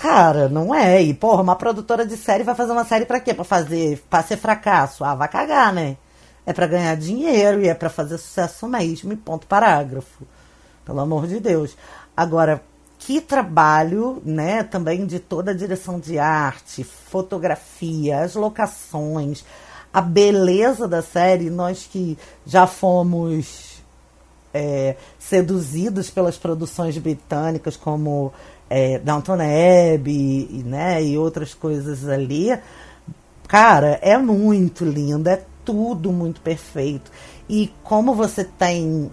cara, 0.00 0.48
não 0.48 0.74
é. 0.74 1.02
E, 1.02 1.12
porra, 1.12 1.42
uma 1.42 1.56
produtora 1.56 2.06
de 2.06 2.16
série 2.16 2.42
vai 2.42 2.54
fazer 2.54 2.72
uma 2.72 2.84
série 2.84 3.04
para 3.04 3.20
quê? 3.20 3.34
Para 3.34 3.44
fazer, 3.44 4.02
para 4.08 4.22
ser 4.22 4.38
fracasso? 4.38 5.04
Ah, 5.04 5.14
vai 5.14 5.28
cagar, 5.28 5.72
né? 5.72 5.96
É 6.46 6.52
para 6.52 6.66
ganhar 6.66 6.96
dinheiro 6.96 7.60
e 7.60 7.68
é 7.68 7.74
para 7.74 7.90
fazer 7.90 8.16
sucesso 8.18 8.66
mesmo, 8.66 9.12
e 9.12 9.16
ponto 9.16 9.46
parágrafo. 9.46 10.24
Pelo 10.84 11.00
amor 11.00 11.26
de 11.26 11.38
Deus. 11.38 11.76
Agora, 12.16 12.62
que 12.98 13.20
trabalho, 13.20 14.22
né, 14.24 14.62
também 14.62 15.06
de 15.06 15.18
toda 15.18 15.50
a 15.50 15.54
direção 15.54 16.00
de 16.00 16.18
arte, 16.18 16.82
fotografia, 16.82 18.20
as 18.20 18.34
locações, 18.34 19.44
a 19.92 20.00
beleza 20.00 20.88
da 20.88 21.02
série, 21.02 21.50
nós 21.50 21.88
que 21.90 22.18
já 22.46 22.66
fomos 22.66 23.82
é, 24.52 24.96
seduzidos 25.18 26.10
pelas 26.10 26.36
produções 26.36 26.96
britânicas 26.98 27.76
como 27.76 28.32
é, 28.70 29.00
Downton 29.00 29.34
Abbey, 29.34 30.62
né, 30.64 31.02
e 31.02 31.18
outras 31.18 31.52
coisas 31.52 32.08
ali, 32.08 32.56
cara, 33.48 33.98
é 34.00 34.16
muito 34.16 34.84
lindo, 34.84 35.28
é 35.28 35.42
tudo 35.64 36.12
muito 36.12 36.40
perfeito. 36.40 37.10
E 37.48 37.72
como 37.82 38.14
você 38.14 38.44
tem 38.44 39.12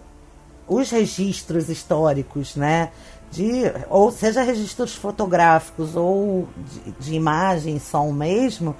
os 0.67 0.91
registros 0.91 1.69
históricos, 1.69 2.55
né, 2.55 2.91
de 3.31 3.63
ou 3.89 4.11
seja 4.11 4.43
registros 4.43 4.95
fotográficos 4.95 5.95
ou 5.95 6.47
de, 6.57 6.91
de 6.91 7.15
imagem, 7.15 7.79
som 7.79 8.11
mesmo, 8.11 8.75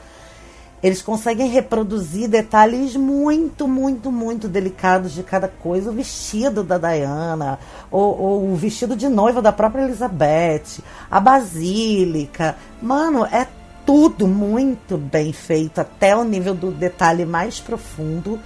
eles 0.81 1.01
conseguem 1.01 1.49
reproduzir 1.49 2.29
detalhes 2.29 2.95
muito, 2.95 3.67
muito, 3.67 4.11
muito 4.11 4.47
delicados 4.47 5.13
de 5.13 5.23
cada 5.23 5.47
coisa. 5.47 5.89
O 5.89 5.93
vestido 5.93 6.63
da 6.63 6.77
Diana, 6.77 7.59
ou, 7.89 8.19
ou, 8.19 8.51
o 8.51 8.55
vestido 8.55 8.95
de 8.95 9.09
noiva 9.09 9.41
da 9.41 9.51
própria 9.51 9.83
Elizabeth, 9.83 10.83
a 11.09 11.19
basílica. 11.19 12.55
Mano, 12.81 13.25
é 13.25 13.47
tudo 13.85 14.27
muito 14.27 14.97
bem 14.97 15.33
feito, 15.33 15.79
até 15.79 16.15
o 16.15 16.23
nível 16.23 16.53
do 16.53 16.71
detalhe 16.71 17.25
mais 17.25 17.59
profundo. 17.59 18.39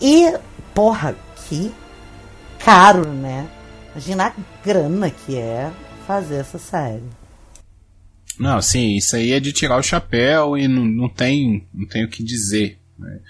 E, 0.00 0.32
porra, 0.72 1.16
que 1.36 1.74
caro, 2.58 3.06
né? 3.08 3.48
Imagina 3.92 4.26
a 4.26 4.32
grana 4.64 5.10
que 5.10 5.36
é 5.36 5.70
fazer 6.06 6.36
essa 6.36 6.58
série. 6.58 7.23
Não, 8.38 8.60
sim, 8.60 8.96
isso 8.96 9.16
aí 9.16 9.32
é 9.32 9.40
de 9.40 9.52
tirar 9.52 9.78
o 9.78 9.82
chapéu 9.82 10.56
e 10.56 10.66
não, 10.66 10.84
não 10.84 11.08
tem 11.08 11.66
não 11.72 11.86
tem 11.86 12.04
o 12.04 12.08
que 12.08 12.22
dizer. 12.22 12.78
Né? 12.98 13.20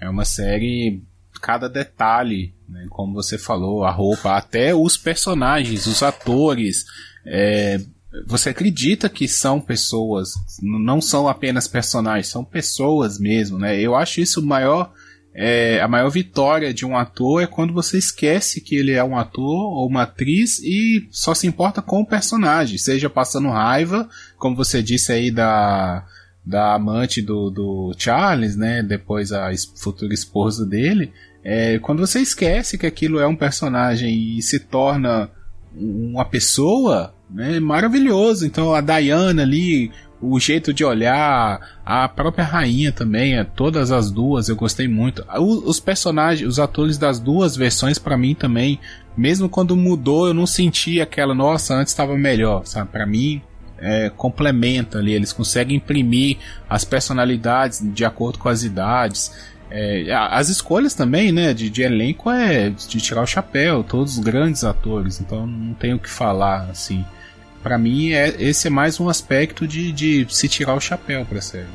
É 0.00 0.08
uma 0.08 0.24
série, 0.24 1.02
cada 1.40 1.68
detalhe, 1.68 2.54
né? 2.68 2.86
como 2.90 3.14
você 3.14 3.38
falou, 3.38 3.84
a 3.84 3.90
roupa, 3.90 4.36
até 4.36 4.74
os 4.74 4.96
personagens, 4.96 5.86
os 5.86 6.02
atores. 6.02 6.84
É, 7.24 7.80
você 8.26 8.50
acredita 8.50 9.08
que 9.08 9.28
são 9.28 9.60
pessoas, 9.60 10.32
não 10.62 11.00
são 11.00 11.28
apenas 11.28 11.68
personagens, 11.68 12.28
são 12.28 12.44
pessoas 12.44 13.18
mesmo, 13.18 13.58
né? 13.58 13.78
Eu 13.78 13.94
acho 13.94 14.20
isso 14.20 14.40
o 14.40 14.46
maior 14.46 14.92
é, 15.40 15.80
a 15.80 15.86
maior 15.86 16.10
vitória 16.10 16.74
de 16.74 16.84
um 16.84 16.96
ator 16.96 17.40
é 17.40 17.46
quando 17.46 17.72
você 17.72 17.96
esquece 17.96 18.60
que 18.60 18.74
ele 18.74 18.90
é 18.90 19.04
um 19.04 19.16
ator 19.16 19.72
ou 19.72 19.86
uma 19.86 20.02
atriz 20.02 20.58
e 20.58 21.06
só 21.12 21.32
se 21.32 21.46
importa 21.46 21.80
com 21.80 22.00
o 22.00 22.06
personagem, 22.06 22.76
seja 22.76 23.08
passando 23.08 23.48
raiva, 23.48 24.08
como 24.36 24.56
você 24.56 24.82
disse 24.82 25.12
aí 25.12 25.30
da, 25.30 26.04
da 26.44 26.74
amante 26.74 27.22
do, 27.22 27.50
do 27.50 27.94
Charles, 27.96 28.56
né? 28.56 28.82
Depois 28.82 29.30
a 29.30 29.48
futura 29.76 30.12
esposa 30.12 30.66
dele. 30.66 31.12
É, 31.44 31.78
quando 31.78 32.04
você 32.04 32.18
esquece 32.18 32.76
que 32.76 32.86
aquilo 32.86 33.20
é 33.20 33.26
um 33.28 33.36
personagem 33.36 34.36
e 34.38 34.42
se 34.42 34.58
torna 34.58 35.30
uma 35.72 36.24
pessoa, 36.24 37.14
né, 37.30 37.60
maravilhoso. 37.60 38.44
Então 38.44 38.74
a 38.74 38.80
Diana 38.80 39.42
ali, 39.42 39.92
o 40.20 40.38
jeito 40.40 40.72
de 40.72 40.84
olhar, 40.84 41.60
a 41.84 42.08
própria 42.08 42.44
rainha 42.44 42.90
também, 42.90 43.38
é, 43.38 43.44
todas 43.44 43.92
as 43.92 44.10
duas 44.10 44.48
eu 44.48 44.56
gostei 44.56 44.88
muito. 44.88 45.24
Os 45.38 45.78
personagens, 45.78 46.48
os 46.48 46.58
atores 46.58 46.98
das 46.98 47.20
duas 47.20 47.56
versões 47.56 47.98
para 47.98 48.16
mim 48.16 48.34
também, 48.34 48.80
mesmo 49.16 49.48
quando 49.48 49.76
mudou, 49.76 50.26
eu 50.26 50.34
não 50.34 50.46
senti 50.46 51.00
aquela, 51.00 51.34
nossa, 51.34 51.74
antes 51.74 51.92
estava 51.92 52.16
melhor, 52.16 52.66
sabe? 52.66 52.90
Para 52.90 53.06
mim 53.06 53.40
é, 53.78 54.10
complementa 54.10 54.98
ali, 54.98 55.12
eles 55.12 55.32
conseguem 55.32 55.76
imprimir 55.76 56.38
as 56.68 56.84
personalidades 56.84 57.80
de 57.82 58.04
acordo 58.04 58.38
com 58.38 58.48
as 58.48 58.64
idades. 58.64 59.32
É, 59.70 60.12
as 60.12 60.48
escolhas 60.48 60.94
também, 60.94 61.30
né, 61.30 61.52
de, 61.52 61.68
de, 61.70 61.82
elenco 61.82 62.30
é 62.30 62.70
de 62.70 63.00
tirar 63.00 63.22
o 63.22 63.26
chapéu, 63.26 63.84
todos 63.84 64.18
grandes 64.18 64.64
atores, 64.64 65.20
então 65.20 65.46
não 65.46 65.74
tenho 65.74 65.96
o 65.96 65.98
que 65.98 66.08
falar 66.08 66.68
assim 66.70 67.04
para 67.62 67.78
mim, 67.78 68.12
é, 68.12 68.28
esse 68.38 68.66
é 68.66 68.70
mais 68.70 69.00
um 69.00 69.08
aspecto 69.08 69.66
de, 69.66 69.92
de 69.92 70.26
se 70.30 70.48
tirar 70.48 70.74
o 70.74 70.80
chapéu 70.80 71.24
pra 71.24 71.40
série. 71.40 71.66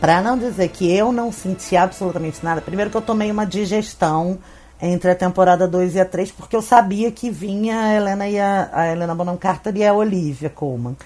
Pra 0.00 0.22
não 0.22 0.38
dizer 0.38 0.68
que 0.68 0.90
eu 0.90 1.10
não 1.12 1.32
senti 1.32 1.76
absolutamente 1.76 2.38
nada, 2.42 2.60
primeiro 2.60 2.90
que 2.90 2.96
eu 2.96 3.02
tomei 3.02 3.30
uma 3.30 3.44
digestão 3.44 4.38
entre 4.80 5.10
a 5.10 5.14
temporada 5.14 5.66
2 5.66 5.96
e 5.96 6.00
a 6.00 6.04
3, 6.04 6.30
porque 6.30 6.54
eu 6.54 6.62
sabia 6.62 7.10
que 7.10 7.30
vinha 7.30 7.80
a 7.80 7.94
Helena 7.94 8.28
e 8.28 8.38
a, 8.38 8.70
a 8.72 8.92
Helena 8.92 9.14
Bonham 9.14 9.36
Carter 9.36 9.76
e 9.76 9.84
a 9.84 9.92
Olivia 9.92 10.48
Colman. 10.48 10.96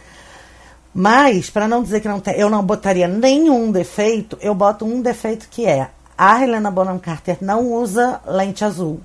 Mas, 0.95 1.49
para 1.49 1.66
não 1.66 1.83
dizer 1.83 2.01
que 2.01 2.09
não 2.09 2.20
tem, 2.20 2.35
eu 2.35 2.51
não 2.51 2.62
botaria 2.62 3.09
nenhum 3.09 3.73
defeito, 3.73 4.37
eu 4.43 4.55
boto 4.55 4.85
um 4.85 5.01
defeito 5.01 5.49
que 5.51 5.64
é 5.64 5.89
a 6.16 6.43
Helena 6.43 6.70
Bonham 6.70 6.99
Carter 6.99 7.39
não 7.41 7.73
usa 7.73 8.20
lente 8.27 8.64
azul. 8.64 9.01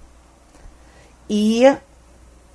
E 1.30 1.64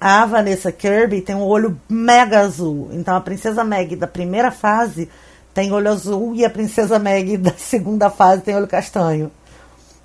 a 0.04 0.26
Vanessa 0.26 0.72
Kirby 0.72 1.20
tem 1.20 1.36
um 1.36 1.44
olho 1.44 1.80
mega 1.88 2.40
azul. 2.40 2.90
Então 2.92 3.14
a 3.14 3.20
Princesa 3.20 3.62
Meg 3.62 3.94
da 3.94 4.08
primeira 4.08 4.50
fase 4.50 5.08
tem 5.54 5.70
olho 5.70 5.88
azul 5.88 6.34
e 6.34 6.44
a 6.44 6.50
Princesa 6.50 6.98
Meg 6.98 7.36
da 7.38 7.52
segunda 7.52 8.10
fase 8.10 8.42
tem 8.42 8.56
olho 8.56 8.66
castanho. 8.66 9.30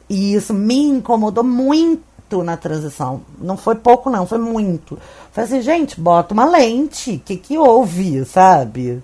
E 0.08 0.36
isso 0.36 0.54
me 0.54 0.84
incomodou 0.84 1.44
muito 1.44 2.44
na 2.44 2.56
transição. 2.56 3.22
Não 3.40 3.58
foi 3.58 3.74
pouco, 3.74 4.08
não, 4.12 4.28
foi 4.28 4.38
muito. 4.38 5.00
Falei 5.32 5.50
assim, 5.50 5.62
gente, 5.64 6.00
bota 6.00 6.32
uma 6.32 6.46
lente. 6.46 7.16
O 7.16 7.20
que, 7.20 7.36
que 7.36 7.58
houve, 7.58 8.24
sabe? 8.24 9.02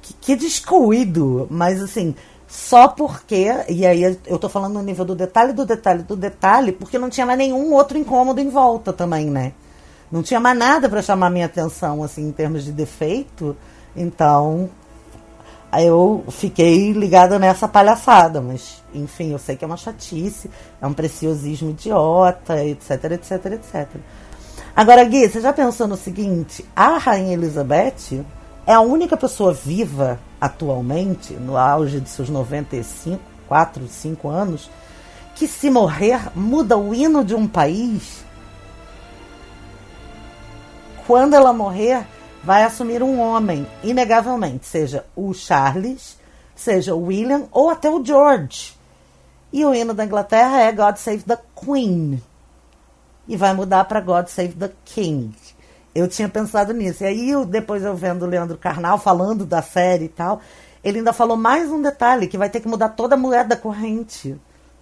Que, 0.00 0.14
que 0.14 0.36
descuido. 0.36 1.46
Mas 1.50 1.82
assim, 1.82 2.14
só 2.48 2.88
porque. 2.88 3.48
E 3.68 3.84
aí 3.84 4.18
eu 4.26 4.38
tô 4.38 4.48
falando 4.48 4.72
no 4.72 4.82
nível 4.82 5.04
do 5.04 5.14
detalhe, 5.14 5.52
do 5.52 5.66
detalhe, 5.66 6.02
do 6.02 6.16
detalhe, 6.16 6.72
porque 6.72 6.98
não 6.98 7.10
tinha 7.10 7.26
mais 7.26 7.38
nenhum 7.38 7.74
outro 7.74 7.98
incômodo 7.98 8.40
em 8.40 8.48
volta 8.48 8.90
também, 8.90 9.26
né? 9.26 9.52
Não 10.10 10.22
tinha 10.22 10.38
mais 10.38 10.56
nada 10.56 10.88
para 10.88 11.02
chamar 11.02 11.30
minha 11.30 11.46
atenção, 11.46 12.02
assim, 12.02 12.28
em 12.28 12.32
termos 12.32 12.64
de 12.64 12.72
defeito. 12.72 13.56
Então, 13.96 14.70
eu 15.80 16.24
fiquei 16.30 16.92
ligada 16.92 17.38
nessa 17.38 17.66
palhaçada. 17.66 18.40
Mas, 18.40 18.82
enfim, 18.94 19.32
eu 19.32 19.38
sei 19.38 19.56
que 19.56 19.64
é 19.64 19.66
uma 19.66 19.76
chatice, 19.76 20.50
é 20.80 20.86
um 20.86 20.92
preciosismo 20.92 21.70
idiota, 21.70 22.64
etc, 22.64 23.04
etc, 23.12 23.46
etc. 23.46 23.88
Agora, 24.76 25.04
Gui, 25.04 25.28
você 25.28 25.40
já 25.40 25.52
pensou 25.52 25.86
no 25.86 25.96
seguinte? 25.96 26.64
A 26.74 26.98
Rainha 26.98 27.34
Elizabeth 27.34 28.24
é 28.66 28.72
a 28.72 28.80
única 28.80 29.16
pessoa 29.16 29.52
viva 29.52 30.18
atualmente, 30.40 31.32
no 31.34 31.56
auge 31.56 32.00
de 32.00 32.08
seus 32.08 32.28
95, 32.28 33.20
4, 33.46 33.86
5 33.86 34.28
anos, 34.28 34.70
que 35.34 35.46
se 35.46 35.70
morrer 35.70 36.20
muda 36.34 36.76
o 36.76 36.94
hino 36.94 37.24
de 37.24 37.34
um 37.34 37.46
país 37.46 38.23
quando 41.06 41.34
ela 41.34 41.52
morrer, 41.52 42.06
vai 42.42 42.62
assumir 42.62 43.02
um 43.02 43.20
homem, 43.20 43.66
inegavelmente, 43.82 44.66
seja 44.66 45.04
o 45.14 45.32
Charles, 45.32 46.16
seja 46.54 46.94
o 46.94 47.06
William 47.06 47.44
ou 47.52 47.70
até 47.70 47.90
o 47.90 48.04
George. 48.04 48.74
E 49.52 49.64
o 49.64 49.74
hino 49.74 49.94
da 49.94 50.04
Inglaterra 50.04 50.60
é 50.62 50.72
God 50.72 50.96
Save 50.96 51.22
the 51.22 51.38
Queen. 51.54 52.22
E 53.28 53.36
vai 53.36 53.54
mudar 53.54 53.84
para 53.84 54.00
God 54.00 54.26
Save 54.26 54.54
the 54.54 54.70
King. 54.84 55.34
Eu 55.94 56.08
tinha 56.08 56.28
pensado 56.28 56.72
nisso. 56.72 57.04
E 57.04 57.06
aí, 57.06 57.46
depois 57.46 57.84
eu 57.84 57.94
vendo 57.94 58.24
o 58.24 58.28
Leandro 58.28 58.58
Carnal 58.58 58.98
falando 58.98 59.46
da 59.46 59.62
série 59.62 60.06
e 60.06 60.08
tal, 60.08 60.40
ele 60.82 60.98
ainda 60.98 61.12
falou 61.12 61.36
mais 61.36 61.70
um 61.70 61.80
detalhe, 61.80 62.26
que 62.26 62.36
vai 62.36 62.50
ter 62.50 62.60
que 62.60 62.68
mudar 62.68 62.90
toda 62.90 63.14
a 63.14 63.18
mulher 63.18 63.46
da 63.46 63.56
corrente 63.56 64.36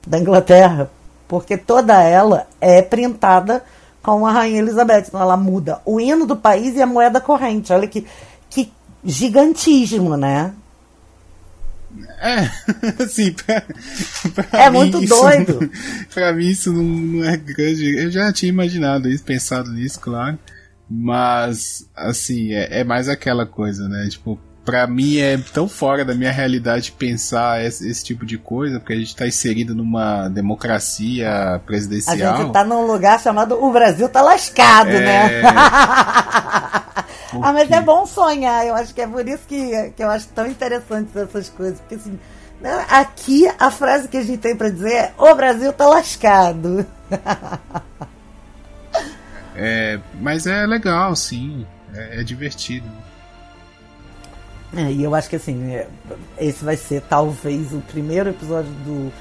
da 0.06 0.18
Inglaterra 0.18 0.90
Porque 1.28 1.56
toda 1.56 2.02
ela 2.02 2.46
é 2.60 2.82
printada 2.82 3.62
com 4.02 4.26
a 4.26 4.32
Rainha 4.32 4.60
Elizabeth. 4.60 5.04
Então 5.08 5.20
ela 5.20 5.36
muda 5.36 5.80
o 5.84 6.00
hino 6.00 6.26
do 6.26 6.36
país 6.36 6.74
e 6.74 6.82
a 6.82 6.86
moeda 6.86 7.20
corrente. 7.20 7.72
Olha 7.72 7.86
que, 7.86 8.06
que 8.50 8.72
gigantismo, 9.04 10.16
né? 10.16 10.52
É, 12.20 12.48
assim, 13.02 13.32
pra, 13.32 13.62
pra 14.32 14.62
é 14.62 14.70
muito 14.70 15.00
doido. 15.00 15.60
Não, 15.60 15.70
pra 16.12 16.32
mim 16.32 16.46
isso 16.46 16.72
não, 16.72 16.82
não, 16.82 17.24
é 17.24 17.36
grande. 17.36 17.96
Eu 17.96 18.10
já 18.10 18.32
tinha 18.32 18.48
imaginado 18.48 19.08
isso, 19.08 19.24
pensado 19.24 19.70
nisso, 19.70 20.00
claro. 20.00 20.38
Mas, 20.88 21.88
assim, 21.94 22.52
é, 22.52 22.80
é 22.80 22.84
mais 22.84 23.08
aquela 23.08 23.46
coisa, 23.46 23.88
né? 23.88 24.08
Tipo, 24.08 24.38
pra 24.64 24.86
mim 24.86 25.18
é 25.18 25.38
tão 25.52 25.68
fora 25.68 26.04
da 26.04 26.14
minha 26.14 26.30
realidade 26.30 26.92
pensar 26.92 27.64
esse, 27.64 27.88
esse, 27.88 28.04
tipo 28.04 28.24
de 28.24 28.38
coisa, 28.38 28.78
porque 28.78 28.92
a 28.92 28.96
gente 28.96 29.14
tá 29.14 29.26
inserido 29.26 29.74
numa 29.74 30.28
democracia 30.28 31.60
presidencial. 31.66 32.34
A 32.34 32.36
gente 32.38 32.52
tá 32.52 32.64
num 32.64 32.86
lugar 32.86 33.20
chamado 33.20 33.62
O 33.62 33.72
Brasil 33.72 34.08
tá 34.08 34.22
lascado, 34.22 34.90
é... 34.90 35.00
né? 35.00 35.42
ah, 37.42 37.52
mas 37.52 37.70
é 37.70 37.80
bom 37.80 38.06
sonhar. 38.06 38.66
Eu 38.66 38.74
acho 38.74 38.94
que 38.94 39.00
é 39.00 39.06
por 39.06 39.26
isso 39.26 39.42
que, 39.46 39.92
que 39.96 40.02
eu 40.02 40.10
acho 40.10 40.28
tão 40.28 40.46
interessante 40.46 41.10
essas 41.18 41.48
coisas. 41.48 41.80
Porque 41.80 41.96
assim, 41.96 42.18
né, 42.60 42.86
aqui 42.88 43.50
a 43.58 43.70
frase 43.70 44.08
que 44.08 44.16
a 44.16 44.22
gente 44.22 44.38
tem 44.38 44.56
para 44.56 44.70
dizer 44.70 44.92
é: 44.92 45.12
O 45.18 45.34
Brasil 45.34 45.72
tá 45.72 45.86
lascado. 45.86 46.86
é, 49.56 49.98
mas 50.20 50.46
é 50.46 50.66
legal, 50.66 51.16
sim. 51.16 51.66
É, 51.94 52.20
é 52.20 52.22
divertido. 52.22 52.88
É, 54.74 54.90
e 54.90 55.02
eu 55.02 55.14
acho 55.14 55.28
que 55.28 55.36
assim, 55.36 55.72
é, 55.72 55.86
esse 56.38 56.64
vai 56.64 56.76
ser 56.76 57.02
talvez 57.02 57.72
o 57.72 57.80
primeiro 57.80 58.30
episódio 58.30 58.70
do, 58.84 59.12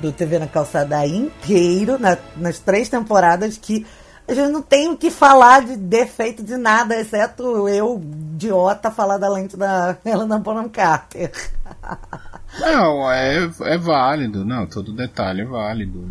do 0.00 0.12
TV 0.12 0.38
na 0.38 0.46
Calçada 0.46 1.06
inteiro, 1.06 1.98
na, 1.98 2.18
nas 2.36 2.58
três 2.58 2.88
temporadas, 2.88 3.56
que 3.56 3.86
a 4.28 4.34
gente 4.34 4.52
não 4.52 4.62
tem 4.62 4.88
o 4.88 4.96
que 4.96 5.10
falar 5.10 5.64
de 5.64 5.76
defeito 5.76 6.42
de 6.42 6.56
nada, 6.56 6.94
exceto 7.00 7.68
eu, 7.68 8.00
idiota, 8.34 8.90
falar 8.90 9.18
da 9.18 9.28
lente 9.28 9.56
da 9.56 9.96
Helena 10.04 10.38
Bonham 10.38 10.68
Carter. 10.68 11.32
Não, 12.58 13.10
é, 13.10 13.48
é 13.60 13.78
válido, 13.78 14.44
não, 14.44 14.66
todo 14.66 14.92
detalhe 14.92 15.42
é 15.42 15.44
válido. 15.44 16.10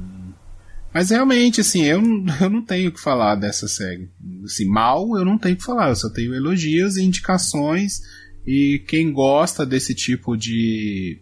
Mas 0.93 1.09
realmente, 1.09 1.59
assim, 1.59 1.83
eu, 1.83 2.01
eu 2.39 2.49
não 2.49 2.61
tenho 2.61 2.89
o 2.89 2.93
que 2.93 2.99
falar 3.01 3.35
dessa 3.35 3.67
série. 3.67 4.09
Assim, 4.45 4.65
mal 4.65 5.17
eu 5.17 5.25
não 5.25 5.37
tenho 5.37 5.55
o 5.55 5.57
que 5.57 5.65
falar, 5.65 5.89
eu 5.89 5.95
só 5.97 6.09
tenho 6.09 6.33
elogios 6.33 6.95
e 6.95 7.03
indicações. 7.03 8.01
E 8.51 8.79
quem 8.79 9.13
gosta 9.13 9.63
desse 9.63 9.93
tipo 9.93 10.35
de, 10.35 11.21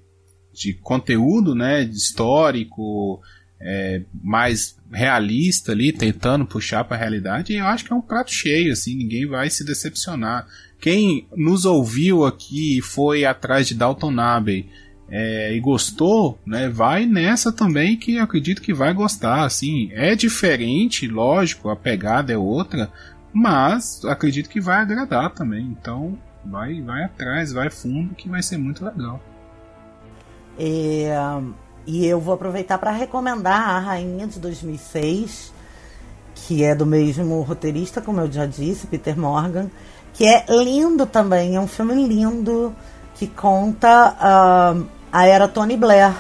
de 0.54 0.74
conteúdo, 0.76 1.54
né, 1.54 1.84
histórico, 1.84 3.20
é, 3.60 4.02
mais 4.24 4.78
realista 4.90 5.74
ali, 5.74 5.92
tentando 5.92 6.46
puxar 6.46 6.86
para 6.86 6.96
a 6.96 7.00
realidade, 7.02 7.54
eu 7.54 7.66
acho 7.66 7.84
que 7.84 7.92
é 7.92 7.96
um 7.98 8.02
prato 8.02 8.32
cheio, 8.32 8.72
assim, 8.72 8.96
ninguém 8.96 9.28
vai 9.28 9.50
se 9.50 9.66
decepcionar. 9.66 10.48
Quem 10.80 11.28
nos 11.36 11.66
ouviu 11.66 12.24
aqui 12.24 12.78
e 12.78 12.82
foi 12.82 13.26
atrás 13.26 13.68
de 13.68 13.76
Dalton 13.76 14.18
Abbey 14.18 14.70
é, 15.10 15.54
e 15.54 15.60
gostou, 15.60 16.40
né, 16.46 16.70
vai 16.70 17.06
nessa 17.06 17.52
também 17.52 17.98
que 17.98 18.18
acredito 18.20 18.62
que 18.62 18.74
vai 18.74 18.94
gostar, 18.94 19.44
assim, 19.44 19.90
é 19.92 20.16
diferente, 20.16 21.06
lógico, 21.10 21.68
a 21.68 21.76
pegada 21.76 22.32
é 22.32 22.38
outra, 22.38 22.90
mas 23.34 24.06
acredito 24.06 24.50
que 24.50 24.62
vai 24.62 24.78
agradar 24.78 25.34
também, 25.34 25.76
então 25.78 26.18
vai, 26.50 26.82
vai 26.82 27.04
atrás, 27.04 27.52
vai 27.52 27.70
fundo 27.70 28.16
que 28.16 28.30
vai 28.30 28.42
ser 28.42 28.58
muito 28.58 28.84
legal. 28.84 29.20
É, 30.58 31.14
e 31.86 32.06
eu 32.06 32.20
vou 32.20 32.34
aproveitar 32.34 32.78
para 32.78 32.92
recomendar 32.92 33.70
a 33.70 33.80
Rainha 33.80 34.28
de 34.28 34.40
2006, 34.40 35.54
que 36.34 36.64
é 36.64 36.74
do 36.74 36.86
mesmo 36.86 37.42
roteirista, 37.42 38.02
como 38.02 38.22
eu 38.22 38.32
já 38.32 38.46
disse, 38.46 38.88
Peter 38.88 39.18
Morgan, 39.18 39.70
que 40.14 40.26
é 40.26 40.46
lindo 40.50 41.06
também, 41.06 41.56
é 41.56 41.60
um 41.60 41.68
filme 41.68 42.08
lindo 42.08 42.74
que 43.16 43.28
conta 43.28 44.16
uh, 44.16 44.88
a 45.12 45.26
era 45.26 45.48
Tony 45.48 45.78
Blair. 45.78 46.14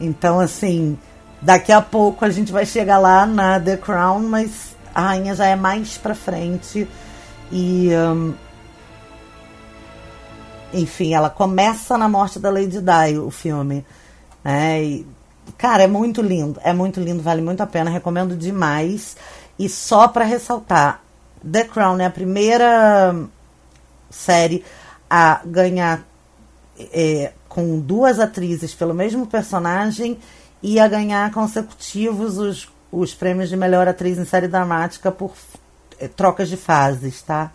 Então, 0.00 0.40
assim, 0.40 0.98
daqui 1.40 1.72
a 1.72 1.80
pouco 1.80 2.24
a 2.24 2.30
gente 2.30 2.52
vai 2.52 2.66
chegar 2.66 2.98
lá 2.98 3.26
na 3.26 3.58
The 3.60 3.76
Crown, 3.76 4.20
mas 4.20 4.76
a 4.94 5.00
rainha 5.00 5.34
já 5.34 5.46
é 5.46 5.56
mais 5.56 5.98
pra 5.98 6.14
frente. 6.14 6.88
E. 7.50 7.90
Um, 7.94 8.34
enfim, 10.74 11.14
ela 11.14 11.30
começa 11.30 11.96
na 11.96 12.08
morte 12.08 12.38
da 12.38 12.50
Lady 12.50 12.80
Di, 12.80 13.18
o 13.18 13.30
filme. 13.30 13.84
É, 14.44 14.82
e, 14.82 15.06
cara, 15.56 15.84
é 15.84 15.86
muito 15.86 16.20
lindo, 16.20 16.60
é 16.62 16.72
muito 16.72 17.00
lindo, 17.00 17.22
vale 17.22 17.40
muito 17.40 17.62
a 17.62 17.66
pena, 17.66 17.90
recomendo 17.90 18.36
demais. 18.36 19.16
E 19.58 19.68
só 19.68 20.08
para 20.08 20.24
ressaltar, 20.24 21.00
The 21.50 21.64
Crown 21.64 22.00
é 22.00 22.06
a 22.06 22.10
primeira 22.10 23.14
série 24.10 24.64
a 25.08 25.40
ganhar 25.44 26.04
é, 26.78 27.32
com 27.48 27.78
duas 27.78 28.18
atrizes 28.18 28.74
pelo 28.74 28.94
mesmo 28.94 29.26
personagem 29.26 30.18
e 30.62 30.80
a 30.80 30.88
ganhar 30.88 31.30
consecutivos 31.30 32.38
os, 32.38 32.68
os 32.90 33.14
prêmios 33.14 33.48
de 33.48 33.56
melhor 33.56 33.86
atriz 33.86 34.18
em 34.18 34.24
série 34.24 34.48
dramática 34.48 35.12
por 35.12 35.32
é, 35.98 36.08
trocas 36.08 36.48
de 36.48 36.56
fases, 36.56 37.22
tá? 37.22 37.52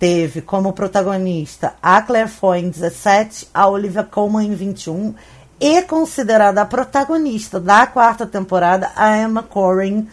Teve 0.00 0.40
como 0.40 0.72
protagonista 0.72 1.74
a 1.80 2.02
Claire 2.02 2.28
Foy 2.28 2.60
em 2.60 2.70
17, 2.70 3.48
a 3.54 3.68
Olivia 3.68 4.02
Colman 4.02 4.48
em 4.48 4.54
21 4.54 5.14
e 5.60 5.82
considerada 5.82 6.62
a 6.62 6.64
protagonista 6.64 7.60
da 7.60 7.86
quarta 7.86 8.26
temporada, 8.26 8.90
a 8.96 9.18
Emma 9.18 9.42
Corrin, 9.42 10.08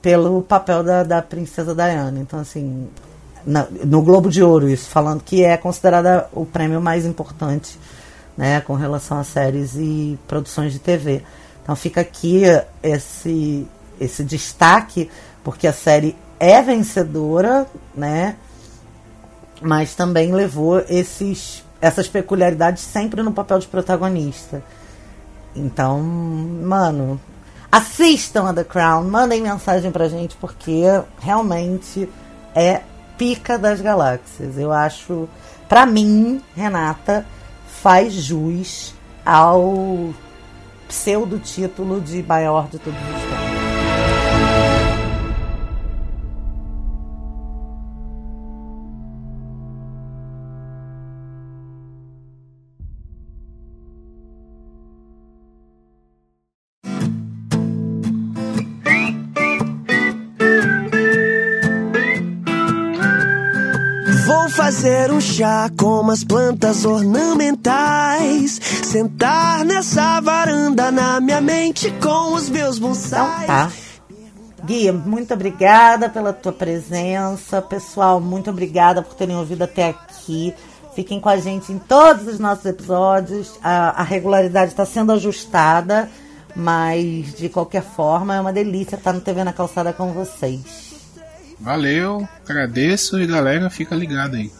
pelo 0.00 0.42
papel 0.42 0.82
da, 0.82 1.04
da 1.04 1.20
princesa 1.20 1.74
Diana. 1.74 2.18
Então, 2.18 2.40
assim, 2.40 2.88
na, 3.44 3.66
no 3.84 4.00
Globo 4.00 4.30
de 4.30 4.42
Ouro, 4.42 4.68
isso, 4.68 4.88
falando 4.88 5.22
que 5.22 5.44
é 5.44 5.56
considerada 5.56 6.28
o 6.32 6.46
prêmio 6.46 6.80
mais 6.80 7.04
importante 7.04 7.78
né, 8.34 8.60
com 8.62 8.74
relação 8.74 9.18
a 9.18 9.24
séries 9.24 9.74
e 9.74 10.18
produções 10.26 10.72
de 10.72 10.78
TV. 10.78 11.22
Então 11.62 11.76
fica 11.76 12.00
aqui 12.00 12.44
esse, 12.82 13.66
esse 14.00 14.24
destaque, 14.24 15.10
porque 15.44 15.66
a 15.66 15.72
série 15.72 16.16
é 16.40 16.62
vencedora, 16.62 17.66
né? 17.94 18.36
Mas 19.60 19.94
também 19.94 20.32
levou 20.32 20.80
esses, 20.88 21.64
essas 21.80 22.08
peculiaridades 22.08 22.82
sempre 22.82 23.22
no 23.22 23.32
papel 23.32 23.58
de 23.58 23.66
protagonista. 23.66 24.62
Então, 25.54 26.00
mano, 26.00 27.20
assistam 27.70 28.48
a 28.48 28.54
The 28.54 28.64
Crown, 28.64 29.04
mandem 29.04 29.42
mensagem 29.42 29.90
pra 29.90 30.08
gente, 30.08 30.36
porque 30.36 30.82
realmente 31.20 32.08
é 32.54 32.82
pica 33.16 33.58
das 33.58 33.80
galáxias. 33.80 34.56
Eu 34.56 34.72
acho, 34.72 35.28
pra 35.68 35.84
mim, 35.84 36.40
Renata, 36.54 37.26
faz 37.82 38.12
jus 38.12 38.94
ao 39.24 40.14
pseudo 40.88 41.38
título 41.38 42.00
de 42.00 42.22
maior 42.22 42.68
de 42.68 42.78
todos 42.78 42.98
os 42.98 43.27
fazer 64.78 65.10
um 65.10 65.20
chá 65.20 65.68
com 65.76 66.08
as 66.08 66.22
plantas 66.22 66.84
ornamentais. 66.84 68.60
Sentar 68.84 69.64
nessa 69.64 70.20
varanda 70.20 70.92
na 70.92 71.20
minha 71.20 71.40
mente 71.40 71.90
com 72.00 72.34
os 72.34 72.48
meus 72.48 72.78
bonsais. 72.78 73.42
Então 73.42 73.46
tá. 73.46 73.72
Guia, 74.64 74.92
muito 74.92 75.34
obrigada 75.34 76.08
pela 76.08 76.32
tua 76.32 76.52
presença. 76.52 77.60
Pessoal, 77.60 78.20
muito 78.20 78.50
obrigada 78.50 79.02
por 79.02 79.16
terem 79.16 79.36
ouvido 79.36 79.64
até 79.64 79.88
aqui. 79.88 80.54
Fiquem 80.94 81.20
com 81.20 81.28
a 81.28 81.38
gente 81.38 81.72
em 81.72 81.78
todos 81.80 82.28
os 82.28 82.38
nossos 82.38 82.64
episódios. 82.66 83.58
A, 83.60 84.00
a 84.00 84.04
regularidade 84.04 84.70
está 84.70 84.86
sendo 84.86 85.10
ajustada, 85.10 86.08
mas 86.54 87.34
de 87.34 87.48
qualquer 87.48 87.82
forma 87.82 88.36
é 88.36 88.40
uma 88.40 88.52
delícia 88.52 88.94
estar 88.94 89.12
no 89.12 89.20
TV 89.20 89.42
na 89.42 89.52
Calçada 89.52 89.92
com 89.92 90.12
vocês. 90.12 90.62
Valeu, 91.58 92.28
agradeço 92.48 93.20
e 93.20 93.26
galera, 93.26 93.68
fica 93.68 93.96
ligado 93.96 94.36
aí. 94.36 94.52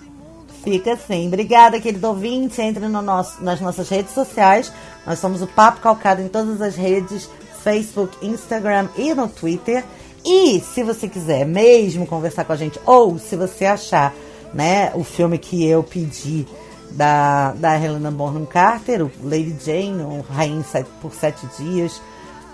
Fica 0.71 0.93
assim. 0.93 1.27
Obrigada, 1.29 1.81
querido 1.81 2.09
ouvinte. 2.09 2.61
Entre 2.61 2.87
no 2.89 3.01
nosso, 3.01 3.43
nas 3.43 3.61
nossas 3.61 3.89
redes 3.89 4.13
sociais. 4.13 4.71
Nós 5.07 5.19
somos 5.19 5.41
o 5.41 5.47
Papo 5.47 5.81
Calcado 5.81 6.21
em 6.21 6.29
todas 6.29 6.61
as 6.61 6.77
redes: 6.77 7.29
Facebook, 7.63 8.15
Instagram 8.25 8.89
e 8.97 9.15
no 9.15 9.29
Twitter. 9.29 9.85
E 10.25 10.61
se 10.61 10.83
você 10.83 11.09
quiser 11.09 11.47
mesmo 11.47 12.07
conversar 12.07 12.45
com 12.45 12.53
a 12.53 12.57
gente, 12.57 12.79
ou 12.85 13.19
se 13.19 13.35
você 13.35 13.65
achar 13.65 14.15
né, 14.53 14.93
o 14.95 15.03
filme 15.03 15.39
que 15.39 15.67
eu 15.67 15.83
pedi 15.83 16.47
da, 16.91 17.53
da 17.53 17.79
Helena 17.79 18.11
Bonham 18.11 18.45
Carter, 18.45 19.05
o 19.05 19.11
Lady 19.23 19.57
Jane, 19.65 20.03
o 20.03 20.21
Rainha 20.21 20.65
por 21.01 21.15
Sete 21.15 21.47
Dias, 21.59 22.01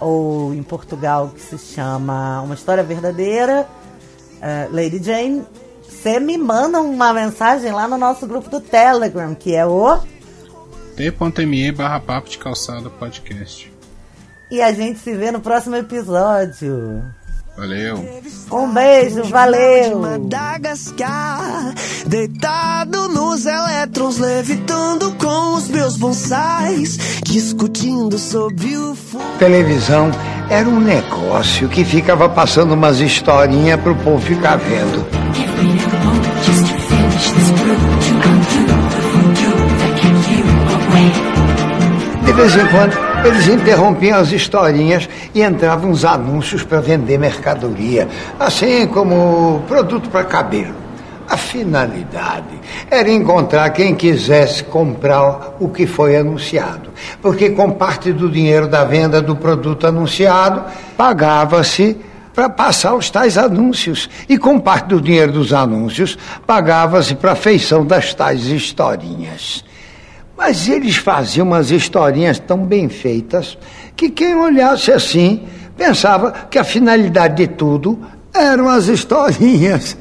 ou 0.00 0.54
em 0.54 0.62
Portugal 0.62 1.30
que 1.34 1.40
se 1.40 1.58
chama 1.58 2.42
Uma 2.42 2.54
História 2.54 2.82
Verdadeira, 2.82 3.66
uh, 4.36 4.74
Lady 4.74 5.02
Jane, 5.02 5.44
você 5.88 6.20
me 6.20 6.36
manda 6.36 6.80
uma 6.80 7.12
mensagem 7.12 7.72
lá 7.72 7.88
no 7.88 7.96
nosso 7.96 8.26
grupo 8.26 8.50
do 8.50 8.60
Telegram, 8.60 9.34
que 9.34 9.54
é 9.54 9.64
o 9.64 9.98
t.me 10.96 11.72
barra 11.72 12.00
papo 12.00 12.28
de 12.28 12.38
calçada 12.38 12.88
podcast. 12.88 13.72
E 14.50 14.60
a 14.60 14.72
gente 14.72 14.98
se 14.98 15.14
vê 15.14 15.30
no 15.30 15.40
próximo 15.40 15.76
episódio. 15.76 17.02
Valeu. 17.56 18.04
Um 18.50 18.72
beijo, 18.72 19.24
valeu. 19.24 20.00
Madagascar, 20.00 21.72
deitado 22.06 23.08
nos 23.08 23.46
elétrons, 23.46 24.18
levitando 24.18 25.12
com 25.12 25.54
os 25.54 25.68
meus 25.68 25.96
bonsais, 25.96 26.98
discutindo 27.24 28.18
sobre 28.18 28.76
o 28.76 28.96
Televisão 29.38 30.10
era 30.50 30.68
um 30.68 30.80
negócio 30.80 31.68
que 31.68 31.84
ficava 31.84 32.28
passando 32.28 32.74
umas 32.74 33.00
historinhas 33.00 33.80
pro 33.80 33.94
povo 33.96 34.20
ficar 34.20 34.56
vendo. 34.56 35.23
Vez 42.34 42.56
em 42.56 42.66
quando 42.66 42.98
eles 43.24 43.46
interrompiam 43.46 44.18
as 44.18 44.32
historinhas 44.32 45.08
e 45.32 45.40
entravam 45.40 45.90
uns 45.90 46.04
anúncios 46.04 46.64
para 46.64 46.80
vender 46.80 47.16
mercadoria, 47.16 48.08
assim 48.38 48.86
como 48.88 49.62
produto 49.68 50.10
para 50.10 50.24
cabelo. 50.24 50.74
A 51.28 51.36
finalidade 51.36 52.60
era 52.90 53.10
encontrar 53.10 53.70
quem 53.70 53.94
quisesse 53.94 54.64
comprar 54.64 55.54
o 55.60 55.68
que 55.68 55.86
foi 55.86 56.16
anunciado, 56.16 56.90
porque 57.22 57.50
com 57.50 57.70
parte 57.70 58.12
do 58.12 58.28
dinheiro 58.28 58.68
da 58.68 58.84
venda 58.84 59.22
do 59.22 59.36
produto 59.36 59.86
anunciado 59.86 60.64
pagava-se 60.96 61.96
para 62.34 62.48
passar 62.48 62.94
os 62.94 63.08
tais 63.10 63.38
anúncios 63.38 64.10
e 64.28 64.36
com 64.36 64.58
parte 64.58 64.88
do 64.88 65.00
dinheiro 65.00 65.32
dos 65.32 65.52
anúncios 65.52 66.18
pagava-se 66.44 67.14
para 67.14 67.32
a 67.32 67.36
feição 67.36 67.86
das 67.86 68.12
tais 68.12 68.46
historinhas. 68.46 69.64
Mas 70.36 70.68
eles 70.68 70.96
faziam 70.96 71.46
umas 71.46 71.70
historinhas 71.70 72.38
tão 72.38 72.58
bem 72.58 72.88
feitas 72.88 73.56
que 73.96 74.10
quem 74.10 74.34
olhasse 74.34 74.90
assim 74.92 75.46
pensava 75.76 76.32
que 76.50 76.58
a 76.58 76.64
finalidade 76.64 77.36
de 77.36 77.48
tudo 77.48 77.98
eram 78.32 78.68
as 78.68 78.88
historinhas. 78.88 79.96